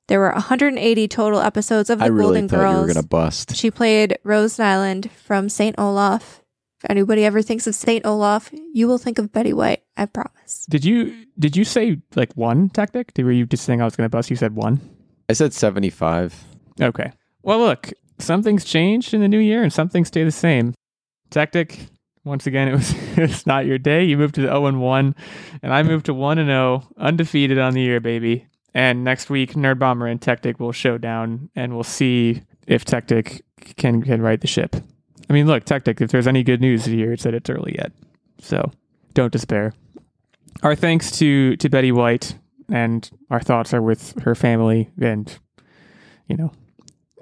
There 0.06 0.20
were 0.20 0.32
180 0.32 1.08
total 1.08 1.40
episodes 1.40 1.88
of 1.88 1.98
The 1.98 2.06
I 2.06 2.08
really 2.08 2.40
Golden 2.40 2.48
thought 2.48 2.70
you 2.70 2.76
were 2.76 2.92
going 2.92 3.02
to 3.02 3.08
bust. 3.08 3.56
She 3.56 3.70
played 3.70 4.18
Rose 4.22 4.58
Nylund 4.58 5.10
from 5.10 5.48
St. 5.48 5.74
Olaf. 5.78 6.42
If 6.82 6.90
anybody 6.90 7.24
ever 7.24 7.40
thinks 7.40 7.66
of 7.66 7.74
St. 7.74 8.04
Olaf, 8.04 8.50
you 8.52 8.86
will 8.86 8.98
think 8.98 9.18
of 9.18 9.32
Betty 9.32 9.54
White, 9.54 9.82
I 9.96 10.04
promise. 10.06 10.66
Did 10.68 10.84
you 10.84 11.24
did 11.38 11.56
you 11.56 11.64
say 11.64 12.02
like 12.14 12.34
one 12.34 12.68
tactic? 12.68 13.14
Did, 13.14 13.24
were 13.24 13.32
you 13.32 13.46
just 13.46 13.64
saying 13.64 13.80
I 13.80 13.86
was 13.86 13.96
going 13.96 14.04
to 14.04 14.10
bust? 14.10 14.28
You 14.28 14.36
said 14.36 14.54
one. 14.54 14.78
I 15.30 15.32
said 15.32 15.54
75. 15.54 16.44
Okay. 16.82 17.12
Well, 17.44 17.58
look, 17.58 17.92
something's 18.18 18.64
changed 18.64 19.12
in 19.12 19.20
the 19.20 19.28
new 19.28 19.38
year 19.38 19.62
and 19.62 19.72
some 19.72 19.90
things 19.90 20.08
stay 20.08 20.24
the 20.24 20.32
same. 20.32 20.74
Tactic, 21.28 21.78
once 22.24 22.46
again, 22.46 22.68
it 22.70 22.72
was 22.72 22.94
it's 23.18 23.46
not 23.46 23.66
your 23.66 23.78
day. 23.78 24.02
You 24.02 24.16
moved 24.16 24.34
to 24.36 24.40
0 24.40 24.66
and 24.66 24.80
1, 24.80 25.14
and 25.62 25.72
I 25.72 25.82
moved 25.82 26.06
to 26.06 26.14
1 26.14 26.38
and 26.38 26.48
0, 26.48 26.82
undefeated 26.96 27.58
on 27.58 27.74
the 27.74 27.82
year, 27.82 28.00
baby. 28.00 28.46
And 28.72 29.04
next 29.04 29.30
week, 29.30 29.52
Nerd 29.52 29.78
Bomber 29.78 30.06
and 30.06 30.20
Tactic 30.20 30.58
will 30.58 30.72
show 30.72 30.98
down, 30.98 31.50
and 31.54 31.74
we'll 31.74 31.84
see 31.84 32.42
if 32.66 32.84
Tactic 32.84 33.44
can 33.76 34.02
can 34.02 34.20
right 34.20 34.40
the 34.40 34.48
ship. 34.48 34.74
I 35.28 35.32
mean, 35.32 35.46
look, 35.46 35.64
Tactic, 35.64 36.00
if 36.00 36.10
there's 36.10 36.26
any 36.26 36.42
good 36.42 36.60
news 36.60 36.84
here, 36.86 37.12
it's 37.12 37.22
that 37.22 37.34
it's 37.34 37.48
early 37.48 37.76
yet. 37.78 37.92
So 38.40 38.72
don't 39.12 39.32
despair. 39.32 39.74
Our 40.62 40.74
thanks 40.74 41.10
to 41.18 41.56
to 41.56 41.68
Betty 41.68 41.92
White, 41.92 42.36
and 42.68 43.08
our 43.30 43.40
thoughts 43.40 43.72
are 43.74 43.82
with 43.82 44.20
her 44.22 44.34
family 44.34 44.90
and 45.00 45.38
you 46.26 46.36
know 46.36 46.52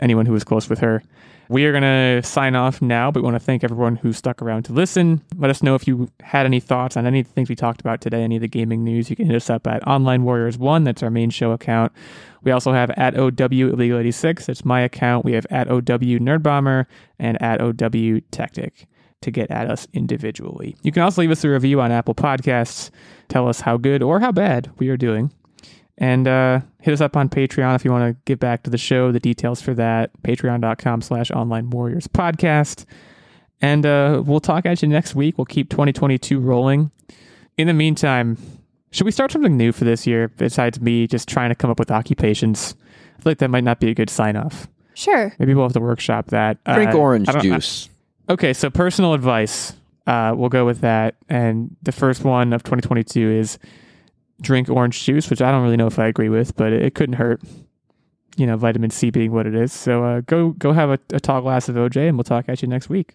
anyone 0.03 0.27
who 0.27 0.33
was 0.33 0.45
close 0.45 0.69
with 0.69 0.81
her. 0.81 1.03
We 1.49 1.65
are 1.67 1.73
going 1.73 1.83
to 1.83 2.27
sign 2.27 2.55
off 2.55 2.81
now, 2.81 3.11
but 3.11 3.21
we 3.21 3.25
want 3.25 3.35
to 3.35 3.45
thank 3.45 3.63
everyone 3.63 3.97
who 3.97 4.13
stuck 4.13 4.41
around 4.41 4.63
to 4.65 4.73
listen. 4.73 5.23
Let 5.37 5.51
us 5.51 5.63
know 5.63 5.75
if 5.75 5.87
you 5.87 6.11
had 6.21 6.47
any 6.47 6.61
thoughts 6.61 6.97
on 6.97 7.07
any 7.07 7.21
of 7.21 7.27
the 7.27 7.33
things 7.33 7.49
we 7.49 7.57
talked 7.57 7.81
about 7.81 8.01
today, 8.01 8.23
any 8.23 8.37
of 8.37 8.43
the 8.43 8.49
gaming 8.49 8.85
news. 8.85 9.11
You 9.11 9.17
can 9.17 9.27
hit 9.27 9.37
us 9.37 9.51
up 9.51 9.67
at 9.67 9.87
Online 9.87 10.25
Warriors 10.25 10.57
One. 10.57 10.85
That's 10.85 11.03
our 11.03 11.11
main 11.11 11.31
show 11.31 11.53
account. 11.53 11.93
We 12.43 12.53
also 12.53 12.73
have 12.73 12.91
at 12.93 13.19
OW 13.19 13.31
Illegal 13.51 13.99
86. 13.99 14.47
That's 14.47 14.65
my 14.65 14.81
account. 14.81 15.25
We 15.25 15.33
have 15.33 15.47
at 15.51 15.69
OW 15.69 15.81
Nerd 15.81 16.43
Bomber 16.43 16.89
and 17.19 17.41
at 17.43 17.61
OW 17.61 18.21
Tactic 18.31 18.87
to 19.21 19.31
get 19.31 19.51
at 19.51 19.71
us 19.71 19.87
individually. 19.93 20.77
You 20.83 20.91
can 20.91 21.03
also 21.03 21.21
leave 21.21 21.31
us 21.31 21.45
a 21.45 21.49
review 21.49 21.81
on 21.81 21.93
Apple 21.93 22.15
Podcasts. 22.15 22.91
Tell 23.29 23.49
us 23.49 23.61
how 23.61 23.77
good 23.77 24.03
or 24.03 24.21
how 24.21 24.33
bad 24.33 24.71
we 24.79 24.89
are 24.89 24.97
doing. 24.97 25.31
And 25.99 26.27
uh, 26.27 26.61
hit 26.81 26.93
us 26.95 27.01
up 27.01 27.17
on 27.17 27.29
Patreon 27.29 27.75
if 27.77 27.85
you 27.85 27.91
want 27.93 28.15
to 28.17 28.21
give 28.25 28.39
back 28.39 28.63
to 28.65 28.71
the 28.71 28.79
show. 28.79 29.13
The 29.13 29.21
details 29.21 29.61
for 29.61 29.75
that, 29.75 30.11
patreon.com 30.23 31.03
slash 31.03 31.31
online 31.31 31.71
warriors 31.71 32.09
podcast. 32.09 32.87
And 33.61 33.87
uh, 33.87 34.23
we'll 34.25 34.41
talk 34.41 34.67
at 34.67 34.83
you 34.83 34.89
next 34.89 35.15
week. 35.15 35.39
We'll 35.39 35.45
keep 35.45 35.71
2022 35.71 36.41
rolling. 36.41 36.91
In 37.59 37.67
the 37.69 37.75
meantime, 37.75 38.39
should 38.91 39.05
we 39.05 39.11
start 39.13 39.31
something 39.31 39.57
new 39.57 39.71
for 39.71 39.85
this 39.85 40.07
year 40.07 40.29
besides 40.29 40.81
me 40.81 41.07
just 41.07 41.29
trying 41.29 41.51
to 41.51 41.55
come 41.55 41.71
up 41.71 41.79
with 41.79 41.91
occupations? 41.91 42.75
I 43.19 43.23
feel 43.23 43.31
like 43.31 43.39
that 43.39 43.51
might 43.51 43.65
not 43.65 43.79
be 43.79 43.91
a 43.91 43.95
good 43.95 44.11
sign 44.11 44.35
off. 44.37 44.67
Sure. 44.95 45.33
Maybe 45.39 45.55
we'll 45.55 45.65
have 45.65 45.73
to 45.75 45.81
workshop 45.81 46.29
that. 46.29 46.63
Drink 46.65 46.93
Uh, 46.95 46.99
orange 46.99 47.29
I 47.29 47.39
juice. 47.41 47.89
Okay, 48.29 48.53
so 48.53 48.71
personal 48.71 49.15
advice. 49.15 49.75
Uh, 50.07 50.35
we'll 50.37 50.49
go 50.49 50.65
with 50.67 50.81
that. 50.81 51.15
And 51.29 51.77
the 51.83 51.93
first 51.93 52.25
one 52.25 52.53
of 52.53 52.63
2022 52.63 53.31
is 53.31 53.59
drink 54.43 54.69
orange 54.69 55.05
juice, 55.05 55.31
which 55.31 55.41
I 55.41 55.51
don't 55.51 55.63
really 55.63 55.77
know 55.77 55.87
if 55.87 55.99
I 55.99 56.07
agree 56.07 56.29
with, 56.29 56.57
but 56.57 56.73
it, 56.73 56.83
it 56.83 56.95
couldn't 56.95 57.15
hurt. 57.15 57.43
You 58.37 58.47
know, 58.47 58.57
vitamin 58.57 58.89
C 58.91 59.11
being 59.11 59.31
what 59.31 59.47
it 59.47 59.55
is. 59.55 59.73
So 59.73 60.05
uh, 60.05 60.21
go 60.23 60.51
go 60.51 60.73
have 60.73 60.89
a, 60.89 60.99
a 61.13 61.21
tall 61.21 61.43
glass 61.43 61.69
of 61.69 61.77
OJ, 61.77 62.09
and 62.09 62.17
we'll 62.17 62.25
talk 62.25 62.49
at 62.49 62.63
you 62.63 62.69
next 62.69 62.89
week. 62.89 63.15